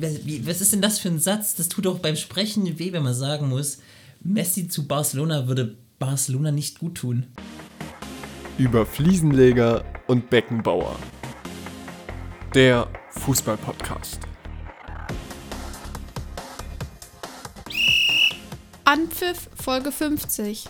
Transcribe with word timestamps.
Was 0.00 0.60
ist 0.60 0.72
denn 0.72 0.82
das 0.82 0.98
für 0.98 1.08
ein 1.08 1.18
Satz? 1.18 1.54
Das 1.54 1.68
tut 1.68 1.86
doch 1.86 1.98
beim 1.98 2.16
Sprechen 2.16 2.78
weh, 2.78 2.92
wenn 2.92 3.02
man 3.02 3.14
sagen 3.14 3.48
muss, 3.48 3.78
Messi 4.20 4.68
zu 4.68 4.86
Barcelona 4.86 5.48
würde 5.48 5.76
Barcelona 5.98 6.50
nicht 6.50 6.78
gut 6.78 6.96
tun. 6.96 7.26
Über 8.58 8.84
Fliesenleger 8.84 9.84
und 10.06 10.28
Beckenbauer. 10.30 10.96
Der 12.54 12.88
Fußballpodcast. 13.10 14.20
Anpfiff 18.84 19.48
Folge 19.62 19.92
50. 19.92 20.68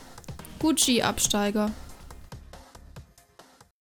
Gucci-Absteiger. 0.58 1.70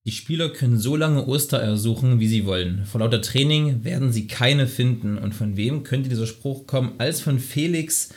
Die 0.06 0.12
Spieler 0.12 0.50
können 0.50 0.78
so 0.78 0.96
lange 0.96 1.26
Ostereier 1.26 1.78
suchen, 1.78 2.20
wie 2.20 2.28
sie 2.28 2.46
wollen. 2.46 2.86
Vor 2.86 3.02
lauter 3.02 3.24
Training 3.24 3.84
werden 3.84 4.14
sie 4.14 4.28
keine 4.28 4.68
finden. 4.68 5.18
Und 5.18 5.34
von 5.34 5.58
wem 5.58 5.82
könnte 5.82 6.10
dieser 6.10 6.28
Spruch 6.28 6.68
kommen, 6.68 6.94
als 7.00 7.22
von 7.22 7.40
Felix 7.40 8.10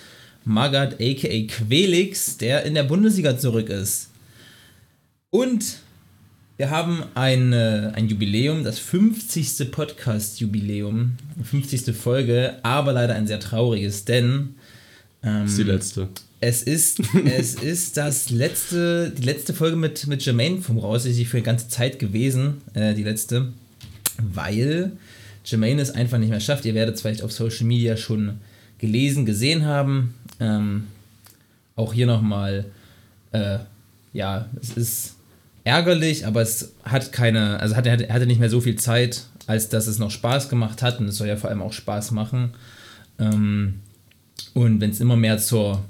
Magath 0.45 1.01
aka 1.01 1.47
Quelix, 1.47 2.37
der 2.37 2.65
in 2.65 2.75
der 2.75 2.83
Bundesliga 2.83 3.39
zurück 3.39 3.71
ist. 3.71 4.11
Und 5.31 5.79
wir 6.59 6.69
haben 6.69 7.05
ein, 7.15 7.55
ein 7.55 8.09
Jubiläum, 8.09 8.65
das 8.65 8.79
50. 8.79 9.71
Podcast-Jubiläum, 9.71 11.13
50. 11.43 11.97
Folge, 11.97 12.57
aber 12.65 12.93
leider 12.93 13.15
ein 13.15 13.27
sehr 13.27 13.41
trauriges, 13.41 14.05
denn. 14.05 14.57
Ähm, 15.23 15.43
das 15.43 15.53
ist 15.53 15.59
die 15.59 15.63
letzte. 15.63 16.09
Es 16.41 16.63
ist, 16.63 17.01
es 17.25 17.55
ist 17.63 17.97
das 17.97 18.31
letzte, 18.31 19.11
die 19.11 19.23
letzte 19.23 19.55
Folge 19.55 19.77
mit, 19.77 20.07
mit 20.07 20.25
Jermaine 20.25 20.61
vom 20.61 20.79
Raus, 20.79 21.05
ist 21.05 21.21
für 21.27 21.39
eine 21.39 21.45
ganze 21.45 21.69
Zeit 21.69 21.99
gewesen, 21.99 22.63
äh, 22.75 22.95
die 22.95 23.03
letzte, 23.03 23.53
weil 24.19 24.93
Jermaine 25.45 25.83
es 25.83 25.91
einfach 25.91 26.19
nicht 26.19 26.31
mehr 26.31 26.41
schafft. 26.41 26.65
Ihr 26.65 26.75
werdet 26.75 26.97
es 26.97 27.01
vielleicht 27.01 27.23
auf 27.23 27.33
Social 27.33 27.67
Media 27.67 27.97
schon 27.97 28.39
gelesen, 28.79 29.27
gesehen 29.27 29.65
haben. 29.65 30.15
Ähm, 30.39 30.85
auch 31.75 31.93
hier 31.93 32.07
nochmal, 32.07 32.67
äh, 33.33 33.59
ja, 34.13 34.49
es 34.61 34.71
ist 34.71 35.17
ärgerlich, 35.65 36.27
aber 36.27 36.43
es 36.43 36.73
hat 36.85 37.13
keine, 37.13 37.61
also 37.61 37.77
hatte, 37.77 37.91
hatte 37.91 38.27
nicht 38.27 38.41
mehr 38.41 38.51
so 38.51 38.61
viel 38.61 38.77
Zeit, 38.77 39.25
als 39.47 39.69
dass 39.69 39.87
es 39.87 39.99
noch 39.99 40.11
Spaß 40.11 40.49
gemacht 40.49 40.83
hat 40.83 41.01
und 41.01 41.09
es 41.09 41.17
soll 41.17 41.29
ja 41.29 41.37
vor 41.37 41.51
allem 41.51 41.63
auch 41.63 41.73
Spaß 41.73 42.13
machen. 42.13 42.55
Ähm, 43.19 43.81
und 44.55 44.81
wenn 44.81 44.91
es 44.91 45.01
immer 45.01 45.17
mehr 45.17 45.39
zur 45.39 45.85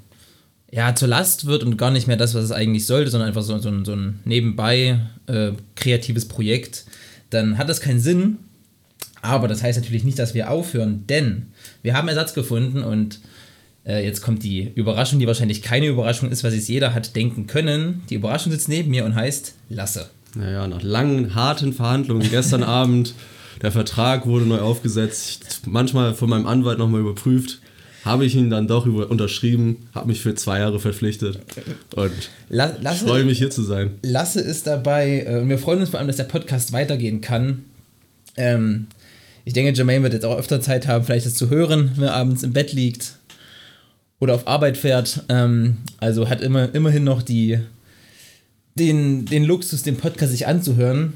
ja, 0.71 0.95
zur 0.95 1.09
Last 1.09 1.47
wird 1.47 1.63
und 1.63 1.79
gar 1.79 1.91
nicht 1.91 2.07
mehr 2.07 2.17
das, 2.17 2.35
was 2.35 2.45
es 2.45 2.53
eigentlich 2.53 2.87
sollte, 2.87 3.11
sondern 3.11 3.29
einfach 3.29 3.43
so, 3.43 3.57
so, 3.59 3.69
ein, 3.69 3.85
so 3.85 3.93
ein 3.93 4.21
nebenbei 4.25 5.01
äh, 5.27 5.53
kreatives 5.77 6.29
Projekt, 6.29 6.85
dann 7.31 7.59
hat 7.59 7.69
das 7.69 7.81
keinen 7.81 8.01
Sinn. 8.01 8.39
Aber 9.23 9.49
das 9.49 9.63
heißt 9.63 9.79
natürlich 9.79 10.05
nicht, 10.05 10.19
dass 10.19 10.35
wir 10.35 10.51
aufhören, 10.51 11.05
denn 11.09 11.47
wir 11.83 11.95
haben 11.95 12.09
Ersatz 12.09 12.35
gefunden 12.35 12.85
und 12.85 13.21
äh, 13.85 14.05
jetzt 14.05 14.21
kommt 14.21 14.45
die 14.45 14.71
Überraschung, 14.75 15.19
die 15.19 15.27
wahrscheinlich 15.27 15.63
keine 15.63 15.87
Überraschung 15.87 16.31
ist, 16.31 16.45
was 16.45 16.53
sich 16.53 16.69
jeder 16.69 16.95
hat 16.95 17.17
denken 17.17 17.47
können. 17.47 18.03
Die 18.11 18.15
Überraschung 18.15 18.53
sitzt 18.53 18.69
neben 18.69 18.91
mir 18.91 19.05
und 19.05 19.15
heißt 19.15 19.55
Lasse. 19.71 20.11
Naja, 20.35 20.69
nach 20.69 20.83
langen, 20.83 21.35
harten 21.35 21.73
Verhandlungen 21.73 22.31
gestern 22.31 22.63
Abend, 22.65 23.15
der 23.63 23.73
Vertrag 23.73 24.27
wurde 24.27 24.45
neu 24.45 24.61
aufgesetzt, 24.61 25.63
manchmal 25.67 26.15
von 26.15 26.29
meinem 26.29 26.47
Anwalt 26.47 26.79
nochmal 26.79 27.01
überprüft 27.01 27.61
habe 28.09 28.25
ich 28.25 28.35
ihn 28.35 28.51
dann 28.51 28.67
doch 28.67 28.87
über, 28.87 29.11
unterschrieben, 29.11 29.89
habe 29.95 30.09
mich 30.09 30.21
für 30.21 30.35
zwei 30.35 30.59
Jahre 30.59 30.81
verpflichtet 30.81 31.39
und 31.95 32.13
Lasse, 32.49 33.07
freue 33.07 33.25
mich 33.25 33.39
hier 33.39 33.51
zu 33.51 33.63
sein. 33.63 33.93
Lasse 34.03 34.41
ist 34.41 34.67
dabei 34.67 35.25
äh, 35.27 35.41
und 35.41 35.49
wir 35.49 35.59
freuen 35.59 35.81
uns 35.81 35.91
vor 35.91 35.99
allem, 35.99 36.09
dass 36.09 36.17
der 36.17 36.25
Podcast 36.25 36.73
weitergehen 36.73 37.21
kann. 37.21 37.65
Ähm, 38.37 38.87
ich 39.45 39.53
denke, 39.53 39.73
Jermaine 39.73 40.03
wird 40.03 40.13
jetzt 40.13 40.25
auch 40.27 40.37
öfter 40.37 40.61
Zeit 40.61 40.87
haben, 40.87 41.05
vielleicht 41.05 41.27
das 41.27 41.35
zu 41.35 41.49
hören, 41.49 41.93
wenn 41.97 42.05
er 42.05 42.15
abends 42.15 42.43
im 42.43 42.53
Bett 42.53 42.73
liegt 42.73 43.15
oder 44.21 44.35
auf 44.35 44.47
Arbeit 44.47 44.77
fährt. 44.77 45.25
Ähm, 45.29 45.79
also 45.99 46.29
hat 46.29 46.41
immer, 46.41 46.75
immerhin 46.75 47.05
noch 47.05 47.23
die, 47.23 47.59
den, 48.75 49.25
den 49.25 49.45
Luxus, 49.45 49.83
den 49.83 49.97
Podcast 49.97 50.33
sich 50.33 50.47
anzuhören. 50.47 51.15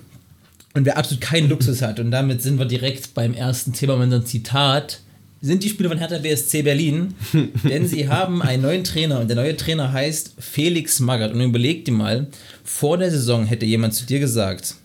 Und 0.74 0.86
wer 0.86 0.96
absolut 0.96 1.20
keinen 1.20 1.50
Luxus 1.50 1.82
hat, 1.82 2.00
und 2.00 2.10
damit 2.10 2.40
sind 2.40 2.58
wir 2.58 2.64
direkt 2.64 3.12
beim 3.12 3.34
ersten 3.34 3.74
Thema 3.74 3.96
mit 3.96 4.04
unserem 4.04 4.24
Zitat 4.24 5.01
sind 5.42 5.64
die 5.64 5.68
Spieler 5.68 5.88
von 5.88 5.98
Hertha 5.98 6.18
BSC 6.18 6.62
Berlin, 6.62 7.14
denn 7.64 7.86
sie 7.86 8.08
haben 8.08 8.40
einen 8.40 8.62
neuen 8.62 8.84
Trainer 8.84 9.20
und 9.20 9.28
der 9.28 9.36
neue 9.36 9.56
Trainer 9.56 9.92
heißt 9.92 10.36
Felix 10.38 11.00
Magath. 11.00 11.32
Und 11.32 11.40
überleg 11.40 11.84
dir 11.84 11.92
mal, 11.92 12.28
vor 12.62 12.96
der 12.96 13.10
Saison 13.10 13.44
hätte 13.44 13.66
jemand 13.66 13.92
zu 13.92 14.06
dir 14.06 14.20
gesagt, 14.20 14.76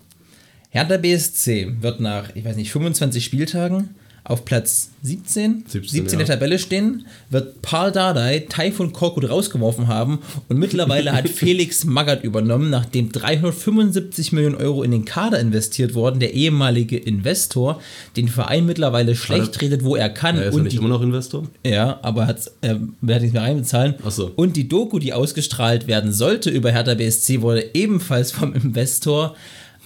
Hertha 0.72 0.98
BSC 0.98 1.82
wird 1.82 2.00
nach, 2.00 2.36
ich 2.36 2.44
weiß 2.44 2.56
nicht, 2.56 2.72
25 2.72 3.24
Spieltagen 3.24 3.92
auf 4.28 4.44
Platz 4.44 4.92
17, 5.04 5.64
17, 5.68 5.90
17 5.90 6.20
ja. 6.20 6.26
der 6.26 6.36
Tabelle 6.36 6.60
stehen, 6.60 7.06
wird 7.30 7.62
Paul 7.62 7.94
Dardai 7.94 8.46
Taifun 8.50 8.92
Korkut 8.92 9.30
rausgeworfen 9.30 9.88
haben 9.88 10.20
und 10.50 10.58
mittlerweile 10.58 11.14
hat 11.14 11.30
Felix 11.30 11.86
Magath 11.86 12.26
übernommen, 12.26 12.70
nachdem 12.70 13.12
375 13.12 14.34
Millionen 14.34 14.56
Euro 14.56 14.84
in 14.84 14.92
den 14.92 15.06
Kader 15.06 15.40
investiert 15.40 15.94
wurden, 15.94 16.20
der 16.20 16.34
ehemalige 16.34 16.98
Investor, 16.98 17.82
den 18.18 18.28
Verein 18.28 18.66
mittlerweile 18.66 19.16
schlecht 19.16 19.62
redet, 19.62 19.86
wo 19.86 19.96
er 19.96 20.10
kann. 20.10 20.36
Ja, 20.36 20.44
ist 20.44 20.54
und 20.54 20.62
er 20.62 20.64
nicht 20.64 20.74
die, 20.74 20.78
immer 20.80 20.90
noch 20.90 21.02
Investor? 21.02 21.48
Ja, 21.66 22.00
aber 22.02 22.36
er 22.62 22.72
äh, 22.72 22.80
wird 23.00 23.22
nicht 23.22 23.34
mehr 23.34 23.44
reinbezahlen. 23.44 23.96
Ach 24.06 24.12
so. 24.12 24.34
Und 24.36 24.58
die 24.58 24.68
Doku, 24.68 25.00
die 25.00 25.14
ausgestrahlt 25.14 25.88
werden 25.88 26.12
sollte 26.12 26.50
über 26.50 26.72
Hertha 26.72 26.96
BSC, 26.96 27.42
wurde 27.42 27.70
ebenfalls 27.74 28.34
vom 28.34 28.54
Investor 28.54 29.36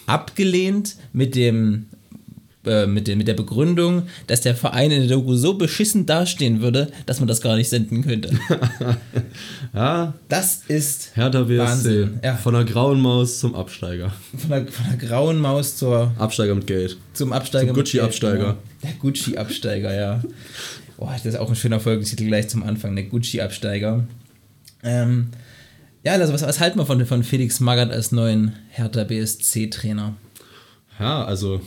abgelehnt 0.07 0.95
mit 1.13 1.35
dem 1.35 1.85
äh, 2.65 2.85
mit, 2.85 3.07
der, 3.07 3.15
mit 3.15 3.27
der 3.27 3.33
Begründung, 3.33 4.03
dass 4.27 4.41
der 4.41 4.55
Verein 4.55 4.91
in 4.91 5.07
der 5.07 5.17
Doku 5.17 5.35
so 5.35 5.55
beschissen 5.55 6.05
dastehen 6.05 6.61
würde, 6.61 6.91
dass 7.07 7.19
man 7.19 7.27
das 7.27 7.41
gar 7.41 7.55
nicht 7.55 7.69
senden 7.69 8.03
könnte. 8.03 8.31
ja. 9.73 10.13
Das 10.29 10.61
ist 10.67 11.11
Hertha 11.15 11.41
BSC. 11.41 11.57
Wahnsinn. 11.57 12.19
Ja. 12.23 12.35
Von 12.35 12.53
der 12.53 12.65
grauen 12.65 13.01
Maus 13.01 13.39
zum 13.39 13.55
Absteiger. 13.55 14.13
Von 14.37 14.49
der, 14.49 14.67
von 14.67 14.85
der 14.89 14.97
grauen 14.97 15.39
Maus 15.39 15.75
zur... 15.75 16.11
Absteiger 16.17 16.53
mit 16.53 16.67
Geld. 16.67 16.97
Zum 17.13 17.33
Absteiger 17.33 17.73
zum 17.73 17.77
Gucci-Absteiger. 17.77 18.37
Genau. 18.37 18.57
Der 18.83 18.93
Gucci-Absteiger, 18.99 19.93
ja. 19.93 20.21
Boah, 20.97 21.13
das 21.13 21.25
ist 21.25 21.39
auch 21.39 21.49
ein 21.49 21.55
schöner 21.55 21.79
Folgetitel 21.79 22.27
gleich 22.27 22.47
zum 22.47 22.61
Anfang, 22.61 22.95
der 22.95 23.05
Gucci-Absteiger. 23.05 24.05
Ähm, 24.83 25.29
ja, 26.03 26.13
also 26.13 26.31
was, 26.31 26.43
was 26.43 26.59
halten 26.59 26.77
wir 26.77 26.85
von, 26.85 27.03
von 27.07 27.23
Felix 27.23 27.59
Magath 27.59 27.91
als 27.91 28.11
neuen 28.11 28.53
Hertha 28.69 29.03
BSC-Trainer? 29.03 30.15
Ja, 30.99 31.25
also 31.25 31.61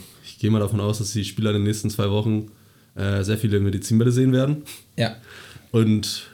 gehe 0.45 0.51
mal 0.51 0.59
davon 0.59 0.79
aus, 0.79 0.99
dass 0.99 1.11
die 1.11 1.25
Spieler 1.25 1.49
in 1.49 1.55
den 1.55 1.63
nächsten 1.63 1.89
zwei 1.89 2.11
Wochen 2.11 2.51
äh, 2.93 3.23
sehr 3.23 3.39
viele 3.39 3.59
Medizinbälle 3.59 4.11
sehen 4.11 4.31
werden. 4.31 4.57
Ja. 4.95 5.15
Und 5.71 6.27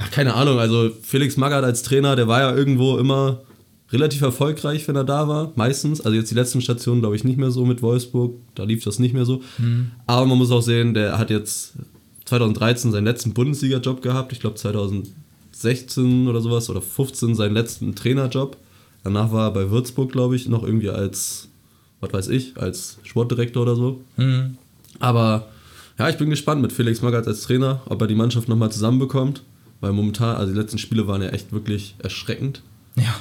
ja, 0.00 0.06
keine 0.06 0.32
Ahnung, 0.32 0.58
also 0.58 0.90
Felix 1.02 1.36
Magath 1.36 1.62
als 1.62 1.82
Trainer, 1.82 2.16
der 2.16 2.26
war 2.26 2.40
ja 2.40 2.56
irgendwo 2.56 2.96
immer 2.96 3.42
relativ 3.92 4.22
erfolgreich, 4.22 4.88
wenn 4.88 4.96
er 4.96 5.04
da 5.04 5.28
war, 5.28 5.52
meistens. 5.56 6.00
Also 6.00 6.16
jetzt 6.16 6.30
die 6.30 6.34
letzten 6.34 6.62
Stationen, 6.62 7.00
glaube 7.00 7.16
ich, 7.16 7.24
nicht 7.24 7.36
mehr 7.36 7.50
so 7.50 7.66
mit 7.66 7.82
Wolfsburg, 7.82 8.36
da 8.54 8.64
lief 8.64 8.82
das 8.82 8.98
nicht 8.98 9.12
mehr 9.12 9.26
so. 9.26 9.42
Mhm. 9.58 9.90
Aber 10.06 10.24
man 10.24 10.38
muss 10.38 10.50
auch 10.50 10.62
sehen, 10.62 10.94
der 10.94 11.18
hat 11.18 11.28
jetzt 11.28 11.74
2013 12.24 12.92
seinen 12.92 13.04
letzten 13.04 13.34
Bundesliga-Job 13.34 14.00
gehabt, 14.00 14.32
ich 14.32 14.40
glaube 14.40 14.56
2016 14.56 16.28
oder 16.28 16.40
sowas 16.40 16.70
oder 16.70 16.80
15 16.80 17.34
seinen 17.34 17.52
letzten 17.52 17.94
Trainerjob. 17.94 18.56
Danach 19.04 19.32
war 19.32 19.48
er 19.48 19.52
bei 19.52 19.70
Würzburg, 19.70 20.12
glaube 20.12 20.34
ich, 20.34 20.48
noch 20.48 20.62
irgendwie 20.62 20.88
als 20.88 21.50
was 22.00 22.12
weiß 22.12 22.28
ich, 22.28 22.56
als 22.56 22.98
Sportdirektor 23.02 23.62
oder 23.62 23.76
so. 23.76 24.00
Mhm. 24.16 24.56
Aber 25.00 25.48
ja, 25.98 26.08
ich 26.08 26.16
bin 26.16 26.30
gespannt 26.30 26.62
mit 26.62 26.72
Felix 26.72 27.02
Magath 27.02 27.26
als 27.26 27.42
Trainer, 27.42 27.82
ob 27.86 28.00
er 28.00 28.06
die 28.06 28.14
Mannschaft 28.14 28.48
nochmal 28.48 28.70
zusammenbekommt. 28.70 29.42
Weil 29.80 29.92
momentan, 29.92 30.36
also 30.36 30.52
die 30.52 30.58
letzten 30.58 30.78
Spiele 30.78 31.06
waren 31.06 31.22
ja 31.22 31.28
echt 31.28 31.52
wirklich 31.52 31.94
erschreckend. 31.98 32.62
Ja. 32.96 33.14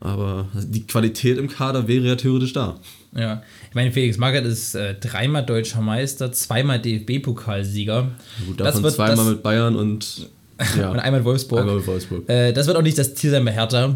Aber 0.00 0.48
die 0.54 0.86
Qualität 0.86 1.38
im 1.38 1.48
Kader 1.48 1.86
wäre 1.86 2.06
ja 2.06 2.16
theoretisch 2.16 2.54
da. 2.54 2.76
Ja, 3.14 3.42
ich 3.68 3.74
meine, 3.74 3.92
Felix 3.92 4.16
Magath 4.18 4.44
ist 4.44 4.74
äh, 4.74 4.94
dreimal 4.94 5.44
deutscher 5.44 5.80
Meister, 5.80 6.32
zweimal 6.32 6.80
DFB-Pokalsieger. 6.80 8.08
Gut, 8.46 8.60
davon 8.60 8.82
wird, 8.82 8.94
zweimal 8.94 9.16
das, 9.16 9.26
mit 9.26 9.42
Bayern 9.42 9.76
und, 9.76 10.28
ja, 10.78 10.90
und 10.90 10.98
einmal 10.98 11.24
Wolfsburg. 11.24 11.60
Einmal 11.60 11.76
mit 11.76 11.86
Wolfsburg. 11.86 12.28
Äh, 12.28 12.52
das 12.52 12.66
wird 12.66 12.76
auch 12.76 12.82
nicht 12.82 12.98
das 12.98 13.14
Ziel 13.14 13.30
sein 13.30 13.44
bei 13.44 13.52
Hertha. 13.52 13.94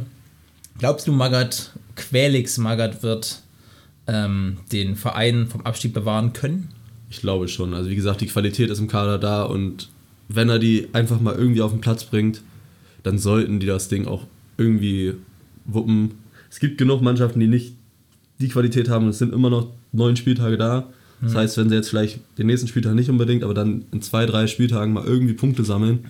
Glaubst 0.79 1.09
du, 1.09 1.13
Magath, 1.13 1.73
Quelix 1.97 2.59
Magath 2.59 3.03
wird 3.03 3.41
ähm, 4.07 4.59
den 4.73 4.97
Verein 4.97 5.47
vom 5.49 5.63
Abstieg 5.63 5.93
bewahren 5.93 6.33
können? 6.33 6.69
Ich 7.11 7.21
glaube 7.21 7.49
schon. 7.49 7.75
Also 7.75 7.91
wie 7.91 7.97
gesagt, 7.97 8.21
die 8.21 8.27
Qualität 8.27 8.71
ist 8.71 8.79
im 8.79 8.89
Kader 8.89 9.19
da 9.19 9.45
und 9.45 9.89
wenn 10.29 10.49
er 10.49 10.59
die 10.59 10.89
einfach 10.93 11.21
mal 11.21 11.35
irgendwie 11.35 11.63
auf 11.63 11.71
den 11.71 11.81
Platz 11.81 12.05
bringt, 12.05 12.43
dann 13.03 13.19
sollten 13.19 13.61
die 13.61 13.67
das 13.67 13.89
Ding 13.89 14.07
auch 14.07 14.25
irgendwie 14.59 15.15
wuppen. 15.65 16.13
Es 16.51 16.59
gibt 16.59 16.79
genug 16.79 17.03
Mannschaften, 17.03 17.39
die 17.41 17.47
nicht 17.47 17.75
die 18.39 18.49
Qualität 18.49 18.89
haben. 18.89 19.09
Es 19.09 19.19
sind 19.19 19.33
immer 19.33 19.51
noch 19.51 19.69
neun 19.93 20.17
Spieltage 20.17 20.57
da. 20.57 20.89
Das 21.21 21.33
mhm. 21.33 21.37
heißt, 21.37 21.57
wenn 21.59 21.69
sie 21.69 21.77
jetzt 21.77 21.89
vielleicht 21.89 22.21
den 22.39 22.47
nächsten 22.47 22.69
Spieltag 22.69 22.95
nicht 22.95 23.09
unbedingt, 23.09 23.45
aber 23.45 23.55
dann 23.55 23.85
in 23.93 24.03
zwei, 24.03 24.27
drei 24.27 24.47
Spieltagen 24.47 24.93
mal 24.93 25.05
irgendwie 25.05 25.35
Punkte 25.35 25.65
sammeln, 25.65 26.07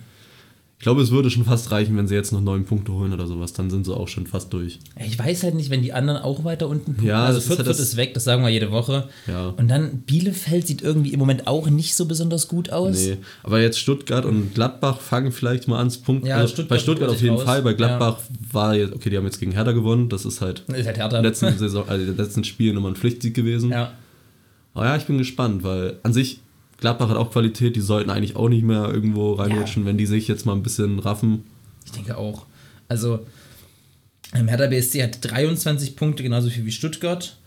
Ich 0.79 0.83
glaube, 0.83 1.01
es 1.01 1.09
würde 1.09 1.31
schon 1.31 1.43
fast 1.43 1.71
reichen, 1.71 1.97
wenn 1.97 2.07
sie 2.07 2.13
jetzt 2.13 2.31
noch 2.31 2.39
neun 2.39 2.63
Punkte 2.63 2.93
holen 2.93 3.11
oder 3.11 3.25
sowas. 3.25 3.51
Dann 3.51 3.71
sind 3.71 3.85
sie 3.87 3.95
auch 3.95 4.07
schon 4.07 4.27
fast 4.27 4.53
durch. 4.53 4.77
Ich 5.03 5.17
weiß 5.17 5.41
halt 5.41 5.55
nicht, 5.55 5.71
wenn 5.71 5.81
die 5.81 5.91
anderen 5.91 6.21
auch 6.21 6.43
weiter 6.43 6.67
unten 6.69 6.85
punkten. 6.93 7.05
Ja, 7.07 7.25
also 7.25 7.37
das 7.37 7.43
ist 7.43 7.47
Fürth 7.47 7.57
halt 7.57 7.67
Fürth 7.75 7.79
ist 7.79 7.97
weg, 7.97 8.13
das 8.13 8.25
sagen 8.25 8.43
wir 8.43 8.49
jede 8.49 8.69
Woche. 8.69 9.09
Ja. 9.25 9.47
Und 9.57 9.69
dann 9.69 10.01
Bielefeld 10.01 10.67
sieht 10.67 10.83
irgendwie 10.83 11.13
im 11.13 11.19
Moment 11.19 11.47
auch 11.47 11.67
nicht 11.67 11.95
so 11.95 12.05
besonders 12.05 12.47
gut 12.47 12.69
aus. 12.69 12.95
Nee, 12.95 13.17
aber 13.41 13.59
jetzt 13.59 13.79
Stuttgart 13.79 14.23
und 14.23 14.53
Gladbach 14.53 14.99
fangen 15.01 15.31
vielleicht 15.31 15.67
mal 15.67 15.79
ans 15.79 15.97
Punkt. 15.97 16.27
Ja, 16.27 16.35
also 16.37 16.53
Stuttgart 16.53 16.69
bei 16.69 16.79
Stuttgart 16.79 17.09
auf 17.09 17.21
jeden 17.23 17.37
raus. 17.37 17.43
Fall. 17.43 17.63
Bei 17.63 17.73
Gladbach 17.73 18.19
war 18.51 18.75
jetzt, 18.75 18.93
okay, 18.93 19.09
die 19.09 19.17
haben 19.17 19.25
jetzt 19.25 19.39
gegen 19.39 19.53
Hertha 19.53 19.71
gewonnen. 19.71 20.09
Das 20.09 20.25
ist 20.25 20.41
halt 20.41 20.59
Ist 20.67 20.85
halt 20.85 20.97
härter. 20.97 21.23
letzten, 21.23 21.57
Saison, 21.57 21.89
also 21.89 22.01
in 22.05 22.11
den 22.15 22.17
letzten 22.17 22.43
Spielen 22.43 22.75
nochmal 22.75 22.91
ein 22.91 22.97
Pflichtsieg 22.97 23.33
gewesen. 23.33 23.71
Ja. 23.71 23.93
Aber 24.75 24.85
ja, 24.85 24.95
ich 24.95 25.05
bin 25.05 25.17
gespannt, 25.17 25.63
weil 25.63 25.97
an 26.03 26.13
sich 26.13 26.39
Gladbach 26.77 27.09
hat 27.09 27.17
auch 27.17 27.31
Qualität. 27.31 27.75
Die 27.75 27.81
sollten 27.81 28.09
eigentlich 28.09 28.35
auch 28.35 28.49
nicht 28.49 28.63
mehr 28.63 28.89
irgendwo 28.93 29.33
reinrutschen, 29.33 29.85
wenn 29.85 29.97
die 29.97 30.05
sich 30.05 30.27
jetzt 30.27 30.45
mal 30.45 30.53
ein 30.53 30.63
bisschen 30.63 30.99
raffen. 30.99 31.43
Ich 31.85 31.91
denke 31.91 32.17
auch. 32.17 32.45
Also, 32.87 33.25
ähm, 34.33 34.47
Hertha 34.47 34.67
BSC 34.67 35.03
hat 35.03 35.19
23 35.21 35.95
Punkte, 35.95 36.23
genauso 36.23 36.49
viel 36.49 36.65
wie 36.65 36.71
Stuttgart. 36.71 37.37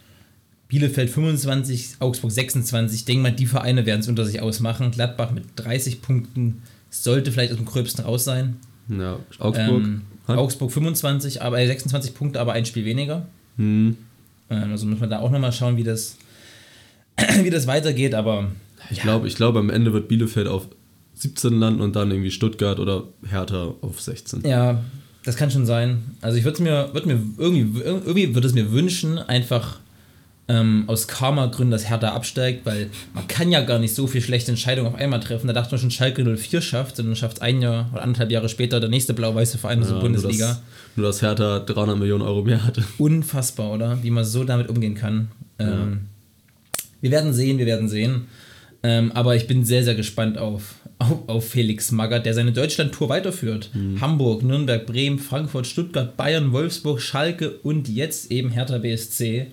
Bielefeld 0.68 1.10
25, 1.10 1.96
Augsburg 1.98 2.30
26. 2.30 3.00
Ich 3.00 3.04
denke 3.04 3.22
mal, 3.22 3.32
die 3.32 3.46
Vereine 3.46 3.86
werden 3.86 4.00
es 4.00 4.08
unter 4.08 4.24
sich 4.24 4.40
ausmachen. 4.40 4.90
Gladbach 4.92 5.32
mit 5.32 5.44
30 5.56 6.00
Punkten 6.00 6.62
sollte 6.90 7.32
vielleicht 7.32 7.52
aus 7.52 7.58
dem 7.58 7.66
Gröbsten 7.66 8.04
raus 8.04 8.24
sein. 8.24 8.56
Ja, 8.88 9.18
Augsburg. 9.38 9.82
Ähm, 9.82 10.02
Augsburg 10.26 10.70
25, 10.70 11.42
aber 11.42 11.60
äh, 11.60 11.66
26 11.66 12.14
Punkte, 12.14 12.40
aber 12.40 12.52
ein 12.52 12.66
Spiel 12.66 12.84
weniger. 12.84 13.26
Hm. 13.56 13.96
Ähm, 14.48 14.70
also 14.70 14.86
muss 14.86 15.00
man 15.00 15.10
da 15.10 15.20
auch 15.20 15.30
nochmal 15.30 15.52
schauen, 15.52 15.76
wie 15.76 15.84
das, 15.84 16.16
wie 17.42 17.50
das 17.50 17.66
weitergeht. 17.66 18.14
Aber 18.14 18.50
Ich 18.90 19.00
glaube, 19.00 19.26
ich 19.28 19.36
glaube, 19.36 19.58
am 19.58 19.70
Ende 19.70 19.92
wird 19.92 20.08
Bielefeld 20.08 20.48
auf 20.48 20.68
17 21.14 21.58
landen 21.58 21.80
und 21.80 21.96
dann 21.96 22.10
irgendwie 22.10 22.30
Stuttgart 22.30 22.78
oder 22.80 23.04
Hertha 23.28 23.74
auf 23.82 24.00
16. 24.00 24.42
Ja, 24.46 24.82
das 25.24 25.36
kann 25.36 25.50
schon 25.50 25.66
sein. 25.66 26.02
Also 26.22 26.38
ich 26.38 26.44
würde 26.44 26.62
mir, 26.62 26.90
würd 26.92 27.06
mir 27.06 27.20
irgendwie, 27.36 27.80
irgendwie 27.82 28.34
würde 28.34 28.46
es 28.48 28.54
mir 28.54 28.72
wünschen, 28.72 29.18
einfach 29.18 29.78
ähm, 30.48 30.84
aus 30.88 31.06
Karma-Gründen, 31.06 31.70
dass 31.70 31.88
Hertha 31.88 32.12
absteigt, 32.12 32.66
weil 32.66 32.90
man 33.14 33.28
kann 33.28 33.52
ja 33.52 33.60
gar 33.60 33.78
nicht 33.78 33.94
so 33.94 34.06
viel 34.06 34.20
schlechte 34.20 34.50
Entscheidungen 34.50 34.88
auf 34.88 34.98
einmal 34.98 35.20
treffen. 35.20 35.46
Da 35.46 35.52
dachte 35.52 35.72
man 35.72 35.80
schon, 35.80 35.90
Schalke 35.90 36.24
04 36.24 36.60
schafft 36.60 36.98
und 36.98 37.06
dann 37.06 37.16
schafft 37.16 37.36
es 37.36 37.42
ein 37.42 37.60
Jahr 37.62 37.88
oder 37.92 38.02
anderthalb 38.02 38.30
Jahre 38.32 38.48
später 38.48 38.80
der 38.80 38.88
nächste 38.88 39.14
blau-weiße 39.14 39.58
Verein 39.58 39.80
aus 39.80 39.88
der 39.88 39.96
Ja, 39.96 40.02
Bundesliga. 40.02 40.46
Nur 40.46 40.54
dass, 40.54 40.62
nur, 40.96 41.06
dass 41.06 41.22
Hertha 41.22 41.58
300 41.60 41.98
Millionen 41.98 42.22
Euro 42.22 42.42
mehr 42.42 42.64
hatte. 42.64 42.82
Unfassbar, 42.98 43.70
oder? 43.70 44.02
Wie 44.02 44.10
man 44.10 44.24
so 44.24 44.42
damit 44.42 44.68
umgehen 44.68 44.94
kann. 44.94 45.28
Ähm, 45.58 46.00
Wir 47.00 47.10
werden 47.10 47.32
sehen, 47.32 47.58
wir 47.58 47.66
werden 47.66 47.88
sehen. 47.88 48.22
Ähm, 48.82 49.12
aber 49.12 49.36
ich 49.36 49.46
bin 49.46 49.64
sehr, 49.64 49.84
sehr 49.84 49.94
gespannt 49.94 50.38
auf, 50.38 50.74
auf, 50.98 51.28
auf 51.28 51.48
Felix 51.48 51.90
Magath, 51.92 52.24
der 52.24 52.32
seine 52.34 52.52
Deutschland-Tour 52.52 53.08
weiterführt. 53.10 53.70
Hamburg, 54.00 54.42
Nürnberg, 54.42 54.86
Bremen, 54.86 55.18
Frankfurt, 55.18 55.66
Stuttgart, 55.66 56.16
Bayern, 56.16 56.52
Wolfsburg, 56.52 57.00
Schalke 57.00 57.50
und 57.62 57.88
jetzt 57.88 58.30
eben 58.30 58.50
Hertha 58.50 58.78
BSC. 58.78 59.48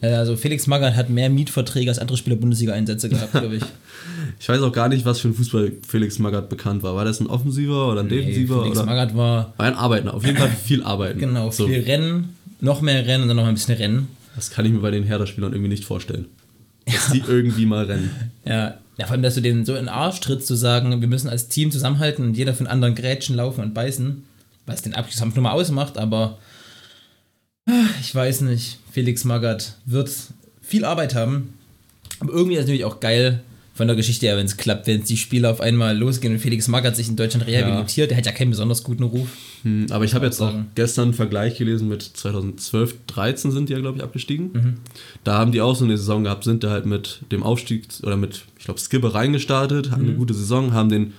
Äh, 0.00 0.06
also 0.08 0.36
Felix 0.36 0.66
Magath 0.66 0.94
hat 0.94 1.10
mehr 1.10 1.30
Mietverträge 1.30 1.90
als 1.90 1.98
andere 1.98 2.16
Spieler 2.16 2.36
Bundesliga-Einsätze 2.36 3.08
gehabt, 3.08 3.32
glaube 3.32 3.56
ich. 3.56 3.62
Ich 4.38 4.48
weiß 4.48 4.60
auch 4.60 4.72
gar 4.72 4.88
nicht, 4.88 5.06
was 5.06 5.20
für 5.20 5.28
ein 5.28 5.34
Fußball 5.34 5.72
Felix 5.88 6.18
Magath 6.18 6.50
bekannt 6.50 6.82
war. 6.82 6.94
War 6.94 7.04
das 7.06 7.20
ein 7.20 7.26
Offensiver 7.26 7.90
oder 7.90 8.00
ein 8.00 8.06
Nee, 8.08 8.16
Defensiver? 8.16 8.60
Felix 8.62 8.76
oder? 8.78 8.86
Magath 8.86 9.16
war 9.16 9.54
War 9.56 9.66
ein 9.66 9.74
Arbeiter. 9.74 10.12
Auf 10.12 10.26
jeden 10.26 10.36
Fall 10.36 10.50
viel 10.50 10.82
arbeiten. 10.82 11.18
genau 11.20 11.50
So, 11.50 11.66
viel 11.66 11.80
Rennen, 11.80 12.30
noch 12.60 12.82
mehr 12.82 13.06
Rennen 13.06 13.22
und 13.22 13.28
dann 13.28 13.36
noch 13.38 13.46
ein 13.46 13.54
bisschen 13.54 13.76
Rennen. 13.76 14.08
das 14.34 14.50
kann 14.50 14.66
ich 14.66 14.72
mir 14.72 14.80
bei 14.80 14.90
den 14.90 15.04
Hertha-Spielern 15.04 15.52
irgendwie 15.52 15.70
nicht 15.70 15.84
vorstellen. 15.84 16.26
Dass 16.86 17.10
die 17.12 17.22
irgendwie 17.26 17.66
mal 17.66 17.84
rennen. 17.84 18.10
Ja, 18.44 18.78
ja, 18.96 19.06
vor 19.06 19.12
allem, 19.12 19.22
dass 19.22 19.34
du 19.34 19.40
denen 19.40 19.64
so 19.64 19.72
in 19.72 19.86
den 19.86 19.88
Arsch 19.88 20.20
trittst, 20.20 20.46
zu 20.46 20.54
sagen, 20.54 21.00
wir 21.00 21.08
müssen 21.08 21.28
als 21.28 21.48
Team 21.48 21.70
zusammenhalten 21.70 22.24
und 22.24 22.36
jeder 22.36 22.54
von 22.54 22.66
anderen 22.66 22.94
Grätschen 22.94 23.36
laufen 23.36 23.62
und 23.62 23.74
beißen, 23.74 24.24
was 24.66 24.82
den 24.82 24.94
Abschlusskampf 24.94 25.34
nur 25.34 25.42
mal 25.42 25.52
ausmacht, 25.52 25.98
aber 25.98 26.38
ah, 27.66 27.86
ich 28.00 28.14
weiß 28.14 28.42
nicht. 28.42 28.78
Felix 28.92 29.24
Magath 29.24 29.74
wird 29.84 30.10
viel 30.60 30.84
Arbeit 30.84 31.14
haben, 31.14 31.54
aber 32.20 32.32
irgendwie 32.32 32.54
ist 32.54 32.60
es 32.60 32.66
natürlich 32.66 32.84
auch 32.84 33.00
geil 33.00 33.40
von 33.76 33.88
der 33.88 33.96
Geschichte 33.96 34.26
her, 34.26 34.36
wenn 34.36 34.46
es 34.46 34.56
klappt, 34.56 34.86
wenn 34.86 35.02
die 35.02 35.16
Spieler 35.16 35.50
auf 35.50 35.60
einmal 35.60 35.98
losgehen 35.98 36.32
und 36.32 36.38
Felix 36.38 36.68
Magath 36.68 36.94
sich 36.94 37.08
in 37.08 37.16
Deutschland 37.16 37.46
rehabilitiert, 37.48 38.10
der 38.10 38.16
hat 38.16 38.24
ja 38.24 38.30
keinen 38.32 38.50
besonders 38.50 38.84
guten 38.84 39.02
Ruf. 39.02 39.26
Hm, 39.64 39.86
Aber 39.90 40.04
ich 40.04 40.14
habe 40.14 40.24
jetzt 40.26 40.40
auch 40.40 40.54
gestern 40.76 41.06
einen 41.06 41.14
Vergleich 41.14 41.58
gelesen 41.58 41.88
mit 41.88 42.02
2012, 42.02 42.94
13 43.08 43.50
sind 43.50 43.68
die 43.68 43.72
ja, 43.72 43.80
glaube 43.80 43.98
ich, 43.98 44.04
abgestiegen. 44.04 44.50
Mhm. 44.52 44.74
Da 45.24 45.38
haben 45.38 45.50
die 45.50 45.60
auch 45.60 45.74
so 45.74 45.84
eine 45.84 45.96
Saison 45.98 46.22
gehabt, 46.22 46.44
sind 46.44 46.62
da 46.62 46.70
halt 46.70 46.86
mit 46.86 47.22
dem 47.32 47.42
Aufstieg 47.42 47.86
oder 48.04 48.16
mit, 48.16 48.44
ich 48.58 48.64
glaube, 48.64 48.78
Skibbe 48.78 49.12
reingestartet, 49.12 49.90
hatten 49.90 50.02
Mhm. 50.02 50.08
eine 50.10 50.16
gute 50.18 50.34
Saison, 50.34 50.72
haben 50.72 50.88
den 50.88 51.12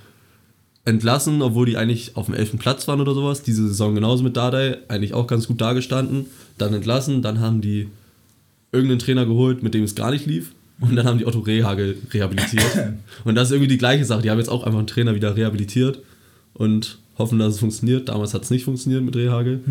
entlassen, 0.85 1.41
obwohl 1.41 1.65
die 1.65 1.77
eigentlich 1.77 2.15
auf 2.15 2.27
dem 2.27 2.35
11. 2.35 2.57
Platz 2.59 2.87
waren 2.87 3.01
oder 3.01 3.13
sowas. 3.13 3.41
Diese 3.43 3.67
Saison 3.67 3.95
genauso 3.95 4.23
mit 4.23 4.37
Dardai, 4.37 4.77
eigentlich 4.87 5.13
auch 5.13 5.27
ganz 5.27 5.47
gut 5.47 5.59
dagestanden. 5.59 6.27
Dann 6.57 6.73
entlassen, 6.73 7.21
dann 7.21 7.39
haben 7.39 7.59
die 7.61 7.87
irgendeinen 8.71 8.99
Trainer 8.99 9.25
geholt, 9.25 9.63
mit 9.63 9.73
dem 9.73 9.83
es 9.83 9.95
gar 9.95 10.11
nicht 10.11 10.25
lief. 10.25 10.51
Und 10.81 10.95
dann 10.95 11.05
haben 11.05 11.17
die 11.19 11.25
Otto 11.25 11.39
Rehagel 11.39 11.97
rehabilitiert. 12.11 12.93
Und 13.23 13.35
das 13.35 13.47
ist 13.47 13.51
irgendwie 13.53 13.69
die 13.69 13.77
gleiche 13.77 14.03
Sache. 14.05 14.21
Die 14.21 14.29
haben 14.29 14.39
jetzt 14.39 14.49
auch 14.49 14.63
einfach 14.63 14.77
einen 14.79 14.87
Trainer 14.87 15.15
wieder 15.15 15.35
rehabilitiert 15.35 15.99
und 16.53 16.99
hoffen, 17.17 17.39
dass 17.39 17.53
es 17.53 17.59
funktioniert. 17.59 18.09
Damals 18.09 18.33
hat 18.33 18.43
es 18.43 18.49
nicht 18.49 18.65
funktioniert 18.65 19.03
mit 19.03 19.15
Rehagel. 19.15 19.61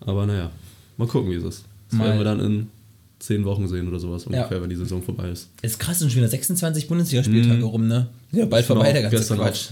Aber 0.00 0.26
naja, 0.26 0.50
mal 0.98 1.08
gucken, 1.08 1.30
wie 1.30 1.36
es 1.36 1.44
ist. 1.44 1.64
Das 1.90 1.98
Mal- 1.98 2.04
werden 2.08 2.18
wir 2.18 2.24
dann 2.24 2.40
in 2.40 2.66
zehn 3.18 3.44
Wochen 3.46 3.66
sehen 3.66 3.88
oder 3.88 3.98
sowas 3.98 4.26
ungefähr, 4.26 4.56
Ja. 4.58 4.62
wenn 4.62 4.68
die 4.68 4.76
Saison 4.76 5.02
vorbei 5.02 5.30
ist. 5.30 5.48
Ist 5.62 5.78
krass, 5.78 5.98
sind 6.00 6.10
schon 6.12 6.18
wieder 6.18 6.28
26 6.28 6.86
Bundesligaspieltage 6.86 7.62
rum, 7.64 7.86
ne? 7.88 8.08
Ja, 8.32 8.44
bald 8.44 8.66
vorbei, 8.66 8.92
der 8.92 9.02
ganze 9.08 9.34
Quatsch. 9.36 9.68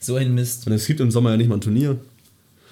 So 0.00 0.16
ein 0.16 0.34
Mist. 0.34 0.66
Und 0.66 0.74
es 0.74 0.86
gibt 0.86 1.00
im 1.00 1.10
Sommer 1.10 1.30
ja 1.30 1.38
nicht 1.38 1.48
mal 1.48 1.54
ein 1.56 1.60
Turnier. 1.62 1.96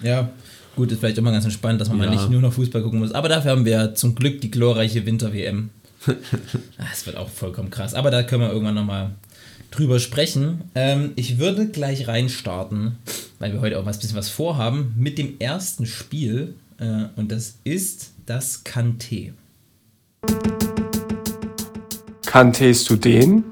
Ja, 0.03 0.29
gut, 0.75 0.91
ist 0.91 0.99
vielleicht 0.99 1.17
immer 1.17 1.31
ganz 1.31 1.45
entspannt, 1.45 1.81
dass 1.81 1.89
man 1.89 1.97
mal 1.97 2.05
Ja. 2.05 2.11
nicht 2.11 2.29
nur 2.29 2.41
noch 2.41 2.53
Fußball 2.53 2.83
gucken 2.83 2.99
muss. 2.99 3.11
Aber 3.11 3.27
dafür 3.27 3.51
haben 3.51 3.65
wir 3.65 3.95
zum 3.95 4.13
Glück 4.13 4.39
die 4.41 4.51
glorreiche 4.51 5.03
Winter-WM. 5.05 5.71
Das 6.77 7.05
wird 7.05 7.17
auch 7.17 7.29
vollkommen 7.29 7.69
krass. 7.69 7.93
Aber 7.93 8.11
da 8.11 8.23
können 8.23 8.41
wir 8.41 8.51
irgendwann 8.51 8.75
nochmal 8.75 9.11
drüber 9.71 9.99
sprechen. 9.99 10.61
Ähm, 10.75 11.13
ich 11.15 11.39
würde 11.39 11.67
gleich 11.67 12.07
reinstarten, 12.07 12.97
weil 13.39 13.53
wir 13.53 13.61
heute 13.61 13.79
auch 13.79 13.85
was 13.85 13.99
bisschen 13.99 14.17
was 14.17 14.29
vorhaben, 14.29 14.93
mit 14.97 15.17
dem 15.17 15.39
ersten 15.39 15.85
Spiel. 15.85 16.55
Äh, 16.77 17.05
und 17.15 17.31
das 17.31 17.55
ist 17.63 18.11
das 18.25 18.63
Kanté. 18.65 19.33
Kanntest 22.25 22.89
du 22.89 22.95
den? 22.95 23.43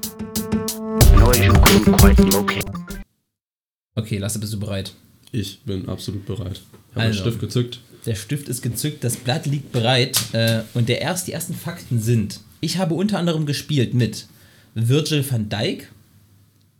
Okay, 3.94 4.18
Lasse, 4.18 4.38
bist 4.38 4.52
du 4.52 4.60
bereit? 4.60 4.94
Ich 5.30 5.60
bin 5.62 5.88
absolut 5.88 6.26
bereit. 6.26 6.60
Ich 6.90 6.96
habe 6.96 7.06
Also. 7.06 7.20
Stift 7.20 7.40
gezückt. 7.40 7.80
Der 8.04 8.16
Stift 8.16 8.48
ist 8.48 8.62
gezückt, 8.62 9.04
das 9.04 9.16
Blatt 9.16 9.46
liegt 9.46 9.70
bereit 9.70 10.18
äh, 10.32 10.62
und 10.74 10.88
der 10.88 11.00
erst, 11.00 11.28
die 11.28 11.32
ersten 11.32 11.54
Fakten 11.54 12.00
sind, 12.00 12.40
ich 12.60 12.78
habe 12.78 12.94
unter 12.94 13.18
anderem 13.18 13.46
gespielt 13.46 13.94
mit 13.94 14.26
Virgil 14.74 15.24
van 15.28 15.48
Dijk, 15.48 15.90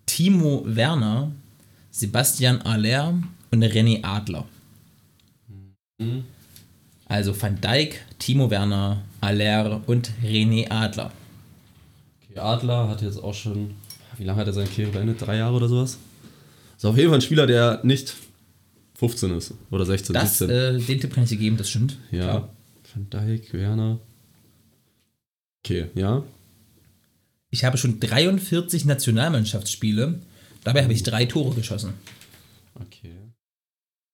Timo 0.06 0.62
Werner, 0.66 1.30
Sebastian 1.90 2.62
Aller 2.62 3.20
und 3.50 3.62
René 3.62 4.02
Adler. 4.02 4.44
Also 7.06 7.40
Van 7.40 7.60
Dijk, 7.60 8.04
Timo 8.18 8.50
Werner, 8.50 9.02
Aller 9.20 9.82
und 9.86 10.10
René 10.24 10.70
Adler. 10.70 11.12
Okay, 12.24 12.38
Adler 12.38 12.88
hat 12.88 13.02
jetzt 13.02 13.22
auch 13.22 13.34
schon, 13.34 13.74
wie 14.18 14.24
lange 14.24 14.40
hat 14.40 14.46
er 14.46 14.52
seine 14.52 14.68
Karriere 14.68 14.90
beendet? 14.92 15.20
Drei 15.20 15.36
Jahre 15.36 15.54
oder 15.54 15.68
sowas? 15.68 15.98
Ist 16.76 16.84
auf 16.84 16.96
jeden 16.96 17.10
Fall 17.10 17.18
ein 17.18 17.22
Spieler, 17.22 17.46
der 17.46 17.80
nicht 17.82 18.14
15 18.94 19.30
ist 19.36 19.54
oder 19.70 19.84
16, 19.86 20.12
Das, 20.14 20.38
17. 20.38 20.50
äh, 20.56 20.78
den 20.80 21.00
Tipp 21.00 21.12
kann 21.14 21.24
ich 21.24 21.30
dir 21.30 21.36
geben, 21.38 21.56
das 21.56 21.68
stimmt. 21.70 21.98
ja. 22.10 22.20
Klar. 22.24 22.48
Van 22.94 23.08
Dijk, 23.10 23.52
Werner. 23.54 23.98
Okay, 25.64 25.86
ja. 25.94 26.22
Ich 27.50 27.64
habe 27.64 27.78
schon 27.78 28.00
43 28.00 28.84
Nationalmannschaftsspiele, 28.84 30.20
dabei 30.64 30.82
habe 30.82 30.92
ich 30.92 31.02
drei 31.02 31.24
Tore 31.26 31.54
geschossen. 31.54 31.94
Okay. 32.74 33.12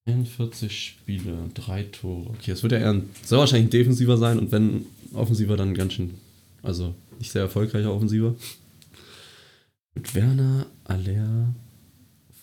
41 0.07 0.73
Spiele, 0.87 1.37
drei 1.55 1.83
Tore. 1.85 2.31
Okay, 2.31 2.53
es 2.53 2.63
wird 2.63 2.73
ja 2.73 2.79
eher 2.79 2.91
ein, 2.91 3.11
soll 3.25 3.41
wahrscheinlich 3.41 3.67
ein 3.69 3.71
defensiver 3.71 4.17
sein 4.17 4.39
und 4.39 4.53
wenn 4.53 4.87
offensiver, 5.13 5.57
dann 5.57 5.75
ganz 5.75 5.95
schön, 5.95 6.15
also 6.63 6.95
nicht 7.19 7.31
sehr 7.33 7.43
erfolgreicher 7.43 7.93
Offensiver. 7.93 8.35
Mit 9.95 10.15
Werner, 10.15 10.67
Aller, 10.85 11.55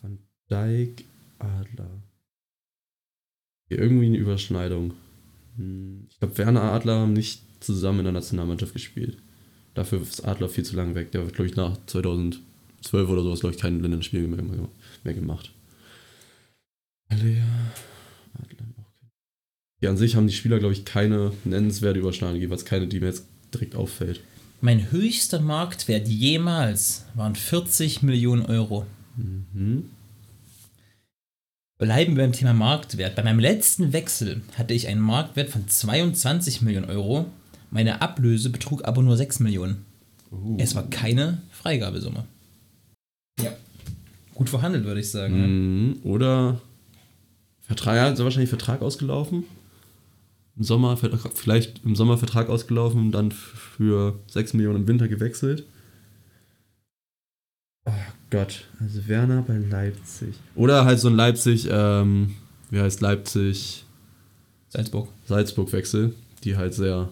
Van 0.01 0.20
Dijk, 0.50 1.06
Adler. 1.39 1.89
Irgendwie 3.69 4.05
eine 4.05 4.17
Überschneidung. 4.17 4.93
Hm, 5.57 6.07
Ich 6.10 6.19
glaube, 6.19 6.38
Werner 6.38 6.63
Adler 6.63 7.00
haben 7.00 7.13
nicht 7.13 7.41
zusammen 7.62 8.00
in 8.00 8.05
der 8.05 8.13
Nationalmannschaft 8.13 8.74
gespielt. 8.74 9.17
Dafür 9.74 10.01
ist 10.01 10.24
Adler 10.25 10.50
viel 10.50 10.63
zu 10.63 10.75
lang 10.75 10.95
weg. 10.95 11.12
Der 11.12 11.24
wird, 11.24 11.34
glaube 11.36 11.50
ich, 11.50 11.55
nach 11.55 11.77
2012 11.88 12.41
oder 13.10 13.24
sowas, 13.24 13.39
glaube 13.41 13.55
ich, 13.55 13.62
kein 13.62 13.81
Länderspiel 13.81 14.27
mehr, 14.27 14.43
mehr 15.03 15.13
gemacht. 15.13 15.51
Alea, 17.10 17.43
Adler 18.34 18.65
auch 18.79 19.00
kein- 19.00 19.12
Ja, 19.81 19.89
an 19.89 19.98
sich 19.98 20.15
haben 20.15 20.27
die 20.27 20.34
Spieler, 20.34 20.60
glaube 20.60 20.74
ich, 20.74 20.86
keine 20.86 21.31
nennenswerte 21.43 22.00
Überschneidung, 22.00 22.39
jeweils 22.39 22.65
keine, 22.65 22.88
die 22.88 23.00
mir 23.00 23.07
jetzt 23.07 23.25
direkt 23.53 23.75
auffällt. 23.75 24.22
Mein 24.62 24.91
höchster 24.91 25.41
Marktwert 25.41 26.07
jemals 26.07 27.05
waren 27.13 27.36
40 27.36 28.01
Millionen 28.01 28.43
Euro. 28.45 28.86
Mhm. 29.17 29.89
Bleiben 31.77 32.15
wir 32.15 32.24
beim 32.24 32.32
Thema 32.32 32.53
Marktwert. 32.53 33.15
Bei 33.15 33.24
meinem 33.24 33.39
letzten 33.39 33.91
Wechsel 33.91 34.41
hatte 34.58 34.74
ich 34.74 34.88
einen 34.88 35.01
Marktwert 35.01 35.50
von 35.50 35.67
22 35.67 36.62
Millionen 36.62 36.89
Euro. 36.89 37.25
Meine 37.70 38.01
Ablöse 38.01 38.50
betrug 38.50 38.86
aber 38.86 39.01
nur 39.01 39.17
6 39.17 39.41
Millionen. 39.41 39.84
Es 40.58 40.74
war 40.75 40.89
keine 40.89 41.41
Freigabesumme. 41.51 42.25
Ja. 43.41 43.51
Gut 44.34 44.50
verhandelt, 44.50 44.86
würde 44.86 45.01
ich 45.01 45.12
sagen. 45.12 45.89
Mhm. 45.89 46.00
Oder 46.03 46.62
Vertrag, 47.60 47.96
ja, 47.96 48.10
ist 48.10 48.24
wahrscheinlich 48.24 48.50
Vertrag 48.50 48.82
ausgelaufen. 48.82 49.44
Im 50.55 50.63
Sommer, 50.63 50.96
vielleicht 50.96 51.84
im 51.84 51.98
Sommer 51.98 52.17
Vertrag 52.17 52.48
ausgelaufen 52.48 53.01
und 53.01 53.12
dann 53.12 53.32
für 53.32 54.17
6 54.27 54.53
Millionen 54.53 54.84
im 54.84 54.88
Winter 54.88 55.10
gewechselt. 55.10 55.65
Gott, 58.29 58.65
also 58.79 59.08
Werner 59.08 59.41
bei 59.44 59.58
Leipzig. 59.58 60.36
Oder 60.55 60.86
halt 60.86 61.00
so 61.00 61.08
ein 61.10 61.15
Leipzig, 61.15 61.67
ähm, 61.72 62.36
wie 62.70 62.79
heißt 62.79 63.01
Leipzig, 63.01 63.86
Salzburg. 64.70 65.08
Salzburg-Wechsel, 65.27 66.13
die 66.44 66.58
halt 66.58 66.74
sehr 66.74 67.10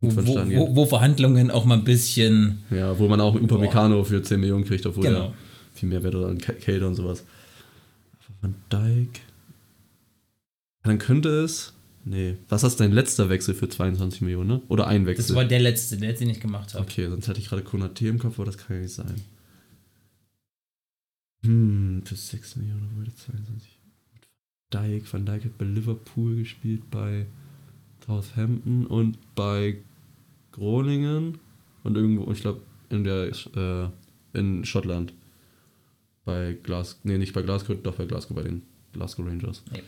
Wo, 0.00 0.08
gut 0.08 0.26
wo, 0.26 0.36
wo, 0.36 0.44
gehen. 0.44 0.76
wo 0.76 0.86
Verhandlungen 0.86 1.50
auch 1.50 1.64
mal 1.64 1.78
ein 1.78 1.84
bisschen. 1.84 2.58
Ja, 2.70 2.98
wo 2.98 3.08
man 3.08 3.20
auch 3.20 3.34
einen 3.34 3.44
Upamecano 3.44 4.04
für 4.04 4.22
10 4.22 4.40
Millionen 4.40 4.64
kriegt, 4.64 4.84
obwohl 4.86 5.04
Genau. 5.04 5.26
er 5.26 5.34
viel 5.74 5.88
mehr 5.88 6.02
wert 6.02 6.14
oder 6.16 6.28
ein 6.28 6.38
Cater 6.38 6.86
und 6.86 6.94
sowas. 6.94 7.24
Van 8.40 8.54
Dijk. 8.72 9.20
Dann 10.82 10.98
könnte 10.98 11.28
es. 11.28 11.72
Nee. 12.08 12.36
Was 12.48 12.62
ist 12.62 12.80
dein 12.80 12.92
letzter 12.92 13.28
Wechsel 13.28 13.54
für 13.54 13.68
22 13.68 14.22
Millionen, 14.22 14.48
ne? 14.48 14.62
Oder 14.68 14.86
ein 14.86 15.04
Wechsel? 15.04 15.26
Das 15.26 15.36
war 15.36 15.44
der 15.44 15.60
letzte, 15.60 15.98
der 15.98 16.14
den 16.14 16.30
ich 16.30 16.40
gemacht 16.40 16.74
habe. 16.74 16.82
okay, 16.82 17.08
sonst 17.08 17.28
hätte 17.28 17.38
ich 17.38 17.48
gerade 17.48 17.62
Konate 17.62 18.08
im 18.08 18.18
Kopf, 18.18 18.38
aber 18.38 18.46
das 18.46 18.56
kann 18.56 18.76
ja 18.76 18.82
nicht 18.82 18.94
sein. 18.94 19.14
Hm, 21.44 22.02
für 22.04 22.16
6 22.16 22.56
Millionen 22.56 22.96
wurde 22.96 23.14
22. 23.14 23.78
Van 24.72 24.82
Dijk. 24.82 25.12
Van 25.12 25.26
Dijk 25.26 25.44
hat 25.44 25.58
bei 25.58 25.66
Liverpool 25.66 26.36
gespielt, 26.36 26.90
bei 26.90 27.26
Southampton 28.06 28.86
und 28.86 29.18
bei 29.34 29.78
Groningen 30.52 31.38
und 31.84 31.96
irgendwo, 31.96 32.30
ich 32.32 32.40
glaube, 32.40 32.62
in 32.88 33.04
der 33.04 33.30
äh, 33.54 33.88
in 34.32 34.64
Schottland. 34.64 35.12
Bei 36.24 36.56
Glas, 36.62 37.00
nee, 37.04 37.18
nicht 37.18 37.32
bei 37.32 37.42
Glasgow, 37.42 37.76
doch 37.82 37.96
bei 37.96 38.04
Glasgow, 38.06 38.34
bei 38.34 38.42
den 38.42 38.62
Glasgow 38.92 39.26
Rangers. 39.26 39.62
Nee. 39.72 39.82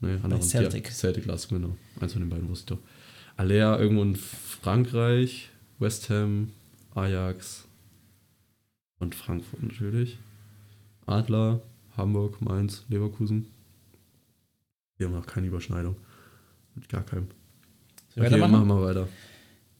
Nee, 0.00 0.14
anderen, 0.22 0.42
Celtic. 0.42 0.86
Ja, 0.86 0.92
Celtic 0.92 1.24
Glasgow, 1.24 1.58
genau. 1.58 1.76
Eins 2.00 2.12
von 2.12 2.22
den 2.22 2.30
beiden 2.30 2.48
wusste 2.48 2.74
ich 2.74 2.80
doch. 2.80 2.86
Alea 3.36 3.78
irgendwo 3.78 4.02
in 4.02 4.16
Frankreich, 4.16 5.50
West 5.78 6.10
Ham, 6.10 6.52
Ajax 6.94 7.64
und 8.98 9.14
Frankfurt 9.14 9.62
natürlich. 9.62 10.18
Adler, 11.06 11.60
Hamburg, 11.96 12.40
Mainz, 12.40 12.84
Leverkusen. 12.88 13.46
Wir 14.96 15.06
haben 15.06 15.14
noch 15.14 15.26
keine 15.26 15.46
Überschneidung. 15.46 15.96
Mit 16.74 16.88
gar 16.88 17.02
keinem. 17.02 17.28
Okay, 18.12 18.26
weitermachen? 18.26 18.52
machen 18.52 18.68
wir 18.68 18.82
weiter. 18.82 19.08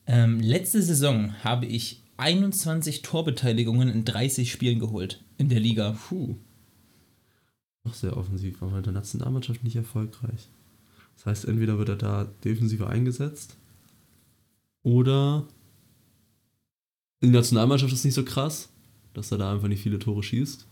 Ähm, 0.06 0.40
letzte 0.40 0.82
Saison 0.82 1.34
habe 1.44 1.66
ich 1.66 2.02
21 2.16 3.02
Torbeteiligungen 3.02 3.88
in 3.88 4.04
30 4.04 4.50
Spielen 4.50 4.78
geholt 4.78 5.22
in 5.38 5.48
der 5.48 5.60
Liga. 5.60 5.96
Puh. 6.08 6.36
Noch 7.84 7.94
sehr 7.94 8.16
offensiv, 8.16 8.62
aber 8.62 8.78
in 8.78 8.82
der 8.84 8.92
Nationalmannschaft 8.92 9.64
nicht 9.64 9.76
erfolgreich. 9.76 10.48
Das 11.16 11.26
heißt, 11.26 11.44
entweder 11.46 11.78
wird 11.78 11.88
er 11.90 11.96
da 11.96 12.24
defensiver 12.44 12.88
eingesetzt 12.90 13.56
oder 14.82 15.46
die 17.22 17.28
Nationalmannschaft 17.28 17.92
ist 17.92 18.04
nicht 18.04 18.14
so 18.14 18.24
krass, 18.24 18.70
dass 19.12 19.30
er 19.32 19.38
da 19.38 19.52
einfach 19.52 19.68
nicht 19.68 19.82
viele 19.82 19.98
Tore 19.98 20.22
schießt. 20.22 20.66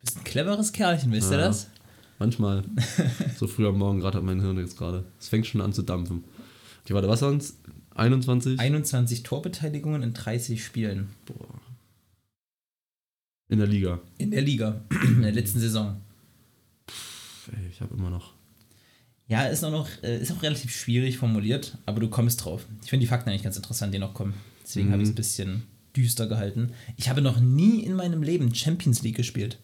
Bist 0.00 0.16
ein 0.18 0.24
cleveres 0.24 0.72
Kerlchen, 0.72 1.12
wisst 1.12 1.30
ihr 1.30 1.38
Ja. 1.38 1.46
das? 1.46 1.68
Manchmal. 2.18 2.64
so 3.36 3.46
früh 3.46 3.66
am 3.66 3.78
Morgen 3.78 4.00
gerade 4.00 4.18
hat 4.18 4.24
mein 4.24 4.40
Hirn 4.40 4.58
jetzt 4.58 4.76
gerade. 4.76 5.04
Es 5.20 5.28
fängt 5.28 5.46
schon 5.46 5.60
an 5.60 5.72
zu 5.72 5.82
dampfen. 5.82 6.24
Okay, 6.84 6.94
warte, 6.94 7.08
was 7.08 7.22
es? 7.22 7.56
21? 7.94 8.58
21 8.58 9.22
Torbeteiligungen 9.22 10.02
in 10.02 10.14
30 10.14 10.64
Spielen 10.64 11.08
Boah. 11.26 11.60
In 13.48 13.58
der 13.58 13.68
Liga. 13.68 14.00
in 14.18 14.30
der 14.32 14.42
Liga 14.42 14.80
in 15.04 15.22
der 15.22 15.32
letzten 15.32 15.60
Saison. 15.60 16.00
Ey, 17.52 17.68
ich 17.70 17.80
habe 17.80 17.94
immer 17.94 18.10
noch. 18.10 18.34
Ja, 19.26 19.44
ist 19.46 19.64
auch 19.64 19.70
noch 19.70 19.88
äh, 20.02 20.20
ist 20.20 20.32
auch 20.32 20.42
relativ 20.42 20.74
schwierig 20.74 21.16
formuliert, 21.18 21.78
aber 21.86 22.00
du 22.00 22.08
kommst 22.08 22.44
drauf. 22.44 22.66
Ich 22.82 22.90
finde 22.90 23.04
die 23.04 23.08
Fakten 23.08 23.30
eigentlich 23.30 23.42
ganz 23.42 23.56
interessant, 23.56 23.94
die 23.94 23.98
noch 23.98 24.14
kommen. 24.14 24.34
Deswegen 24.62 24.88
Mhm. 24.88 24.92
habe 24.92 25.02
ich 25.02 25.08
es 25.08 25.12
ein 25.12 25.16
bisschen 25.16 25.62
düster 25.96 26.26
gehalten. 26.26 26.72
Ich 26.96 27.08
habe 27.08 27.22
noch 27.22 27.40
nie 27.40 27.80
in 27.80 27.94
meinem 27.94 28.22
Leben 28.22 28.54
Champions 28.54 29.02
League 29.02 29.16
gespielt. 29.16 29.58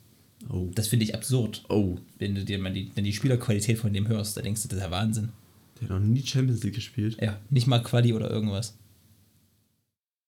Oh. 0.49 0.71
Das 0.75 0.89
finde 0.89 1.05
ich 1.05 1.15
absurd. 1.15 1.65
Oh. 1.69 1.99
Wenn 2.19 2.35
du 2.35 2.45
dir 2.45 2.59
mal 2.59 2.73
die, 2.73 2.91
wenn 2.95 3.05
die 3.05 3.13
Spielerqualität 3.13 3.79
von 3.79 3.93
dem 3.93 4.09
hörst, 4.09 4.37
da 4.37 4.41
denkst 4.41 4.63
du, 4.63 4.69
das 4.69 4.79
ist 4.79 4.85
ja 4.85 4.91
Wahnsinn. 4.91 5.31
Der 5.81 5.89
hat 5.89 6.01
noch 6.01 6.07
nie 6.07 6.25
Champions 6.27 6.63
League 6.63 6.75
gespielt. 6.75 7.19
Ja, 7.21 7.39
nicht 7.51 7.67
mal 7.67 7.83
Quali 7.83 8.13
oder 8.15 8.31
irgendwas. 8.31 8.77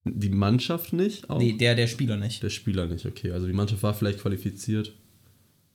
Die 0.04 0.30
Mannschaft 0.30 0.92
nicht? 0.92 1.30
Auch? 1.30 1.38
Nee, 1.38 1.52
der, 1.52 1.75
der 1.76 1.87
Spieler 1.87 2.16
nicht. 2.16 2.42
Der 2.42 2.50
Spieler 2.50 2.87
nicht, 2.87 3.06
okay. 3.06 3.30
Also 3.30 3.47
die 3.47 3.52
Mannschaft 3.52 3.82
war 3.82 3.94
vielleicht 3.94 4.18
qualifiziert. 4.21 4.92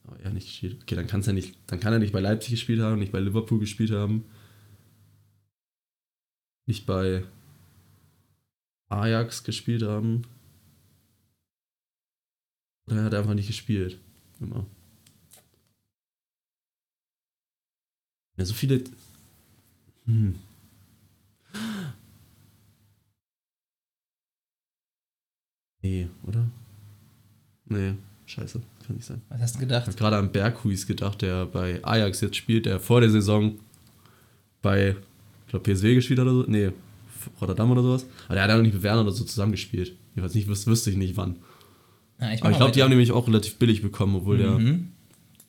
Aber 0.07 0.19
er 0.21 0.31
nicht 0.31 0.47
gespielt. 0.47 0.81
Okay, 0.81 0.95
dann, 0.95 1.07
kann's 1.07 1.27
ja 1.27 1.33
nicht, 1.33 1.57
dann 1.67 1.79
kann 1.79 1.93
er 1.93 1.99
nicht 1.99 2.13
bei 2.13 2.21
Leipzig 2.21 2.51
gespielt 2.51 2.79
haben, 2.81 2.99
nicht 2.99 3.11
bei 3.11 3.19
Liverpool 3.19 3.59
gespielt 3.59 3.91
haben. 3.91 4.25
Nicht 6.65 6.85
bei 6.85 7.23
Ajax 8.89 9.43
gespielt 9.43 9.83
haben. 9.83 10.23
Oder 12.87 12.97
er 12.97 13.03
hat 13.05 13.13
einfach 13.13 13.33
nicht 13.33 13.47
gespielt. 13.47 13.99
Immer. 14.39 14.65
Ja, 18.37 18.45
so 18.45 18.53
viele. 18.53 18.83
Hm. 20.05 20.35
Nee, 25.81 26.09
oder? 26.23 26.49
Nee, 27.65 27.95
scheiße, 28.25 28.61
kann 28.87 28.95
nicht 28.95 29.05
sein. 29.05 29.21
Was 29.29 29.41
hast 29.41 29.55
du 29.55 29.59
Ich 29.59 29.67
gedacht? 29.67 29.87
habe 29.87 29.97
gerade 29.97 30.17
an 30.17 30.31
Berghuis 30.31 30.87
gedacht, 30.87 31.21
der 31.21 31.45
bei 31.45 31.83
Ajax 31.83 32.21
jetzt 32.21 32.35
spielt, 32.37 32.65
der 32.65 32.79
vor 32.79 33.01
der 33.01 33.09
Saison 33.09 33.59
bei, 34.61 34.95
ich 35.45 35.49
glaube, 35.51 35.71
PSW 35.73 35.93
gespielt 35.95 36.19
hat 36.19 36.25
oder 36.27 36.43
so. 36.43 36.49
Nee, 36.49 36.71
Rotterdam 37.41 37.71
oder 37.71 37.83
sowas. 37.83 38.05
Aber 38.25 38.35
der 38.35 38.43
hat 38.43 38.49
ja 38.49 38.55
noch 38.57 38.63
nicht 38.63 38.73
mit 38.73 38.83
Werner 38.83 39.01
oder 39.01 39.11
so 39.11 39.23
zusammengespielt. 39.23 39.93
Jedenfalls 40.15 40.33
nicht, 40.33 40.47
wüs 40.47 40.65
wüsste 40.65 40.89
ich 40.89 40.95
nicht 40.97 41.17
wann. 41.17 41.35
Ja, 42.19 42.27
Aber 42.41 42.51
ich 42.51 42.57
glaube, 42.57 42.71
die 42.71 42.81
haben 42.81 42.89
nämlich 42.89 43.11
auch 43.11 43.27
relativ 43.27 43.55
billig 43.57 43.81
bekommen, 43.81 44.15
obwohl 44.15 44.37
der. 44.39 44.51
Mhm. 44.57 44.91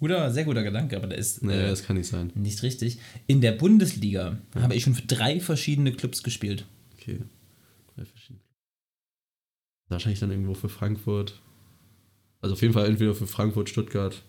Guter, 0.00 0.30
sehr 0.30 0.44
guter 0.44 0.62
Gedanke, 0.62 0.96
aber 0.96 1.06
der 1.08 1.18
ist 1.18 1.42
Nee, 1.42 1.54
äh, 1.54 1.68
das 1.68 1.82
kann 1.82 1.96
nicht 1.96 2.08
sein. 2.08 2.30
nicht 2.36 2.62
richtig. 2.62 2.98
In 3.26 3.40
der 3.40 3.50
Bundesliga 3.52 4.36
habe 4.54 4.74
ich 4.74 4.84
schon 4.84 4.94
für 4.94 5.02
drei 5.06 5.40
verschiedene 5.40 5.90
Clubs 5.92 6.22
gespielt. 6.22 6.66
Okay. 7.00 7.18
Drei 7.96 8.04
verschiedene. 8.04 8.38
Wahrscheinlich 9.88 10.20
dann 10.20 10.30
irgendwo 10.30 10.54
für 10.54 10.68
Frankfurt. 10.68 11.40
Also 12.40 12.54
auf 12.54 12.62
jeden 12.62 12.74
Fall 12.74 12.86
entweder 12.86 13.14
für 13.14 13.26
Frankfurt, 13.26 13.68
Stuttgart. 13.68 14.22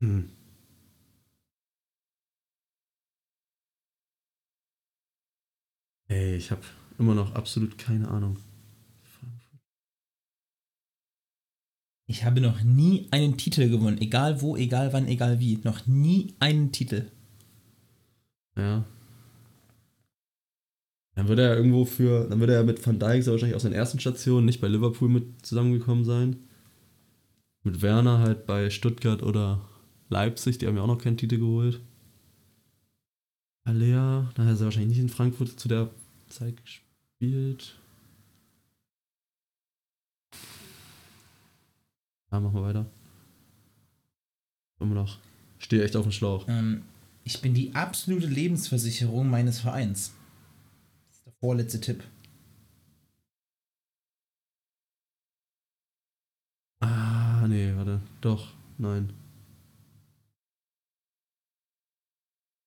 Hm. 0.00 0.30
Ey, 6.08 6.36
ich 6.36 6.50
habe 6.50 6.62
immer 6.98 7.14
noch 7.14 7.34
absolut 7.34 7.78
keine 7.78 8.08
Ahnung. 8.08 8.38
Ich 12.06 12.24
habe 12.24 12.40
noch 12.40 12.62
nie 12.62 13.08
einen 13.10 13.38
Titel 13.38 13.70
gewonnen, 13.70 13.98
egal 13.98 14.42
wo, 14.42 14.56
egal 14.56 14.92
wann, 14.92 15.08
egal 15.08 15.40
wie. 15.40 15.58
Noch 15.64 15.86
nie 15.86 16.34
einen 16.38 16.70
Titel. 16.70 17.10
Ja. 18.56 18.84
Dann 21.14 21.28
würde 21.28 21.42
er 21.42 21.56
irgendwo 21.56 21.84
für, 21.84 22.28
dann 22.28 22.40
würde 22.40 22.54
er 22.54 22.64
mit 22.64 22.84
Van 22.84 22.98
Dijk 22.98 23.22
sehr 23.22 23.32
wahrscheinlich 23.32 23.54
aus 23.54 23.62
seinen 23.62 23.72
ersten 23.72 24.00
Stationen 24.00 24.46
nicht 24.46 24.60
bei 24.60 24.68
Liverpool 24.68 25.08
mit 25.08 25.46
zusammengekommen 25.46 26.04
sein. 26.04 26.36
Mit 27.62 27.82
Werner 27.82 28.18
halt 28.18 28.46
bei 28.46 28.68
Stuttgart 28.70 29.22
oder 29.22 29.60
Leipzig, 30.08 30.58
die 30.58 30.66
haben 30.66 30.76
ja 30.76 30.82
auch 30.82 30.88
noch 30.88 30.98
keinen 30.98 31.16
Titel 31.16 31.38
geholt. 31.38 31.80
Alea, 33.64 34.30
da 34.34 34.44
hat 34.44 34.58
er 34.58 34.64
wahrscheinlich 34.64 34.90
nicht 34.90 34.98
in 34.98 35.08
Frankfurt 35.08 35.58
zu 35.58 35.68
der 35.68 35.90
Zeit 36.28 36.56
gespielt. 36.62 37.76
Ja, 42.30 42.40
machen 42.40 42.54
wir 42.54 42.62
weiter. 42.62 42.86
Immer 44.80 44.96
noch. 44.96 45.18
Stehe 45.58 45.82
echt 45.84 45.96
auf 45.96 46.02
dem 46.02 46.12
Schlauch. 46.12 46.46
Ähm, 46.48 46.82
ich 47.22 47.40
bin 47.40 47.54
die 47.54 47.74
absolute 47.74 48.26
Lebensversicherung 48.26 49.30
meines 49.30 49.60
Vereins. 49.60 50.12
Vorletzte 51.44 51.78
Tipp. 51.78 52.02
Ah, 56.80 57.46
nee, 57.46 57.70
warte. 57.76 58.00
Doch, 58.22 58.54
nein. 58.78 59.12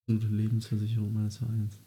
Absolute 0.07 0.27
Lebensversicherung 0.27 1.12
meines 1.12 1.38
Vereins. 1.38 1.79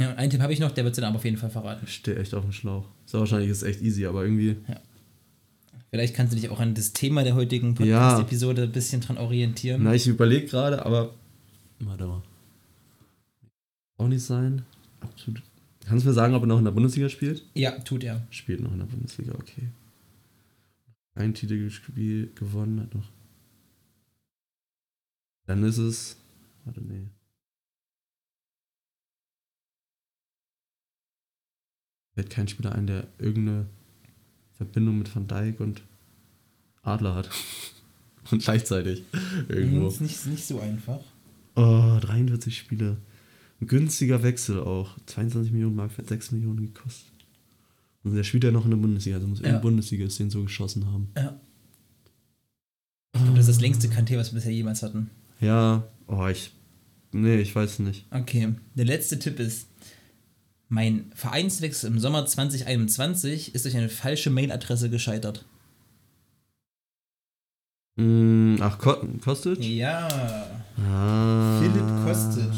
Ja, 0.00 0.16
einen 0.16 0.28
Tipp 0.28 0.40
habe 0.40 0.52
ich 0.52 0.58
noch, 0.58 0.72
der 0.72 0.82
wird 0.82 0.98
dann 0.98 1.04
aber 1.04 1.18
auf 1.18 1.24
jeden 1.24 1.36
Fall 1.36 1.50
verraten. 1.50 1.84
Ich 1.84 1.94
stehe 1.94 2.18
echt 2.18 2.34
auf 2.34 2.42
dem 2.42 2.50
Schlauch. 2.50 2.88
Ist 3.04 3.14
wahrscheinlich 3.14 3.50
ist 3.50 3.62
echt 3.62 3.80
easy, 3.80 4.06
aber 4.06 4.24
irgendwie. 4.24 4.56
Vielleicht 5.92 6.14
kannst 6.16 6.32
du 6.32 6.40
dich 6.40 6.48
auch 6.48 6.58
an 6.58 6.74
das 6.74 6.94
Thema 6.94 7.22
der 7.22 7.34
heutigen 7.34 7.74
Ja. 7.84 8.14
Podcast-Episode 8.14 8.62
ein 8.62 8.72
bisschen 8.72 9.02
dran 9.02 9.18
orientieren. 9.18 9.82
Na, 9.82 9.94
ich 9.94 10.06
überlege 10.06 10.46
gerade, 10.46 10.86
aber. 10.86 11.14
Warte 11.80 12.06
mal. 12.06 12.22
Auch 13.98 14.08
nicht 14.08 14.22
sein. 14.22 14.64
Absolut. 15.00 15.42
Kannst 15.84 16.06
du 16.06 16.08
mir 16.08 16.14
sagen, 16.14 16.32
ob 16.32 16.44
er 16.44 16.46
noch 16.46 16.58
in 16.58 16.64
der 16.64 16.70
Bundesliga 16.72 17.10
spielt? 17.10 17.44
Ja, 17.52 17.78
tut 17.80 18.04
er. 18.04 18.26
Spielt 18.30 18.60
noch 18.60 18.72
in 18.72 18.78
der 18.78 18.86
Bundesliga, 18.86 19.34
okay. 19.34 19.68
Ein 21.14 21.34
Titel 21.34 21.58
gespielt, 21.58 22.36
gewonnen 22.36 22.80
hat 22.80 22.94
noch. 22.94 23.10
Dann 25.44 25.62
ist 25.62 25.76
es. 25.76 26.16
Warte, 26.64 26.80
nee. 26.80 27.06
Fällt 32.14 32.30
kein 32.30 32.48
Spieler 32.48 32.72
ein, 32.72 32.86
der 32.86 33.08
irgendeine 33.18 33.66
Verbindung 34.64 34.98
mit 34.98 35.14
Van 35.14 35.26
Dijk 35.26 35.60
und 35.60 35.82
Adler 36.82 37.14
hat. 37.14 37.30
und 38.30 38.42
gleichzeitig 38.42 39.02
irgendwo. 39.48 39.84
Das 39.86 39.94
ist 39.94 40.00
nicht, 40.00 40.26
nicht 40.26 40.44
so 40.44 40.60
einfach. 40.60 41.00
Oh, 41.54 41.98
43 42.00 42.56
Spiele. 42.56 42.96
Ein 43.60 43.66
günstiger 43.66 44.22
Wechsel 44.22 44.60
auch. 44.60 44.96
22 45.06 45.52
Millionen 45.52 45.76
Mark 45.76 45.92
für 45.92 46.04
6 46.04 46.32
Millionen 46.32 46.72
gekostet. 46.72 47.12
Und 48.04 48.14
der 48.14 48.24
spielt 48.24 48.42
ja 48.44 48.50
noch 48.50 48.64
in 48.64 48.70
der 48.72 48.78
Bundesliga, 48.78 49.16
also 49.16 49.28
muss 49.28 49.38
Ja. 49.40 49.46
irgendein 49.46 49.62
Bundesliga 49.62 50.06
den 50.06 50.30
so 50.30 50.42
geschossen 50.42 50.86
haben. 50.86 51.08
Ja. 51.16 51.38
Ich 53.14 53.20
glaube, 53.20 53.36
das 53.36 53.46
ist 53.48 53.56
das 53.56 53.60
längste 53.60 53.88
Kanté, 53.88 54.16
was 54.16 54.32
wir 54.32 54.36
bisher 54.36 54.52
jemals 54.52 54.82
hatten. 54.82 55.10
Ja, 55.40 55.86
oh, 56.08 56.26
ich. 56.26 56.52
Nee, 57.12 57.40
ich 57.40 57.54
weiß 57.54 57.80
nicht. 57.80 58.06
Okay, 58.10 58.54
der 58.74 58.86
letzte 58.86 59.18
Tipp 59.18 59.38
ist, 59.38 59.68
mein 60.72 61.12
Vereinswechsel 61.14 61.90
im 61.90 61.98
Sommer 61.98 62.24
2021 62.24 63.54
ist 63.54 63.66
durch 63.66 63.76
eine 63.76 63.90
falsche 63.90 64.30
Mailadresse 64.30 64.88
gescheitert. 64.88 65.44
Mm, 67.96 68.56
ach, 68.60 68.78
Ko 68.78 68.94
Kostic? 69.22 69.62
Ja, 69.62 70.08
Ah. 70.82 71.60
Philipp 71.60 72.06
Kostic. 72.06 72.50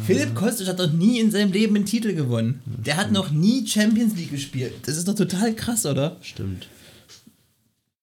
Philipp 0.00 0.34
Kostic 0.34 0.66
hat 0.66 0.80
doch 0.80 0.90
nie 0.90 1.20
in 1.20 1.30
seinem 1.30 1.52
Leben 1.52 1.76
einen 1.76 1.84
Titel 1.84 2.14
gewonnen. 2.14 2.62
Der 2.64 2.96
hat 2.96 3.12
noch 3.12 3.30
nie 3.30 3.66
Champions 3.66 4.16
League 4.16 4.30
gespielt. 4.30 4.72
Das 4.86 4.96
ist 4.96 5.06
doch 5.06 5.14
total 5.14 5.54
krass, 5.54 5.84
oder? 5.84 6.16
Stimmt. 6.22 6.68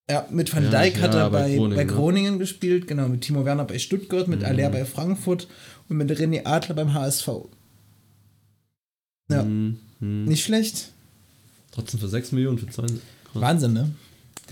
Ja, 0.07 0.27
mit 0.29 0.53
Van 0.55 0.65
Ja, 0.65 0.69
Dijk 0.69 1.01
hat 1.01 1.15
ja, 1.15 1.22
er 1.22 1.29
bei 1.31 1.41
bei, 1.41 1.55
Groningen, 1.55 1.75
bei 1.75 1.84
ne? 1.86 1.91
Groningen 1.91 2.38
gespielt, 2.39 2.88
genau, 2.88 3.07
mit 3.07 3.22
Timo 3.22 3.43
Werner 3.43 3.65
bei 3.65 3.79
Stuttgart, 3.79 4.27
mit 4.27 4.43
Aller 4.43 4.69
bei 4.69 4.86
Frankfurt 4.86 5.48
und 5.89 5.98
mit 5.98 6.12
René 6.12 6.45
Adler 6.45 6.75
beim 6.75 6.93
HSV. 6.93 7.27
Ja, 9.29 9.41
Hm, 9.41 9.77
hm. 10.00 10.25
nicht 10.25 10.44
schlecht. 10.44 10.89
Trotzdem 11.72 12.00
für 12.00 12.08
6 12.08 12.32
Millionen 12.32 12.58
für 12.58 12.67
20. 12.67 13.00
Wahnsinn, 13.34 13.74
ne? 13.74 13.91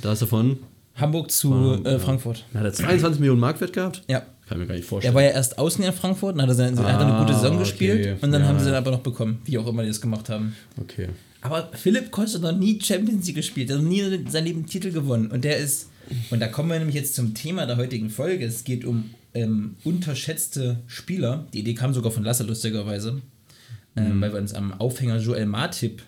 Da 0.02 0.12
ist 0.14 0.22
er 0.22 0.28
von. 0.28 0.58
Hamburg 0.96 1.32
zu 1.32 1.50
Von, 1.50 1.86
äh, 1.86 1.94
ja. 1.94 2.00
Frankfurt. 2.00 2.46
Hat 2.54 2.64
er 2.66 2.74
22 2.74 3.20
Millionen 3.20 3.40
Marktwert 3.40 3.74
gehabt? 3.74 4.04
Ja. 4.08 4.24
Kann 4.48 4.60
mir 4.60 4.68
gar 4.68 4.76
nicht 4.76 4.84
Er 4.84 4.88
vorstellen. 4.90 5.16
war 5.16 5.24
ja 5.24 5.30
erst 5.30 5.58
außen 5.58 5.84
in 5.84 5.92
Frankfurt, 5.94 6.36
dann 6.36 6.44
hat 6.44 6.50
er, 6.50 6.56
seine, 6.56 6.78
hat 6.78 7.00
er 7.02 7.08
eine 7.08 7.18
gute 7.20 7.34
Ah, 7.34 7.40
Saison 7.40 7.56
okay. 7.56 7.64
gespielt 7.64 8.24
und 8.24 8.32
dann 8.32 8.42
Ja. 8.42 8.48
haben 8.48 8.60
sie 8.60 8.66
dann 8.66 8.76
aber 8.76 8.92
noch 8.92 9.00
bekommen, 9.00 9.40
wie 9.46 9.58
auch 9.58 9.66
immer 9.68 9.82
die 9.84 9.88
das 9.88 10.02
gemacht 10.02 10.30
haben. 10.30 10.56
okay. 10.80 11.10
Aber 11.42 11.70
Philipp 11.74 12.12
Kost 12.12 12.36
hat 12.36 12.42
noch 12.42 12.56
nie 12.58 12.80
Champions 12.82 13.26
League 13.26 13.36
gespielt, 13.38 13.70
er 13.70 13.78
hat 13.78 13.84
noch 13.84 13.90
nie 13.90 14.04
seinen 14.30 14.46
Leben 14.46 14.66
Titel 14.66 14.92
gewonnen. 14.92 15.28
Und 15.32 15.44
der 15.44 15.58
ist, 15.58 15.88
und 16.30 16.40
da 16.40 16.48
kommen 16.48 16.70
wir 16.70 16.78
nämlich 16.78 16.96
jetzt 16.96 17.16
zum 17.16 17.34
Thema 17.34 17.66
der 17.66 17.78
heutigen 17.78 18.10
Folge. 18.10 18.46
Es 18.46 18.64
geht 18.64 18.86
um 18.86 19.10
ähm, 19.34 19.76
unterschätzte 19.84 20.78
Spieler. 20.88 21.48
Die 21.54 21.60
Idee 21.60 21.74
kam 21.74 21.94
sogar 21.94 22.12
von 22.12 22.24
Lasse, 22.24 22.44
lustigerweise, 22.44 23.22
ähm, 23.96 24.22
weil 24.22 24.32
wir 24.34 24.40
uns 24.40 24.54
am 24.54 24.74
Aufhänger 24.74 25.18
Joel 25.18 25.46
Matip 25.46 26.02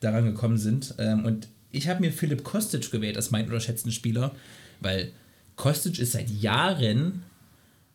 daran 0.00 0.24
gekommen 0.24 0.58
sind. 0.58 0.94
Ähm, 0.98 1.24
und 1.24 1.48
ich 1.70 1.88
habe 1.88 2.00
mir 2.00 2.12
Philipp 2.12 2.44
Kostic 2.44 2.90
gewählt 2.90 3.16
als 3.16 3.30
meinen 3.30 3.46
unterschätzten 3.46 3.92
Spieler, 3.92 4.34
weil 4.80 5.10
Kostic 5.56 5.98
ist 5.98 6.12
seit 6.12 6.28
Jahren 6.30 7.22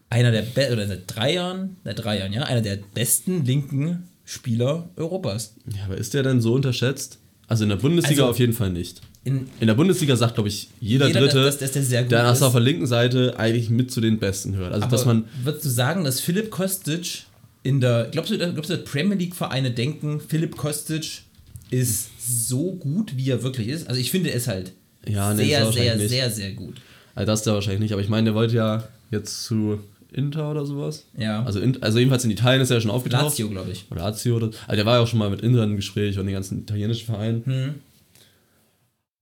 einer 0.09 0.31
der 0.31 0.41
Be 0.43 0.69
oder 0.71 0.87
seit 0.87 1.03
drei 1.07 1.33
Jahren, 1.33 1.77
seit 1.83 2.03
drei 2.03 2.19
Jahren, 2.19 2.33
ja, 2.33 2.43
einer 2.43 2.61
der 2.61 2.77
besten 2.93 3.43
linken 3.45 4.07
Spieler 4.25 4.89
Europas. 4.95 5.53
Ja, 5.75 5.85
aber 5.85 5.97
ist 5.97 6.13
der 6.13 6.23
denn 6.23 6.41
so 6.41 6.53
unterschätzt? 6.53 7.19
Also 7.47 7.63
in 7.63 7.69
der 7.69 7.77
Bundesliga 7.77 8.23
Also- 8.23 8.31
auf 8.31 8.39
jeden 8.39 8.53
Fall 8.53 8.71
nicht. 8.71 9.01
In, 9.23 9.49
In 9.59 9.67
der 9.67 9.73
Bundesliga 9.73 10.15
sagt, 10.15 10.35
glaube 10.35 10.47
ich, 10.47 10.69
jeder, 10.79 11.07
Jeder, 11.07 11.19
Dritte, 11.19 11.43
dass- 11.43 11.57
dass 11.57 11.73
der 11.73 11.83
sehr 11.83 12.03
gut 12.03 12.11
der 12.13 12.31
ist. 12.31 12.41
auf 12.41 12.53
der 12.53 12.61
linken 12.61 12.87
Seite 12.87 13.37
eigentlich 13.37 13.69
mit 13.69 13.91
zu 13.91 13.99
den 13.99 14.19
Besten 14.19 14.53
gehört. 14.53 14.71
Also, 14.73 14.85
aber 14.85 14.91
dass 14.95 15.05
man. 15.05 15.25
würdest 15.43 15.65
du 15.65 15.69
sagen, 15.69 16.05
dass 16.05 16.21
Philipp 16.21 16.49
Kostic 16.49 17.23
in 17.67 17.81
der, 17.81 18.07
glaubst 18.11 18.31
du, 18.31 18.37
glaubst 18.37 18.69
du, 18.69 18.77
dass 18.77 18.85
Premier 18.85 19.17
League 19.17 19.35
Vereine 19.35 19.71
denken, 19.71 20.21
Philipp 20.25 20.55
Kostic 20.55 21.23
ist 21.69 22.09
so 22.17 22.71
gut, 22.71 23.17
wie 23.17 23.29
er 23.29 23.43
wirklich 23.43 23.67
ist? 23.67 23.89
Also 23.89 23.99
ich 23.99 24.09
finde, 24.09 24.29
er 24.29 24.37
ist 24.37 24.47
halt 24.47 24.71
Ja, 25.05 25.33
nee, 25.33 25.43
sehr, 25.43 25.57
sehr, 25.57 25.65
wahrscheinlich 25.65 26.09
sehr, 26.09 26.31
sehr 26.31 26.51
gut. 26.53 26.75
Also 27.13 27.27
das 27.27 27.43
da 27.43 27.53
wahrscheinlich 27.55 27.81
nicht, 27.81 27.91
aber 27.91 28.01
ich 28.01 28.07
meine, 28.07 28.25
der 28.25 28.35
wollte 28.35 28.55
ja 28.55 28.87
jetzt 29.11 29.43
zu 29.43 29.81
Inter 30.13 30.49
oder 30.49 30.65
sowas. 30.65 31.03
Ja. 31.17 31.43
Also, 31.43 31.59
in, 31.59 31.83
also 31.83 31.99
jedenfalls 31.99 32.23
in 32.23 32.31
Italien 32.31 32.61
ist 32.61 32.69
er 32.69 32.77
ja 32.77 32.81
schon 32.81 32.91
aufgetaucht. 32.91 33.23
Lazio, 33.23 33.49
glaube 33.49 33.71
ich. 33.71 33.83
Oder 33.91 34.01
Lazio. 34.01 34.37
Oder, 34.37 34.51
also 34.65 34.75
der 34.77 34.85
war 34.85 34.95
ja 34.95 35.03
auch 35.03 35.07
schon 35.07 35.19
mal 35.19 35.29
mit 35.29 35.41
Inter 35.41 35.65
im 35.65 35.75
Gespräch 35.75 36.17
und 36.17 36.25
den 36.25 36.35
ganzen 36.35 36.61
italienischen 36.61 37.05
Vereinen. 37.05 37.45
Hm. 37.45 37.75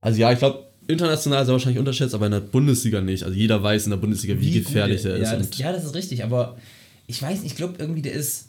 Also 0.02 0.22
ja, 0.22 0.32
ich 0.32 0.38
glaube, 0.38 0.68
international 0.88 1.42
ist 1.42 1.50
er 1.50 1.54
wahrscheinlich 1.54 1.80
unterschätzt, 1.80 2.14
aber 2.14 2.28
in 2.28 2.34
der 2.34 2.42
Bundesliga 2.42 3.02
nicht. 3.02 3.24
Also 3.24 3.36
jeder 3.36 3.64
weiß 3.64 3.86
in 3.86 3.90
der 3.90 3.98
Bundesliga, 3.98 4.40
wie, 4.40 4.54
gut 4.54 4.66
gefährlich 4.66 5.04
er 5.04 5.16
ist. 5.16 5.32
Ja 5.32 5.36
das, 5.36 5.58
ja, 5.58 5.72
das 5.72 5.84
ist 5.84 5.96
richtig, 5.96 6.24
aber 6.24 6.58
ich 7.08 7.22
weiß 7.22 7.42
nicht, 7.42 7.52
ich 7.52 7.56
glaube 7.58 7.76
irgendwie, 7.80 8.02
der 8.02 8.14
ist 8.14 8.48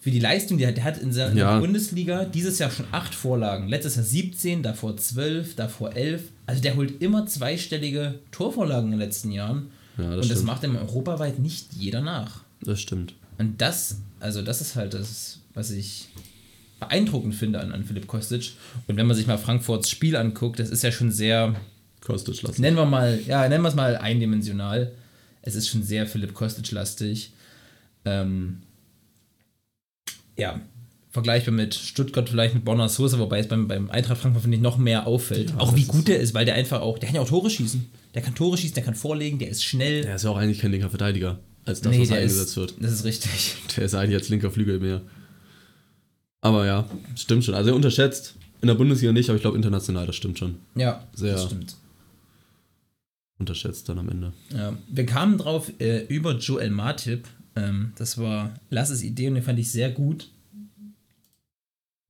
für 0.00 0.10
die 0.10 0.18
Leistung, 0.20 0.58
die 0.58 0.64
er 0.64 0.68
hat, 0.68 0.76
der 0.76 0.84
hat 0.84 0.98
in 0.98 1.12
seiner 1.12 1.34
Ja. 1.34 1.58
Bundesliga 1.60 2.24
dieses 2.26 2.58
Jahr 2.58 2.70
schon 2.70 2.84
acht 2.92 3.14
Vorlagen. 3.14 3.68
Letztes 3.68 3.96
Jahr 3.96 4.04
17, 4.04 4.62
davor 4.62 4.96
12, 4.96 5.54
davor 5.56 5.94
11. 5.96 6.24
Also 6.46 6.60
der 6.60 6.76
holt 6.76 7.00
immer 7.00 7.26
zweistellige 7.26 8.18
Torvorlagen 8.30 8.86
in 8.86 8.90
den 8.92 9.00
letzten 9.00 9.30
Jahren. 9.32 9.70
Ja, 9.96 10.04
das 10.04 10.12
Und 10.14 10.18
das 10.18 10.26
stimmt. 10.38 10.44
macht 10.46 10.64
ihm 10.64 10.76
europaweit 10.76 11.38
nicht 11.38 11.72
jeder 11.72 12.00
nach. 12.02 12.42
das 12.60 12.80
stimmt. 12.80 13.14
Und 13.38 13.60
das, 13.60 13.96
also 14.20 14.42
das 14.42 14.60
ist 14.60 14.76
halt 14.76 14.92
das, 14.94 15.40
was 15.54 15.70
ich 15.70 16.08
beeindruckend 16.80 17.34
finde 17.34 17.60
an, 17.60 17.72
an 17.72 17.84
Philipp 17.84 18.06
Kostic. 18.06 18.52
Und 18.86 18.96
wenn 18.96 19.06
man 19.06 19.16
sich 19.16 19.26
mal 19.26 19.38
Frankfurts 19.38 19.88
Spiel 19.90 20.16
anguckt, 20.16 20.58
das 20.58 20.68
ist 20.70 20.82
ja 20.82 20.92
schon 20.92 21.10
sehr, 21.10 21.54
Kostic 22.04 22.42
lassen. 22.42 22.60
nennen 22.60 22.76
wir 22.76 22.84
mal, 22.84 23.18
ja, 23.26 23.48
nennen 23.48 23.62
wir 23.64 23.68
es 23.70 23.74
mal 23.74 23.96
eindimensional. 23.96 24.92
Es 25.42 25.54
ist 25.54 25.68
schon 25.68 25.82
sehr 25.82 26.06
Philipp 26.06 26.34
Kostic-lastig. 26.34 27.32
Ähm, 28.04 28.62
ja, 30.36 30.60
vergleichbar 31.10 31.54
mit 31.54 31.74
Stuttgart, 31.74 32.28
vielleicht 32.28 32.54
mit 32.54 32.64
Bonner 32.64 32.88
Sosa, 32.88 33.18
wobei 33.18 33.38
es 33.38 33.48
beim, 33.48 33.68
beim 33.68 33.88
Eintracht 33.90 34.20
Frankfurt, 34.20 34.42
finde 34.42 34.56
ich, 34.56 34.62
noch 34.62 34.78
mehr 34.78 35.06
auffällt. 35.06 35.50
Ja, 35.50 35.60
auch 35.60 35.76
wie 35.76 35.84
das 35.84 35.88
gut 35.88 36.08
der 36.08 36.18
ist, 36.18 36.34
weil 36.34 36.44
der 36.44 36.54
einfach 36.56 36.80
auch, 36.80 36.98
der 36.98 37.06
kann 37.06 37.16
ja 37.16 37.22
auch 37.22 37.28
Tore 37.28 37.50
schießen. 37.50 37.86
Der 38.14 38.22
kann 38.22 38.34
Tore 38.34 38.58
schießen, 38.58 38.74
der 38.74 38.82
kann 38.82 38.94
vorlegen, 38.94 39.38
der 39.38 39.48
ist 39.48 39.64
schnell. 39.64 40.02
Der 40.02 40.16
ist 40.16 40.24
ja 40.24 40.30
auch 40.30 40.36
eigentlich 40.36 40.58
kein 40.58 40.72
linker 40.72 40.90
Verteidiger, 40.90 41.38
als 41.64 41.80
das, 41.80 41.96
was 41.98 42.08
der 42.08 42.18
eingesetzt 42.18 42.50
ist, 42.50 42.56
wird. 42.56 42.74
Das 42.80 42.92
ist 42.92 43.04
richtig. 43.04 43.56
Der 43.76 43.84
ist 43.84 43.94
eigentlich 43.94 44.16
als 44.16 44.28
linker 44.28 44.50
Flügel 44.50 44.80
mehr. 44.80 45.02
Aber 46.40 46.66
ja, 46.66 46.88
stimmt 47.14 47.44
schon. 47.44 47.54
Also 47.54 47.70
er 47.70 47.76
unterschätzt 47.76 48.34
in 48.60 48.68
der 48.68 48.74
Bundesliga 48.74 49.12
nicht, 49.12 49.28
aber 49.30 49.36
ich 49.36 49.42
glaube 49.42 49.56
international, 49.56 50.06
das 50.06 50.16
stimmt 50.16 50.38
schon. 50.38 50.56
Ja, 50.74 51.06
Sehr. 51.14 51.34
das 51.34 51.44
stimmt. 51.44 51.76
Unterschätzt 53.38 53.88
dann 53.88 53.98
am 53.98 54.08
Ende. 54.08 54.32
Ja, 54.52 54.76
wir 54.88 55.06
kamen 55.06 55.38
drauf 55.38 55.72
äh, 55.78 56.04
über 56.06 56.36
Joel 56.38 56.70
Matip. 56.70 57.28
Ähm, 57.56 57.92
das 57.96 58.18
war 58.18 58.54
Lasses 58.70 59.02
Idee 59.02 59.28
und 59.28 59.34
den 59.34 59.44
fand 59.44 59.58
ich 59.58 59.70
sehr 59.70 59.90
gut. 59.90 60.30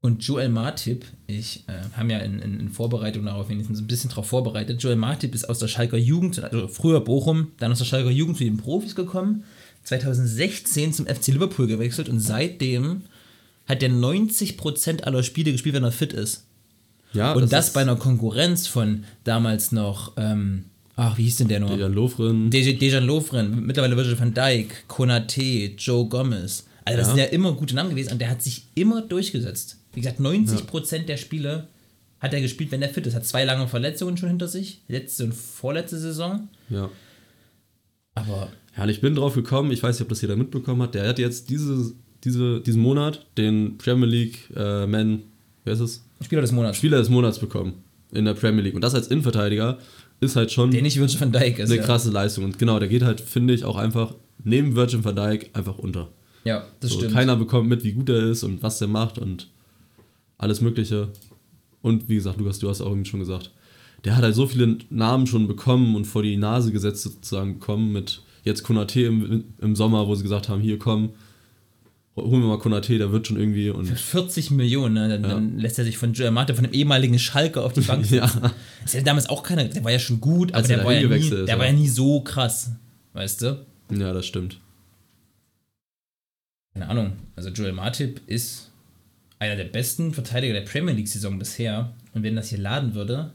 Und 0.01 0.23
Joel 0.23 0.51
Matip, 0.51 1.07
ich 1.27 1.65
äh, 1.67 1.97
haben 1.97 2.11
ja 2.11 2.19
in, 2.19 2.39
in, 2.39 2.61
in 2.61 2.69
Vorbereitung 2.69 3.25
darauf 3.25 3.49
wenigstens 3.49 3.81
ein 3.81 3.87
bisschen 3.87 4.11
darauf 4.11 4.27
vorbereitet. 4.27 4.83
Joel 4.83 4.97
Matip 4.97 5.35
ist 5.35 5.49
aus 5.49 5.61
der 5.61 5.69
Schalker 5.69 5.97
Jugend, 5.97 6.45
also 6.45 6.69
früher 6.69 7.01
Bochum, 7.01 7.53
dann 7.59 7.73
aus 7.73 7.79
der 7.79 7.87
Schalker 7.87 8.11
Jugend 8.11 8.37
zu 8.37 8.45
den 8.45 8.59
Profis 8.59 8.95
gekommen, 8.95 9.45
2016 9.85 10.93
zum 10.93 11.07
FC 11.07 11.29
Liverpool 11.29 11.67
gewechselt 11.67 12.11
und 12.11 12.21
seitdem 12.21 13.03
hat 13.67 13.83
er 13.83 13.89
90% 13.89 15.05
aller 15.05 15.23
Spiele 15.23 15.53
gespielt, 15.53 15.75
wenn 15.75 15.85
er 15.85 15.93
fit 15.93 16.13
ist. 16.13 16.45
Ja, 17.15 17.33
Und 17.33 17.53
das, 17.53 17.69
ist 17.69 17.75
bei 17.75 17.81
einer 17.81 17.97
Konkurrenz 17.97 18.67
von 18.67 19.05
damals 19.23 19.73
noch, 19.73 20.13
ähm, 20.17 20.67
ach, 20.97 21.17
wie 21.19 21.23
hieß 21.25 21.37
denn 21.37 21.49
der 21.49 21.61
noch? 21.61 21.71
Dejan 21.75 21.93
Lovren. 21.93 22.51
Dejan 22.51 22.79
Dejan 22.79 23.05
Lovren, 23.05 23.65
mittlerweile 23.67 23.97
Virgil 23.97 24.19
van 24.19 24.33
Dijk, 24.35 24.85
Konate, 24.89 25.73
Joe 25.79 26.07
Gomez. 26.09 26.65
Also 26.85 26.99
das 26.99 27.09
Ja. 27.09 27.15
sind 27.15 27.19
ja 27.25 27.25
immer 27.31 27.53
gute 27.53 27.75
Namen 27.75 27.91
gewesen 27.91 28.13
und 28.13 28.19
der 28.21 28.31
hat 28.31 28.43
sich 28.43 28.65
immer 28.75 29.03
durchgesetzt. 29.03 29.79
Wie 29.95 30.01
gesagt, 30.01 30.21
90% 30.21 31.07
der 31.09 31.17
Spiele 31.17 31.69
hat 32.21 32.35
er 32.35 32.41
gespielt, 32.41 32.71
wenn 32.73 32.83
er 32.83 32.89
fit 32.89 33.07
ist. 33.07 33.15
Hat 33.15 33.25
zwei 33.27 33.45
lange 33.45 33.69
Verletzungen 33.69 34.17
schon 34.17 34.29
hinter 34.29 34.49
sich, 34.49 34.81
letzte 34.89 35.25
und 35.25 35.35
vorletzte 35.35 35.99
Saison. 35.99 36.49
Ja. 36.71 36.91
Aber 38.15 38.49
Ja, 38.77 38.83
und 38.85 38.89
ich 38.89 39.01
bin 39.01 39.15
drauf 39.15 39.35
gekommen, 39.35 39.71
ich 39.73 39.83
weiß 39.83 39.97
nicht, 39.97 40.03
ob 40.03 40.09
das 40.09 40.21
jeder 40.23 40.37
mitbekommen 40.37 40.83
hat, 40.83 40.95
der 40.95 41.09
hat 41.09 41.19
jetzt 41.19 41.49
diese, 41.51 41.93
diese, 42.25 42.61
diesen 42.61 42.83
Monat 42.83 43.25
den 43.39 43.79
Premier 43.79 44.07
League 44.09 44.39
äh, 44.57 44.87
Man, 44.87 45.23
wer 45.65 45.75
ist 45.75 45.81
es? 45.81 46.05
Spieler 46.23 46.41
des 46.43 46.53
Monats. 46.53 46.79
Spieler 46.79 46.99
des 46.99 47.09
Monats 47.09 47.39
bekommen 47.39 47.75
in 48.13 48.25
der 48.25 48.35
Premier 48.35 48.63
League. 48.63 48.75
Und 48.75 48.81
das 48.83 48.95
als 48.95 49.09
Innenverteidiger 49.09 49.79
ist 50.21 50.37
halt 50.37 50.51
schon 50.53 50.71
der 50.71 50.83
nicht 50.83 50.99
Virgil 50.99 51.21
van 51.21 51.33
Dijk 51.33 51.59
ist. 51.59 51.71
eine 51.71 51.81
ja. 51.81 51.87
krasse 51.87 52.11
Leistung. 52.11 52.45
Und 52.45 52.59
genau, 52.59 52.79
der 52.79 52.89
geht 52.89 53.03
halt, 53.03 53.21
finde 53.21 53.55
ich, 53.55 53.65
auch 53.65 53.77
einfach 53.77 54.15
neben 54.43 54.77
Virgin 54.77 55.05
van 55.05 55.17
Dijk 55.17 55.51
einfach 55.53 55.79
unter. 55.79 56.09
Ja, 56.45 56.65
das 56.81 56.91
so, 56.91 56.99
stimmt. 56.99 57.13
Keiner 57.15 57.37
bekommt 57.37 57.69
mit, 57.69 57.85
wie 57.85 57.93
gut 57.93 58.09
er 58.09 58.23
ist 58.31 58.43
und 58.43 58.63
was 58.63 58.79
der 58.79 58.89
macht 58.89 59.19
und 59.19 59.49
alles 60.39 60.61
Mögliche. 60.61 61.09
Und 61.83 62.09
wie 62.09 62.15
gesagt, 62.15 62.39
Lukas, 62.39 62.59
du 62.59 62.69
hast 62.69 62.81
auch 62.81 62.93
eben 62.93 63.05
schon 63.05 63.21
gesagt, 63.21 63.51
der 64.05 64.17
hat 64.17 64.23
halt 64.23 64.35
so 64.35 64.47
viele 64.47 64.79
Namen 64.91 65.27
schon 65.27 65.47
bekommen 65.47 65.97
und 65.97 66.07
vor 66.07 66.23
die 66.23 66.37
Nase 66.37 66.73
gesetzt 66.73 67.03
sozusagen 67.03 67.59
bekommen 67.59 67.93
mit 67.93 68.23
jetzt 68.43 68.63
Konate 68.63 69.03
im, 69.03 69.45
im 69.61 69.75
Sommer, 69.75 70.07
wo 70.07 70.15
sie 70.15 70.23
gesagt 70.23 70.49
haben, 70.49 70.61
hier 70.61 70.79
komm, 70.79 71.11
holen 72.17 72.43
wir 72.43 72.49
mal 72.49 72.59
Konate, 72.59 72.97
der 72.97 73.11
wird 73.11 73.27
schon 73.27 73.39
irgendwie 73.39 73.71
und 73.71 73.87
40 73.87 74.53
Millionen, 74.53 74.95
ne? 74.95 75.09
dann, 75.09 75.23
dann 75.23 75.59
lässt 75.59 75.79
er 75.79 75.85
sich 75.85 75.99
von 75.99 76.13
Joel 76.13 76.31
Mate, 76.31 76.55
von 76.55 76.65
dem 76.65 76.73
ehemaligen 76.73 77.19
Schalke 77.19 77.63
auf 77.63 77.73
die 77.73 77.81
Bank 77.81 78.09
ja, 78.11 78.29
setzen. 78.29 78.51
Das 78.83 78.93
ja 78.93 79.03
damals 79.03 79.29
auch 79.29 79.43
keiner, 79.43 79.65
der 79.65 79.83
war 79.83 79.91
ja 79.91 79.99
schon 79.99 80.21
gut, 80.21 80.53
aber 80.53 80.59
Als 80.59 80.69
der, 80.69 80.79
er 80.79 80.85
war 80.85 80.93
ja, 80.93 81.09
nie, 81.09 81.31
der 81.31 81.47
ja. 81.47 81.59
war 81.59 81.67
ja 81.67 81.73
nie 81.73 81.89
so 81.89 82.21
krass, 82.21 82.71
weißt 83.15 83.43
du? 83.43 83.67
ja, 83.91 84.13
das 84.13 84.27
stimmt. 84.27 84.61
Keine 86.73 86.89
Ahnung, 86.89 87.13
also 87.37 87.51
Joel 87.51 87.73
Matip 87.73 88.21
ist 88.27 88.71
einer 89.39 89.57
der 89.57 89.65
besten 89.65 90.15
Verteidiger 90.15 90.55
der 90.55 90.63
Premier 90.63 90.95
League-Saison 90.95 91.39
bisher 91.39 91.93
und 92.15 92.23
wenn 92.23 92.37
das 92.37 92.49
hier 92.49 92.59
laden 92.59 92.95
würde, 92.95 93.33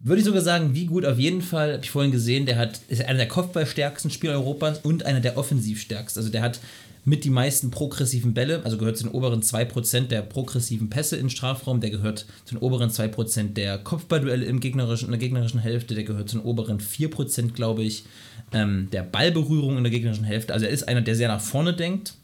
würde 0.00 0.20
ich 0.20 0.26
sogar 0.26 0.42
sagen, 0.42 0.74
wie 0.74 0.84
gut 0.86 1.06
auf 1.06 1.18
jeden 1.18 1.40
Fall, 1.40 1.74
habe 1.74 1.84
ich 1.84 1.90
vorhin 1.90 2.12
gesehen, 2.12 2.44
der 2.44 2.56
hat, 2.56 2.80
ist 2.88 3.02
einer 3.04 3.18
der 3.18 3.28
Kopfballstärksten 3.28 4.10
Spieler 4.10 4.34
Europas 4.34 4.80
und 4.80 5.06
einer 5.06 5.20
der 5.20 5.38
offensivstärksten. 5.38 6.20
Also 6.20 6.30
der 6.30 6.42
hat 6.42 6.60
mit 7.06 7.24
die 7.24 7.30
meisten 7.30 7.70
progressiven 7.70 8.32
Bälle, 8.32 8.62
also 8.64 8.78
gehört 8.78 8.96
zu 8.96 9.04
den 9.04 9.12
oberen 9.12 9.42
2% 9.42 10.08
der 10.08 10.22
progressiven 10.22 10.88
Pässe 10.88 11.16
im 11.16 11.28
Strafraum, 11.28 11.80
der 11.80 11.90
gehört 11.90 12.26
zu 12.46 12.54
den 12.54 12.62
oberen 12.62 12.88
2% 12.90 13.52
der 13.52 13.78
Kopfballduelle 13.78 14.46
im 14.46 14.60
gegnerischen, 14.60 15.06
in 15.06 15.10
der 15.12 15.20
gegnerischen 15.20 15.60
Hälfte, 15.60 15.94
der 15.94 16.04
gehört 16.04 16.30
zu 16.30 16.38
den 16.38 16.46
oberen 16.46 16.78
4%, 16.80 17.52
glaube 17.52 17.82
ich, 17.82 18.04
ähm, 18.52 18.88
der 18.92 19.02
Ballberührung 19.02 19.76
in 19.76 19.84
der 19.84 19.90
gegnerischen 19.90 20.24
Hälfte. 20.24 20.54
Also 20.54 20.64
er 20.66 20.72
ist 20.72 20.88
einer, 20.88 21.02
der 21.02 21.14
sehr 21.14 21.28
nach 21.28 21.40
vorne 21.42 21.74
denkt 21.74 22.14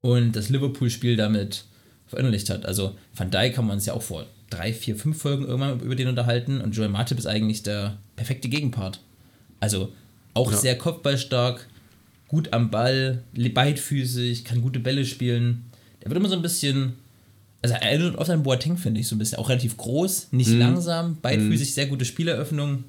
und 0.00 0.32
das 0.36 0.50
Liverpool-Spiel 0.50 1.16
damit 1.16 1.64
verinnerlicht 2.06 2.50
hat. 2.50 2.66
Also 2.66 2.94
Van 3.16 3.30
Dijk 3.30 3.56
haben 3.56 3.66
wir 3.66 3.72
uns 3.72 3.86
ja 3.86 3.94
auch 3.94 4.02
vor 4.02 4.26
drei, 4.50 4.72
vier, 4.72 4.96
fünf 4.96 5.18
Folgen 5.20 5.46
irgendwann 5.46 5.80
über 5.80 5.94
den 5.94 6.08
unterhalten 6.08 6.60
und 6.60 6.76
Joel 6.76 6.90
Matip 6.90 7.18
ist 7.18 7.26
eigentlich 7.26 7.62
der 7.62 7.96
perfekte 8.16 8.48
Gegenpart. 8.48 9.00
Also 9.58 9.90
auch 10.34 10.50
Ja. 10.52 10.58
sehr 10.58 10.76
kopfballstark, 10.78 11.66
gut 12.28 12.52
am 12.52 12.70
Ball, 12.70 13.22
beidfüßig, 13.34 14.44
kann 14.44 14.60
gute 14.62 14.80
Bälle 14.80 15.04
spielen. 15.04 15.64
Der 16.02 16.10
wird 16.10 16.18
immer 16.18 16.28
so 16.28 16.36
ein 16.36 16.42
bisschen, 16.42 16.94
also 17.62 17.74
er 17.74 17.82
erinnert 17.82 18.16
oft 18.16 18.30
an 18.30 18.42
Boateng, 18.42 18.76
finde 18.76 19.00
ich, 19.00 19.08
so 19.08 19.14
ein 19.14 19.18
bisschen. 19.18 19.38
Auch 19.38 19.48
relativ 19.48 19.76
groß, 19.76 20.28
nicht 20.32 20.50
Mhm. 20.50 20.58
langsam, 20.58 21.16
beidfüßig, 21.22 21.74
sehr 21.74 21.86
gute 21.86 22.04
Spieleröffnung. 22.04 22.84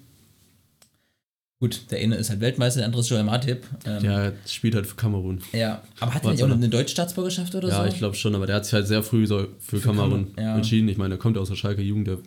Gut, 1.61 1.83
der 1.89 1.99
eine 1.99 2.15
ist 2.15 2.29
halt 2.29 2.41
Weltmeister, 2.41 2.79
der 2.79 2.85
andere 2.87 3.01
ist 3.01 3.09
Joel 3.09 3.23
Matip. 3.23 3.63
Ähm, 3.85 4.03
Der 4.03 4.33
spielt 4.45 4.75
halt 4.75 4.85
für 4.85 4.95
Kamerun. 4.97 5.41
ja, 5.53 5.81
aber 6.01 6.13
hat 6.13 6.25
er 6.25 6.31
nicht 6.31 6.43
auch 6.43 6.49
er? 6.49 6.53
eine 6.53 6.67
deutsche 6.67 6.91
Staatsbürgerschaft 6.91 7.55
oder 7.55 7.69
so? 7.69 7.73
Ja, 7.73 7.87
ich 7.87 7.97
glaube 7.97 8.15
schon, 8.15 8.35
aber 8.35 8.45
der 8.45 8.57
hat 8.57 8.65
sich 8.65 8.73
halt 8.73 8.87
sehr 8.87 9.01
früh 9.03 9.25
so 9.25 9.47
für, 9.59 9.79
Kamerun 9.79 10.25
Kamerun, 10.25 10.33
ja. 10.37 10.55
entschieden. 10.57 10.89
Ich 10.89 10.97
meine, 10.97 11.11
der 11.11 11.17
kommt 11.17 11.37
ja 11.37 11.41
aus 11.41 11.47
der 11.47 11.55
Schalke 11.55 11.81
Jugend, 11.81 12.07
der 12.07 12.17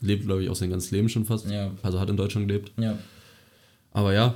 lebt, 0.00 0.24
glaube 0.24 0.42
ich, 0.42 0.48
auch 0.48 0.56
sein 0.56 0.70
ganzes 0.70 0.90
Leben 0.90 1.10
schon 1.10 1.26
fast. 1.26 1.50
Ja. 1.50 1.70
Also 1.82 2.00
hat 2.00 2.08
in 2.08 2.16
Deutschland 2.16 2.48
gelebt. 2.48 2.72
Ja. 2.78 2.96
Aber 3.92 4.14
ja, 4.14 4.34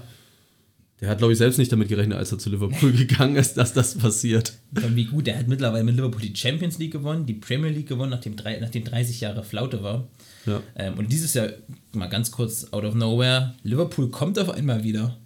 der 1.03 1.11
hat, 1.11 1.19
glaube 1.19 1.33
ich, 1.33 1.39
selbst 1.39 1.59
nicht 1.59 1.73
damit 1.73 1.89
gerechnet, 1.89 2.17
als 2.17 2.31
er 2.33 2.39
zu 2.39 2.49
Liverpool 2.49 2.93
gegangen 2.97 3.35
ist, 3.37 3.55
dass 3.55 3.75
das 3.75 3.97
passiert. 3.99 4.53
Und 4.77 4.95
wie 4.97 5.05
gut, 5.07 5.27
der 5.27 5.37
hat 5.37 5.49
mittlerweile 5.49 5.83
mit 5.85 5.97
Liverpool 5.97 6.23
die 6.23 6.35
Champions 6.35 6.79
League 6.79 6.93
gewonnen, 6.93 7.27
die 7.27 7.35
Premier 7.35 7.71
League 7.71 7.89
gewonnen, 7.89 8.11
nachdem, 8.11 8.37
drei, 8.37 8.59
nachdem 8.61 8.85
30 8.85 9.21
Jahre 9.21 9.43
Flaute 9.43 9.83
war. 9.83 10.07
Ja, 10.47 10.63
Ähm, 10.77 10.95
und 10.99 11.11
dieses 11.13 11.35
Jahr, 11.35 11.49
mal 11.93 12.07
ganz 12.07 12.31
kurz 12.31 12.69
out 12.73 12.85
of 12.85 12.95
nowhere, 12.95 13.55
Liverpool 13.65 14.11
kommt 14.11 14.39
auf 14.39 14.49
einmal 14.51 14.85
wieder. 14.85 15.19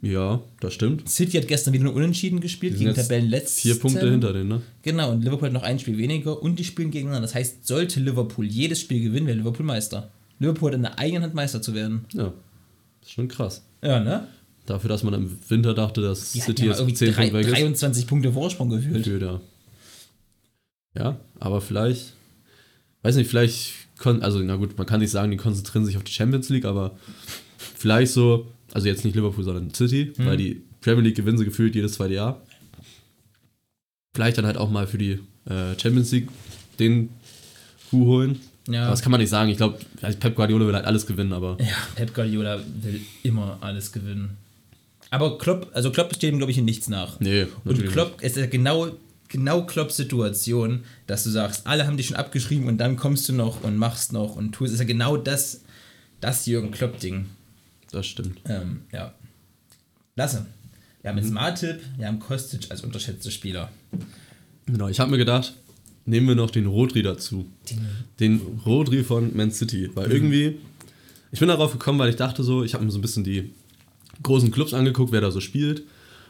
ja 0.00 0.40
das 0.60 0.72
stimmt. 0.74 1.08
City 1.08 1.36
hat 1.38 1.46
gestern 1.46 1.74
wieder 1.74 1.84
nur 1.84 1.94
unentschieden 1.94 2.40
gespielt, 2.40 2.78
gegen 2.78 2.94
Tabellenletzten. 2.94 3.62
Vier 3.62 3.78
Punkte 3.78 4.10
hinter 4.10 4.32
denen, 4.32 4.48
ne? 4.48 4.62
Genau, 4.82 5.12
und 5.12 5.22
Liverpool 5.22 5.48
hat 5.48 5.52
noch 5.52 5.62
ein 5.62 5.78
Spiel 5.78 5.98
weniger 5.98 6.42
und 6.42 6.58
die 6.58 6.64
spielen 6.64 6.90
gegeneinander. 6.90 7.26
Das 7.26 7.34
heißt, 7.34 7.66
sollte 7.66 8.00
Liverpool 8.00 8.46
jedes 8.46 8.80
Spiel 8.80 9.02
gewinnen, 9.02 9.26
wäre 9.26 9.36
Liverpool 9.36 9.66
Meister. 9.66 10.10
Liverpool 10.38 10.70
hat 10.70 10.76
in 10.76 10.82
der 10.82 10.98
eigenen 10.98 11.24
Hand 11.24 11.34
Meister 11.34 11.60
zu 11.60 11.74
werden. 11.74 12.06
Ja, 12.14 12.32
ist 13.02 13.12
schon 13.12 13.28
krass. 13.28 13.62
Ja, 13.82 14.00
ne? 14.00 14.26
Dafür, 14.68 14.88
dass 14.88 15.02
man 15.02 15.14
im 15.14 15.38
Winter 15.48 15.72
dachte, 15.72 16.02
dass 16.02 16.32
Die 16.32 16.40
City 16.40 16.64
ja 16.64 16.70
jetzt 16.72 16.80
irgendwie 16.80 16.94
10 16.94 17.12
drei, 17.14 17.22
Punkte 17.30 17.38
weg 17.38 17.46
ist. 17.46 17.52
23 17.54 18.06
Punkte 18.06 18.32
Vorsprung 18.32 18.68
gefühlt. 18.68 18.96
Gefühlt, 19.04 19.22
ja. 19.22 19.40
Ja, 20.94 21.16
aber 21.40 21.60
vielleicht, 21.62 22.12
weiß 23.02 23.16
nicht, 23.16 23.28
vielleicht, 23.30 23.72
also 24.04 24.40
na 24.40 24.56
gut, 24.56 24.76
man 24.76 24.86
kann 24.86 25.00
nicht 25.00 25.10
sagen, 25.10 25.30
die 25.30 25.36
konzentrieren 25.38 25.86
sich 25.86 25.96
auf 25.96 26.04
die 26.04 26.12
Champions 26.12 26.50
League, 26.50 26.66
aber 26.66 26.98
vielleicht 27.76 28.12
so, 28.12 28.46
also 28.74 28.86
jetzt 28.88 29.04
nicht 29.06 29.14
Liverpool, 29.16 29.44
sondern 29.44 29.72
City, 29.72 30.12
Mhm. 30.18 30.26
weil 30.26 30.36
die 30.36 30.62
Premier 30.82 31.02
League 31.02 31.16
gewinnen 31.16 31.38
sie 31.38 31.44
gefühlt 31.46 31.74
jedes 31.74 31.92
zweite 31.92 32.14
Jahr. 32.14 32.42
Vielleicht 34.14 34.36
dann 34.36 34.44
halt 34.46 34.58
auch 34.58 34.70
mal 34.70 34.86
für 34.86 34.98
die 34.98 35.12
äh, 35.46 35.78
Champions 35.80 36.10
League 36.12 36.28
den 36.78 37.08
Kuh 37.90 38.04
holen. 38.04 38.38
Ja. 38.68 38.82
Aber 38.82 38.90
das 38.90 39.00
kann 39.00 39.12
man 39.12 39.20
nicht 39.20 39.30
sagen. 39.30 39.48
Ich 39.50 39.56
glaube, 39.56 39.78
Pep 40.20 40.34
Guardiola 40.34 40.66
will 40.66 40.74
halt 40.74 40.84
alles 40.84 41.06
gewinnen, 41.06 41.32
aber 41.32 41.56
Ja, 41.58 41.66
Pep 41.94 42.12
Guardiola 42.14 42.60
will 42.82 43.00
immer 43.22 43.56
alles 43.62 43.92
gewinnen. 43.92 44.36
Aber 45.10 45.38
Klopp, 45.38 45.70
also 45.72 45.90
Klopp 45.90 46.14
steht 46.14 46.32
ihm, 46.32 46.38
glaube 46.38 46.52
ich, 46.52 46.58
in 46.58 46.64
nichts 46.64 46.88
nach. 46.88 47.18
nee, 47.20 47.46
Und 47.64 47.86
Klopp 47.88 48.18
es 48.20 48.32
ist 48.32 48.38
ja 48.38 48.46
genau, 48.46 48.88
genau 49.28 49.64
Klopps 49.64 49.96
Situation, 49.96 50.84
dass 51.06 51.24
du 51.24 51.30
sagst, 51.30 51.66
alle 51.66 51.86
haben 51.86 51.96
dich 51.96 52.06
schon 52.06 52.16
abgeschrieben 52.16 52.66
und 52.68 52.78
dann 52.78 52.96
kommst 52.96 53.28
du 53.28 53.32
noch 53.32 53.62
und 53.64 53.76
machst 53.76 54.12
noch 54.12 54.36
und 54.36 54.52
tust. 54.52 54.72
ist 54.72 54.80
ja 54.80 54.84
genau 54.86 55.16
das, 55.16 55.62
das 56.20 56.44
Jürgen 56.46 56.70
Klopp-Ding. 56.70 57.18
nicht. 57.20 57.28
Das 57.90 58.06
stimmt. 58.06 58.38
Ähm, 58.46 58.82
ja. 58.92 59.14
Lasse. 60.16 60.44
Wir 61.00 61.10
haben 61.10 61.16
Mhm. 61.16 61.22
jetzt 61.22 61.32
Martip, 61.32 61.80
wir 61.96 62.06
haben 62.06 62.18
Kostic 62.18 62.70
als 62.70 62.82
unterschätzte 62.82 63.30
Spieler. 63.30 63.70
Genau, 64.66 64.88
ich 64.88 65.00
habe 65.00 65.10
mir 65.10 65.16
gedacht, 65.16 65.54
nehmen 66.04 66.28
wir 66.28 66.34
noch 66.34 66.50
den 66.50 66.66
Rodri 66.66 67.02
dazu. 67.02 67.46
Den 68.20 68.40
Rodri 68.66 69.04
von 69.04 69.34
Man 69.34 69.50
City. 69.52 69.88
Weil 69.94 70.10
irgendwie, 70.12 70.58
ich 71.32 71.38
bin 71.38 71.48
darauf 71.48 71.72
gekommen, 71.72 71.98
weil 71.98 72.10
ich 72.10 72.16
dachte 72.16 72.42
so, 72.42 72.62
ich 72.64 72.74
habe 72.74 72.84
mir 72.84 72.90
so 72.90 72.98
ein 72.98 73.02
bisschen 73.02 73.24
die 73.24 73.54
großen 74.22 74.50
Clubs 74.50 74.74
angeguckt, 74.74 75.12
wer 75.12 75.20
da 75.20 75.30
so 75.30 75.40
spielt. 75.40 75.82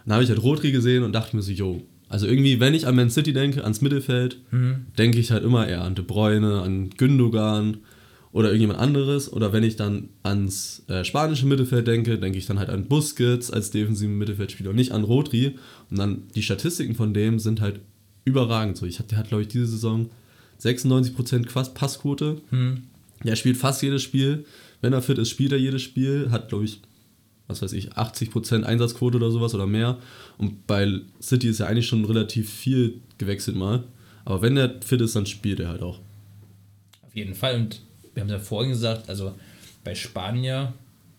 Dann 0.05 0.15
habe 0.15 0.25
ich 0.25 0.31
halt 0.31 0.43
Rodri 0.43 0.73
gesehen 0.73 1.03
und 1.03 1.13
dachte 1.13 1.37
mir 1.37 1.43
so, 1.43 1.53
yo, 1.53 1.83
also 2.09 2.27
irgendwie, 2.27 2.59
wenn 2.61 2.73
ich 2.75 2.87
an 2.87 2.97
Man 2.97 3.11
City 3.11 3.33
denke, 3.35 3.63
ans 3.65 3.81
Mittelfeld, 3.83 4.39
denke 4.97 5.19
ich 5.19 5.31
halt 5.31 5.45
immer 5.45 5.69
eher 5.69 5.83
an 5.83 5.95
De 5.95 6.05
Bruyne, 6.05 6.63
an 6.63 6.89
Gündogan 6.97 7.79
oder 8.33 8.49
irgendjemand 8.49 8.79
anderes. 8.79 9.31
Oder 9.31 9.53
wenn 9.53 9.63
ich 9.63 9.77
dann 9.77 10.09
ans 10.23 10.83
äh, 10.89 11.05
spanische 11.05 11.45
Mittelfeld 11.47 11.87
denke, 11.87 12.19
denke 12.19 12.39
ich 12.39 12.47
dann 12.47 12.59
halt 12.59 12.71
an 12.71 12.87
Busquets 12.87 13.51
als 13.51 13.71
defensiven 13.71 14.17
Mittelfeldspieler 14.17 14.71
und 14.71 14.77
nicht 14.77 14.93
an 14.93 15.05
Rodri. 15.05 15.57
Und 15.91 15.99
dann 15.99 16.23
die 16.35 16.43
Statistiken 16.43 16.95
von 16.95 17.13
dem 17.13 17.39
sind 17.39 17.61
halt 17.61 17.81
überragend. 18.25 18.77
So, 18.79 18.87
ich 18.87 18.99
hab, 19.01 19.09
der 19.09 19.19
hat, 19.19 19.29
glaube 19.29 19.43
ich, 19.43 19.49
diese 19.49 19.67
Saison 19.67 20.09
96% 20.63 21.47
Quas- 21.47 21.75
Passquote. 21.75 22.41
Der 23.25 23.37
spielt 23.37 23.57
fast 23.57 23.83
jedes 23.83 24.03
Spiel. 24.03 24.45
Wenn 24.81 24.93
er 24.93 25.03
fit 25.03 25.19
ist, 25.19 25.29
spielt 25.31 25.53
er 25.53 25.59
jedes 25.59 25.83
Spiel. 25.83 26.29
Hat, 26.31 26.49
glaube 26.49 26.65
ich, 26.65 26.81
was 27.49 27.63
weiß 27.63 27.73
ich, 27.73 27.93
80% 27.95 28.63
Einsatzquote 28.63 29.17
oder 29.17 29.31
sowas 29.31 29.55
oder 29.55 29.67
mehr. 29.67 29.99
Und 30.37 30.67
bei 30.67 31.01
City 31.21 31.49
ist 31.49 31.59
ja 31.61 31.67
eigentlich 31.67 31.87
schon 31.87 32.05
relativ 32.05 32.49
viel 32.53 33.01
gewechselt 33.19 33.57
mal. 33.57 33.85
Aber 34.25 34.43
wenn 34.43 34.57
er 34.57 34.81
fit 34.83 35.01
ist, 35.01 35.17
dann 35.17 35.27
spielt 35.27 35.59
er 35.61 35.69
halt 35.69 35.83
auch. 35.83 35.99
Auf 37.03 37.15
jeden 37.17 37.35
Fall. 37.35 37.57
Und 37.57 37.81
wir 38.15 38.23
haben 38.23 38.31
ja 38.31 38.39
vorhin 38.39 38.71
gesagt, 38.73 39.09
also 39.09 39.35
bei 39.85 39.95
Spanier 39.95 40.75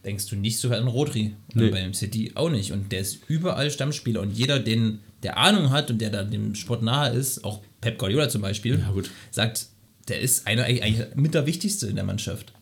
denkst 0.05 0.27
du 0.27 0.35
nicht 0.35 0.59
so 0.59 0.69
an 0.69 0.87
Rodri. 0.87 1.33
Und 1.53 1.61
Nee. 1.61 1.69
beim 1.71 1.93
City 1.93 2.31
auch 2.35 2.49
nicht. 2.49 2.71
Und 2.71 2.91
der 2.91 2.99
ist 3.01 3.19
überall 3.27 3.69
Stammspieler. 3.71 4.21
Und 4.21 4.31
jeder, 4.37 4.59
den, 4.59 4.99
der 5.23 5.37
Ahnung 5.37 5.71
hat 5.71 5.89
und 5.91 5.99
der 5.99 6.09
da 6.11 6.23
dem 6.23 6.55
Sport 6.55 6.83
nahe 6.83 7.11
ist, 7.13 7.43
auch 7.43 7.61
Pep 7.81 7.97
Guardiola 7.97 8.29
zum 8.29 8.41
Beispiel, 8.41 8.79
Ja, 8.79 8.93
sagt, 9.31 9.67
der 10.07 10.19
ist 10.21 10.47
einer 10.47 10.63
eigentlich 10.63 11.15
mit 11.15 11.33
der 11.33 11.45
wichtigste 11.45 11.87
in 11.87 11.95
der 11.95 12.03
Mannschaft. 12.05 12.53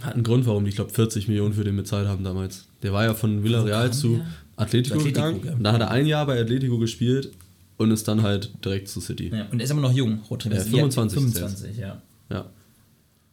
Hat 0.00 0.14
einen 0.14 0.22
Grund, 0.22 0.46
warum 0.46 0.64
die, 0.64 0.70
ich 0.70 0.76
glaube, 0.76 0.90
40 0.90 1.28
Millionen 1.28 1.52
für 1.54 1.64
den 1.64 1.76
bezahlt 1.76 2.08
haben 2.08 2.24
damals. 2.24 2.66
Der 2.82 2.92
war 2.92 3.04
ja 3.04 3.14
von 3.14 3.44
Villarreal 3.44 3.92
zu 3.92 4.16
der? 4.16 4.26
Atletico, 4.56 4.96
Atletico, 4.98 5.04
gegangen. 5.04 5.40
ja. 5.44 5.52
Und 5.52 5.64
da 5.64 5.72
hat 5.72 5.80
er 5.80 5.90
ein 5.90 6.06
Jahr 6.06 6.26
bei 6.26 6.40
Atletico 6.40 6.78
gespielt 6.78 7.30
und 7.76 7.90
ist 7.90 8.08
dann 8.08 8.22
halt 8.22 8.50
direkt 8.64 8.88
zu 8.88 9.00
City. 9.00 9.30
Ja, 9.34 9.46
und 9.50 9.60
er 9.60 9.64
ist 9.64 9.70
immer 9.70 9.82
noch 9.82 9.92
jung, 9.92 10.20
Rodri. 10.30 10.48
Ja, 10.50 10.54
Das 10.56 10.64
ist 10.66 10.70
25 10.74 11.18
ist 11.18 11.24
er 11.36 11.48
25, 11.48 11.76
ja. 11.78 12.02
Ja. 12.30 12.36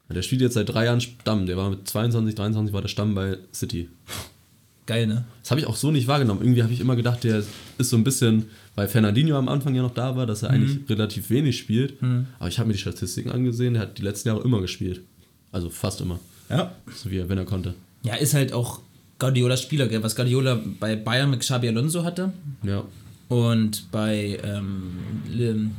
Ja, 0.09 0.15
Der 0.15 0.21
spielt 0.21 0.41
jetzt 0.41 0.55
seit 0.55 0.67
drei 0.69 0.85
Jahren 0.85 1.01
Stamm. 1.01 1.45
Der 1.45 1.55
war 1.55 1.69
mit 1.69 1.87
22, 1.87 2.35
23 2.35 2.73
war 2.73 2.81
der 2.81 2.87
Stamm 2.89 3.15
bei 3.15 3.37
City. 3.53 3.87
Geil, 4.85 5.05
ne? 5.05 5.23
Das 5.43 5.51
habe 5.51 5.61
ich 5.61 5.67
auch 5.67 5.75
so 5.75 5.91
nicht 5.91 6.07
wahrgenommen. 6.07 6.41
Irgendwie 6.41 6.63
habe 6.63 6.73
ich 6.73 6.79
immer 6.79 6.95
gedacht, 6.95 7.23
der 7.23 7.43
ist 7.77 7.89
so 7.89 7.95
ein 7.95 8.03
bisschen, 8.03 8.45
weil 8.75 8.87
Fernandinho 8.87 9.37
am 9.37 9.47
Anfang 9.47 9.75
ja 9.75 9.83
noch 9.83 9.93
da 9.93 10.15
war, 10.15 10.25
dass 10.25 10.41
er 10.41 10.49
eigentlich 10.49 10.89
relativ 10.89 11.29
wenig 11.29 11.57
spielt. 11.59 11.93
Aber 12.39 12.49
ich 12.49 12.57
habe 12.57 12.67
mir 12.67 12.73
die 12.73 12.79
Statistiken 12.79 13.29
angesehen, 13.29 13.73
der 13.75 13.83
hat 13.83 13.97
die 13.99 14.01
letzten 14.01 14.29
Jahre 14.29 14.41
immer 14.43 14.61
gespielt. 14.61 15.01
Also 15.51 15.69
fast 15.69 16.01
immer. 16.01 16.19
Ja. 16.49 16.75
So 16.95 17.11
wie 17.11 17.17
er, 17.17 17.29
wenn 17.29 17.37
er 17.37 17.45
konnte. 17.45 17.75
Ja, 18.03 18.15
ist 18.15 18.33
halt 18.33 18.53
auch 18.53 18.81
Guardiolas 19.19 19.61
Spieler, 19.61 19.87
gell? 19.87 20.01
was 20.01 20.15
Guardiola 20.15 20.59
bei 20.79 20.95
Bayern 20.95 21.29
mit 21.29 21.41
Xabi 21.41 21.67
Alonso 21.67 22.03
hatte. 22.03 22.33
Ja. 22.63 22.83
Und 23.27 23.91
bei 23.91 24.39
ähm, 24.43 24.97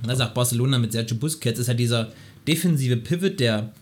na, 0.07 0.15
sag 0.15 0.35
Barcelona 0.35 0.79
mit 0.79 0.93
Sergio 0.93 1.17
Busquets 1.17 1.59
ist 1.59 1.69
halt 1.69 1.81
dieser 1.81 2.13
defensive 2.47 2.97
Pivot, 2.97 3.41
der 3.41 3.73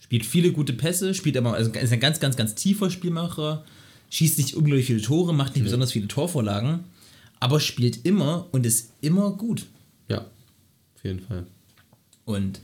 spielt 0.00 0.24
viele 0.24 0.52
gute 0.52 0.72
Pässe, 0.72 1.12
spielt 1.12 1.36
aber, 1.36 1.54
also 1.54 1.70
ist 1.70 1.92
ein 1.92 2.00
ganz, 2.00 2.20
ganz, 2.20 2.36
ganz 2.36 2.54
tiefer 2.54 2.90
Spielmacher, 2.90 3.64
schießt 4.10 4.38
nicht 4.38 4.54
unglaublich 4.54 4.86
viele 4.86 5.02
Tore, 5.02 5.34
macht 5.34 5.54
nicht 5.54 5.64
besonders 5.64 5.92
viele 5.92 6.08
Torvorlagen, 6.08 6.84
aber 7.38 7.60
spielt 7.60 8.06
immer 8.06 8.46
und 8.52 8.64
ist 8.64 8.92
immer 9.02 9.32
gut. 9.32 9.66
Ja, 10.08 10.20
auf 10.20 11.04
jeden 11.04 11.20
Fall. 11.20 11.44
Und 12.24 12.60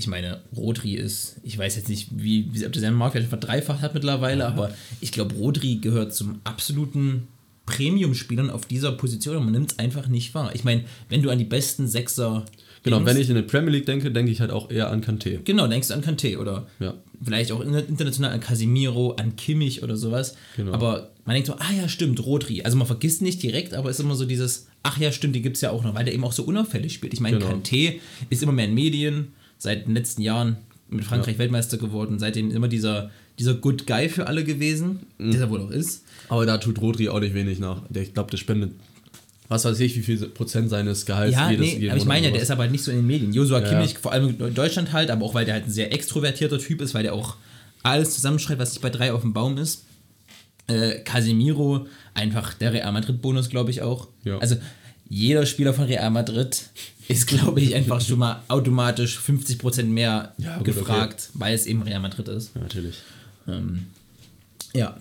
ich 0.00 0.06
meine, 0.08 0.40
Rodri 0.56 0.94
ist, 0.94 1.36
ich 1.44 1.56
weiß 1.56 1.76
jetzt 1.76 1.88
nicht, 1.88 2.08
wie, 2.10 2.48
wie 2.52 2.66
ob 2.66 2.72
der 2.72 2.82
seinen 2.82 2.96
Marktwert 2.96 3.26
verdreifacht 3.26 3.80
hat 3.82 3.94
mittlerweile, 3.94 4.46
aber 4.46 4.72
ich 5.00 5.12
glaube, 5.12 5.34
Rodri 5.36 5.76
gehört 5.76 6.14
zum 6.14 6.40
absoluten 6.44 7.28
Premium-Spielern 7.66 8.50
auf 8.50 8.66
dieser 8.66 8.92
Position 8.92 9.36
und 9.36 9.44
man 9.44 9.52
nimmt 9.52 9.72
es 9.72 9.78
einfach 9.78 10.08
nicht 10.08 10.34
wahr. 10.34 10.50
Ich 10.54 10.64
meine, 10.64 10.84
wenn 11.08 11.22
du 11.22 11.30
an 11.30 11.38
die 11.38 11.44
besten 11.44 11.86
Sechser. 11.86 12.44
Genau, 12.82 12.96
denkst, 12.98 13.12
wenn 13.14 13.20
ich 13.22 13.28
in 13.28 13.34
der 13.36 13.42
Premier 13.42 13.70
League 13.70 13.86
denke, 13.86 14.10
denke 14.10 14.32
ich 14.32 14.40
halt 14.40 14.50
auch 14.50 14.70
eher 14.70 14.90
an 14.90 15.02
Kanté. 15.04 15.38
Genau, 15.44 15.66
denkst 15.68 15.88
du 15.88 15.94
an 15.94 16.02
Kanté 16.02 16.38
oder 16.38 16.66
Ja. 16.80 16.94
vielleicht 17.22 17.52
auch 17.52 17.60
inter- 17.60 17.86
international 17.86 18.32
an 18.32 18.40
Casimiro, 18.40 19.12
an 19.12 19.36
Kimmich 19.36 19.82
oder 19.82 19.96
sowas. 19.96 20.34
Genau. 20.56 20.72
Aber 20.72 21.10
man 21.26 21.34
denkt 21.34 21.46
so, 21.46 21.54
ah 21.54 21.72
ja, 21.78 21.88
stimmt, 21.88 22.24
Rodri. 22.24 22.62
Also 22.62 22.76
man 22.76 22.86
vergisst 22.86 23.22
nicht 23.22 23.42
direkt, 23.42 23.74
aber 23.74 23.90
es 23.90 23.98
ist 23.98 24.04
immer 24.04 24.14
so 24.16 24.24
dieses, 24.24 24.66
ach 24.82 24.98
ja, 24.98 25.12
stimmt, 25.12 25.36
die 25.36 25.42
gibt 25.42 25.56
es 25.56 25.60
ja 25.62 25.70
auch 25.70 25.84
noch, 25.84 25.94
weil 25.94 26.04
der 26.06 26.14
eben 26.14 26.24
auch 26.24 26.32
so 26.32 26.42
unauffällig 26.42 26.94
spielt. 26.94 27.12
Ich 27.12 27.20
meine, 27.20 27.38
Genau. 27.38 27.50
Kanté 27.52 28.00
ist 28.30 28.42
immer 28.42 28.52
mehr 28.52 28.64
in 28.64 28.74
Medien, 28.74 29.28
seit 29.60 29.86
den 29.86 29.94
letzten 29.94 30.22
Jahren 30.22 30.56
mit 30.88 31.04
Frankreich 31.04 31.38
Weltmeister 31.38 31.76
geworden, 31.78 32.18
seitdem 32.18 32.50
immer 32.50 32.66
dieser, 32.66 33.10
dieser 33.38 33.54
Good 33.54 33.86
Guy 33.86 34.08
für 34.08 34.26
alle 34.26 34.42
gewesen, 34.42 35.00
Mhm. 35.18 35.30
der 35.30 35.40
er 35.42 35.50
wohl 35.50 35.60
auch 35.60 35.70
ist. 35.70 36.02
Aber 36.28 36.44
da 36.46 36.58
tut 36.58 36.80
Rodri 36.80 37.08
auch 37.08 37.20
nicht 37.20 37.34
wenig 37.34 37.60
nach. 37.60 37.82
Der, 37.88 38.02
ich 38.02 38.12
glaube, 38.12 38.30
der 38.32 38.38
spendet, 38.38 38.72
was 39.48 39.64
weiß 39.64 39.78
ich, 39.80 39.96
wie 39.96 40.02
viel 40.02 40.16
Prozent 40.28 40.68
seines 40.70 41.06
Gehalts 41.06 41.36
Ja, 41.36 41.50
jedes 41.50 41.74
nee, 41.78 41.88
aber 41.90 41.98
ich 41.98 42.04
meine 42.06 42.26
ja, 42.26 42.32
der 42.32 42.42
ist 42.42 42.50
aber 42.50 42.62
halt 42.62 42.72
nicht 42.72 42.82
so 42.82 42.90
in 42.90 42.98
den 42.98 43.06
Medien. 43.06 43.32
Joshua 43.32 43.60
Ja, 43.60 43.68
Kimmich, 43.68 43.92
ja. 43.92 43.98
vor 44.00 44.12
allem 44.12 44.34
in 44.40 44.54
Deutschland 44.54 44.92
halt, 44.92 45.10
aber 45.10 45.24
auch 45.24 45.34
weil 45.34 45.44
der 45.44 45.54
halt 45.54 45.66
ein 45.66 45.70
sehr 45.70 45.92
extrovertierter 45.92 46.58
Typ 46.58 46.80
ist, 46.80 46.92
weil 46.94 47.04
der 47.04 47.14
auch 47.14 47.36
alles 47.84 48.14
zusammenschreibt, 48.14 48.60
was 48.60 48.70
nicht 48.72 48.82
bei 48.82 48.90
drei 48.90 49.12
auf 49.12 49.20
dem 49.22 49.32
Baum 49.32 49.58
ist. 49.58 49.84
Äh, 50.66 51.00
Casemiro, 51.04 51.86
einfach 52.14 52.54
der 52.54 52.72
Real 52.72 52.92
Madrid-Bonus, 52.92 53.48
glaube 53.48 53.70
ich 53.70 53.82
auch. 53.82 54.06
Ja. 54.24 54.38
Also 54.38 54.56
jeder 55.10 55.44
Spieler 55.44 55.74
von 55.74 55.84
Real 55.84 56.10
Madrid 56.10 56.70
ist, 57.08 57.26
glaube 57.26 57.60
ich, 57.60 57.74
einfach 57.74 58.00
schon 58.00 58.20
mal 58.20 58.42
automatisch 58.48 59.18
50% 59.18 59.82
mehr 59.84 60.32
Ja, 60.38 60.56
gut, 60.58 60.66
gefragt, 60.66 61.30
weil 61.34 61.54
es 61.54 61.66
eben 61.66 61.82
Real 61.82 62.00
Madrid 62.00 62.28
ist. 62.28 62.54
Ja, 62.54 62.62
natürlich. 62.62 62.96
Ähm, 63.46 63.86
ja. 64.72 64.96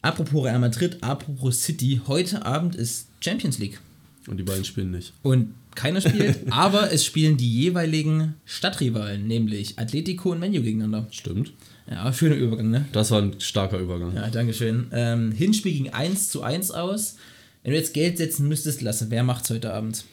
Apropos 0.00 0.44
Real 0.44 0.58
Madrid, 0.58 0.96
apropos 1.02 1.62
City, 1.62 2.00
heute 2.06 2.44
Abend 2.44 2.74
ist 2.74 3.06
Champions 3.20 3.58
League. 3.58 3.78
Und 4.26 4.38
die 4.38 4.42
beiden 4.42 4.64
spielen 4.64 4.90
nicht. 4.90 5.12
Und 5.22 5.54
keiner 5.74 6.00
spielt, 6.00 6.38
aber 6.50 6.90
es 6.90 7.04
spielen 7.04 7.36
die 7.36 7.52
jeweiligen 7.52 8.34
Stadtrivalen, 8.46 9.26
nämlich 9.26 9.78
Atletico 9.78 10.32
und 10.32 10.40
Menu 10.40 10.62
gegeneinander. 10.62 11.06
Stimmt. 11.10 11.52
Ja, 11.90 12.10
schöner 12.10 12.36
Übergang, 12.36 12.70
ne? 12.70 12.86
Das 12.92 13.10
war 13.10 13.20
ein 13.20 13.38
starker 13.38 13.78
Übergang. 13.78 14.14
Ja, 14.14 14.30
Dankeschön. 14.30 14.86
Ähm, 14.92 15.32
Hinspiel 15.32 15.72
ging 15.74 15.90
1 15.90 16.30
zu 16.30 16.42
1 16.42 16.70
aus. 16.70 17.16
Wenn 17.64 17.72
du 17.72 17.78
jetzt 17.78 17.94
Geld 17.94 18.18
setzen 18.18 18.46
müsstest, 18.46 18.82
Lasse, 18.82 19.06
wer 19.10 19.24
macht's 19.24 19.50
heute 19.50 19.72
Abend? 19.72 20.04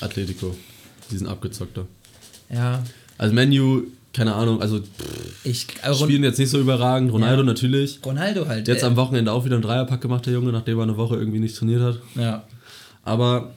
Atletico. 0.00 0.54
Die 1.10 1.16
sind 1.16 1.26
abgezockter. 1.26 1.86
Ja, 2.50 2.84
Also 3.18 3.34
Menu, 3.34 3.84
keine 4.12 4.34
Ahnung, 4.34 4.60
also 4.60 4.80
pff, 4.80 5.44
ich. 5.44 5.66
Äh, 5.82 5.94
spielen 5.94 6.22
jetzt 6.24 6.38
nicht 6.38 6.50
so 6.50 6.60
überragend. 6.60 7.12
Ronaldo 7.12 7.42
Ja. 7.42 7.46
natürlich. 7.46 7.98
Ronaldo 8.04 8.46
halt. 8.46 8.68
Jetzt 8.68 8.82
äh, 8.82 8.86
am 8.86 8.96
Wochenende 8.96 9.32
auch 9.32 9.44
wieder 9.44 9.54
einen 9.56 9.62
Dreierpack 9.62 10.00
gemacht, 10.02 10.26
der 10.26 10.34
Junge, 10.34 10.52
nachdem 10.52 10.78
er 10.78 10.82
eine 10.84 10.96
Woche 10.96 11.16
irgendwie 11.16 11.38
nicht 11.38 11.56
trainiert 11.56 11.80
hat. 11.80 12.00
Ja, 12.14 12.46
Aber, 13.02 13.54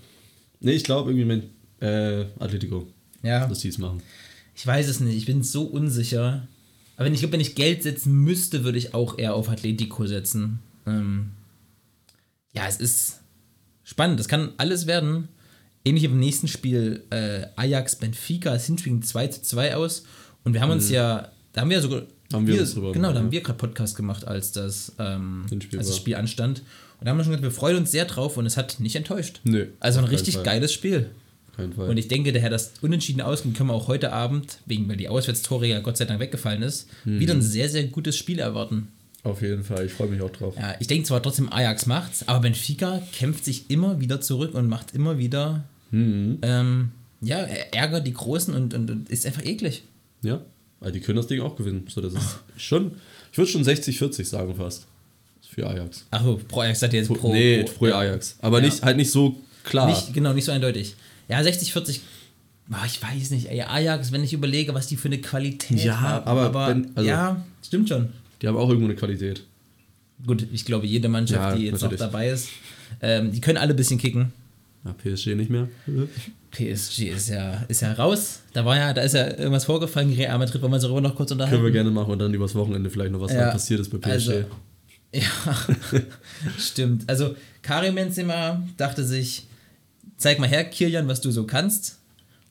nee, 0.61 0.71
ich 0.71 0.83
glaube 0.85 1.11
irgendwie 1.11 1.25
mit 1.25 1.43
äh, 1.81 2.25
Atletico, 2.39 2.87
ja. 3.23 3.45
dass 3.47 3.59
die 3.59 3.67
es 3.69 3.77
machen. 3.77 4.01
Ich 4.55 4.65
weiß 4.65 4.87
es 4.87 5.01
nicht, 5.01 5.17
ich 5.17 5.25
bin 5.25 5.43
so 5.43 5.63
unsicher. 5.63 6.47
Aber 6.95 7.05
wenn 7.05 7.13
ich 7.13 7.19
glaube, 7.19 7.33
wenn 7.33 7.41
ich 7.41 7.55
Geld 7.55 7.83
setzen 7.83 8.13
müsste, 8.23 8.63
würde 8.63 8.77
ich 8.77 8.93
auch 8.93 9.17
eher 9.17 9.33
auf 9.35 9.49
Atletico 9.49 10.07
setzen. 10.07 10.59
Ähm, 10.87 11.31
ja, 12.55 12.67
es 12.67 12.77
ist 12.77 13.19
spannend. 13.83 14.19
Das 14.19 14.27
kann 14.27 14.53
alles 14.57 14.87
werden. 14.87 15.27
Ähnlich 15.83 16.03
wie 16.03 16.07
im 16.07 16.19
nächsten 16.19 16.47
Spiel 16.47 17.03
äh, 17.11 17.45
Ajax 17.55 17.95
Benfica. 17.97 18.51
Das 18.53 18.65
Hinspiel 18.65 18.93
ging 18.93 19.01
2 19.03 19.27
zu 19.27 19.41
2 19.43 19.75
aus. 19.75 20.03
Und 20.43 20.53
wir 20.53 20.61
haben 20.61 20.71
uns 20.71 20.89
ja, 20.89 21.29
da 21.53 21.61
haben 21.61 21.69
wir 21.69 21.77
ja 21.77 21.81
sogar. 21.83 22.01
Mhm. 22.01 22.05
Haben 22.33 22.47
wir 22.47 22.59
uns 22.59 22.73
drüber 22.73 22.91
Genau, 22.91 23.13
da 23.13 23.19
haben 23.19 23.31
wir 23.31 23.41
gerade 23.41 23.57
Podcast 23.57 23.95
gemacht, 23.95 24.27
als 24.27 24.51
das, 24.51 24.93
ähm, 24.97 25.45
Hinspiel 25.47 25.77
als 25.77 25.87
das 25.87 25.95
war. 25.97 26.01
Spiel 26.01 26.15
anstand. 26.15 26.63
Und 26.99 27.05
da 27.05 27.11
haben 27.11 27.17
wir 27.17 27.23
schon 27.23 27.31
gesagt, 27.33 27.43
wir 27.43 27.51
freuen 27.51 27.77
uns 27.77 27.91
sehr 27.91 28.05
drauf 28.05 28.37
und 28.37 28.45
es 28.47 28.57
hat 28.57 28.79
nicht 28.79 28.95
enttäuscht. 28.95 29.41
Nö, 29.43 29.67
Also 29.79 29.99
ein 29.99 30.05
richtig 30.05 30.35
Fall. 30.35 30.43
geiles 30.43 30.73
Spiel. 30.73 31.11
Und 31.77 31.95
ich 31.97 32.07
denke, 32.09 32.33
daher 32.33 32.49
das 32.49 32.73
unentschieden 32.81 33.21
ausgehen 33.21 33.53
können 33.53 33.69
wir 33.69 33.73
auch 33.75 33.87
heute 33.87 34.11
Abend, 34.11 34.57
wegen 34.65 34.89
weil 34.89 34.97
die 34.97 35.07
Auswärtstore 35.07 35.67
ja 35.67 35.79
Gott 35.79 35.95
sei 35.97 36.03
Dank 36.05 36.19
weggefallen 36.19 36.61
ist, 36.63 36.89
Mhm. 37.05 37.19
wieder 37.19 37.33
ein 37.33 37.41
sehr, 37.41 37.69
sehr 37.69 37.83
gutes 37.85 38.17
Spiel 38.17 38.39
erwarten. 38.39 38.89
Auf 39.25 39.41
jeden 39.41 39.63
Fall, 39.63 39.85
ich 39.85 39.91
freue 39.91 40.07
mich 40.07 40.21
auch 40.21 40.29
drauf. 40.29 40.55
Ja, 40.57 40.75
ich 40.79 40.87
denke 40.87 41.05
zwar 41.07 41.21
trotzdem, 41.21 41.51
Ajax 41.51 41.85
macht's, 41.87 42.27
aber 42.27 42.39
Benfica 42.41 43.01
kämpft 43.11 43.43
sich 43.43 43.69
immer 43.69 43.99
wieder 43.99 44.21
zurück 44.21 44.53
und 44.53 44.69
macht 44.69 44.93
immer 44.93 45.17
wieder 45.17 45.65
Mhm. 45.91 46.39
ähm, 46.41 46.91
ja, 47.21 47.37
er 47.37 47.73
ärgert 47.73 48.05
die 48.07 48.13
Großen 48.13 48.53
und, 48.53 48.73
und, 48.73 48.89
und 48.91 49.09
ist 49.09 49.25
einfach 49.25 49.43
eklig. 49.45 49.83
Ja, 50.21 50.41
also 50.79 50.93
die 50.93 50.99
können 50.99 51.17
das 51.17 51.27
Ding 51.27 51.41
auch 51.41 51.55
gewinnen. 51.55 51.85
So, 51.89 52.01
das 52.01 52.13
ist 52.13 52.37
schon, 52.57 52.93
ich 53.31 53.37
würde 53.37 53.49
schon 53.51 53.63
60-40 53.63 54.25
sagen 54.25 54.55
fast. 54.55 54.85
Für 55.49 55.67
Ajax. 55.67 56.05
Ach, 56.11 56.23
so, 56.23 56.39
pro 56.47 56.59
Ajax 56.61 56.81
sagt 56.81 56.93
ihr 56.93 56.99
jetzt 56.99 57.07
pro. 57.13 57.31
nee, 57.31 57.63
pro, 57.63 57.71
pro 57.73 57.87
ja. 57.87 57.97
Ajax. 57.99 58.35
Aber 58.41 58.59
Ja. 58.59 58.65
nicht, 58.65 58.83
halt 58.83 58.97
nicht 58.97 59.09
so 59.11 59.35
klar. 59.63 59.87
Nicht, 59.87 60.13
genau, 60.13 60.33
nicht 60.33 60.45
so 60.45 60.51
eindeutig. 60.51 60.95
Ja, 61.29 61.41
60, 61.41 61.71
40. 61.71 62.01
boah, 62.67 62.83
Ich 62.85 63.01
weiß 63.01 63.29
nicht, 63.31 63.49
ey, 63.49 63.61
Ajax, 63.61 64.11
wenn 64.11 64.23
ich 64.23 64.33
überlege, 64.33 64.73
was 64.73 64.87
die 64.87 64.97
für 64.97 65.07
eine 65.07 65.19
Qualität 65.19 65.79
Ja, 65.83 65.99
haben. 66.01 66.27
aber 66.27 66.67
wenn- 66.67 66.91
also- 66.95 67.07
ja, 67.09 67.43
stimmt 67.65 67.87
schon. 67.89 68.09
Die 68.41 68.47
haben 68.47 68.57
auch 68.57 68.67
irgendwo 68.69 68.87
eine 68.87 68.95
Qualität. 68.95 69.43
Gut, 70.25 70.47
ich 70.51 70.65
glaube, 70.65 70.85
jede 70.87 71.09
Mannschaft, 71.09 71.41
Ja, 71.51 71.55
die 71.55 71.65
jetzt 71.65 71.81
natürlich. 71.81 71.99
noch 71.99 72.07
dabei 72.07 72.29
ist, 72.29 72.49
ähm, 73.01 73.31
die 73.31 73.41
können 73.41 73.57
alle 73.57 73.73
ein 73.73 73.75
bisschen 73.75 73.97
kicken. 73.99 74.31
Ja, 74.85 74.93
PSG 74.93 75.35
nicht 75.35 75.49
mehr. 75.49 75.67
PSG 76.51 77.09
ist 77.09 77.29
ja, 77.29 77.63
ist 77.67 77.81
ja 77.81 77.91
raus. 77.93 78.41
Da 78.53 78.63
war 78.63 78.77
ja, 78.77 78.93
da 78.93 79.01
ist 79.01 79.13
ja 79.13 79.27
irgendwas 79.27 79.65
vorgefallen, 79.65 80.13
Real 80.13 80.37
Madrid, 80.37 80.61
wollen 80.61 80.71
wir 80.71 80.75
uns 80.75 80.83
darüber 80.83 81.01
noch 81.01 81.15
kurz 81.15 81.31
unterhalten. 81.31 81.55
Können 81.57 81.65
wir 81.65 81.71
gerne 81.71 81.91
machen 81.91 82.11
und 82.11 82.19
dann 82.19 82.33
übers 82.33 82.55
Wochenende 82.55 82.89
vielleicht 82.89 83.11
noch, 83.11 83.19
was 83.19 83.33
Ja, 83.33 83.49
passiert 83.51 83.79
ist 83.81 83.89
bei 83.89 83.97
PSG. 83.97 84.09
also- 84.11 84.45
Ja, 85.13 85.21
stimmt. 86.57 87.09
Also 87.09 87.35
Karim 87.61 87.95
Benzema 87.95 88.61
dachte 88.77 89.03
sich, 89.05 89.47
zeig 90.17 90.39
mal 90.39 90.47
her, 90.49 90.65
Kilian, 90.65 91.07
was 91.07 91.21
du 91.21 91.31
so 91.31 91.45
kannst. 91.45 91.99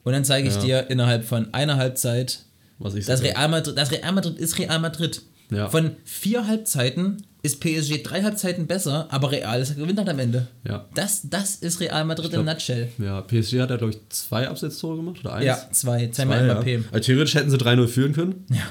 Und 0.02 0.12
dann 0.12 0.24
zeige 0.24 0.48
ich 0.48 0.54
Ja. 0.56 0.60
dir 0.62 0.90
innerhalb 0.90 1.24
von 1.24 1.52
einer 1.54 1.76
Halbzeit, 1.76 2.40
was 2.78 2.94
ich 2.94 3.04
das 3.06 3.20
sag. 3.20 3.28
Real 3.28 3.48
Madrid, 3.48 3.76
das 3.76 3.90
Real 3.90 4.12
Madrid 4.12 4.38
ist 4.38 4.58
Real 4.58 4.78
Madrid. 4.78 5.22
Ja. 5.54 5.68
Von 5.68 5.92
vier 6.04 6.46
Halbzeiten 6.46 7.22
ist 7.42 7.60
PSG 7.60 8.02
drei 8.02 8.22
Halbzeiten 8.22 8.66
besser, 8.66 9.06
aber 9.10 9.30
Real 9.30 9.60
ist 9.60 9.76
gewinnt 9.76 9.98
halt 9.98 10.08
am 10.08 10.18
Ende. 10.18 10.48
Ja. 10.66 10.86
Das, 10.94 11.28
das 11.28 11.56
ist 11.56 11.78
Real 11.80 12.04
Madrid 12.06 12.30
glaub- 12.30 12.40
in 12.40 12.46
nutshell. 12.46 12.88
ja, 12.98 13.20
PSG 13.20 13.60
hat 13.60 13.70
ja, 13.70 13.76
glaube 13.76 13.90
ich, 13.92 13.98
zwei 14.08 14.48
Absetztore 14.48 14.96
gemacht 14.96 15.20
oder 15.20 15.34
eins? 15.34 15.44
Ja, 15.44 15.68
zwei, 15.70 16.08
zweimal 16.08 16.38
Zwei, 16.38 16.46
ja. 16.46 16.60
Mbappé. 16.60 16.84
Also 16.92 17.04
theoretisch 17.06 17.34
hätten 17.34 17.50
sie 17.50 17.58
3-0 17.58 17.86
führen 17.86 18.12
können. 18.14 18.44
Ja. 18.50 18.62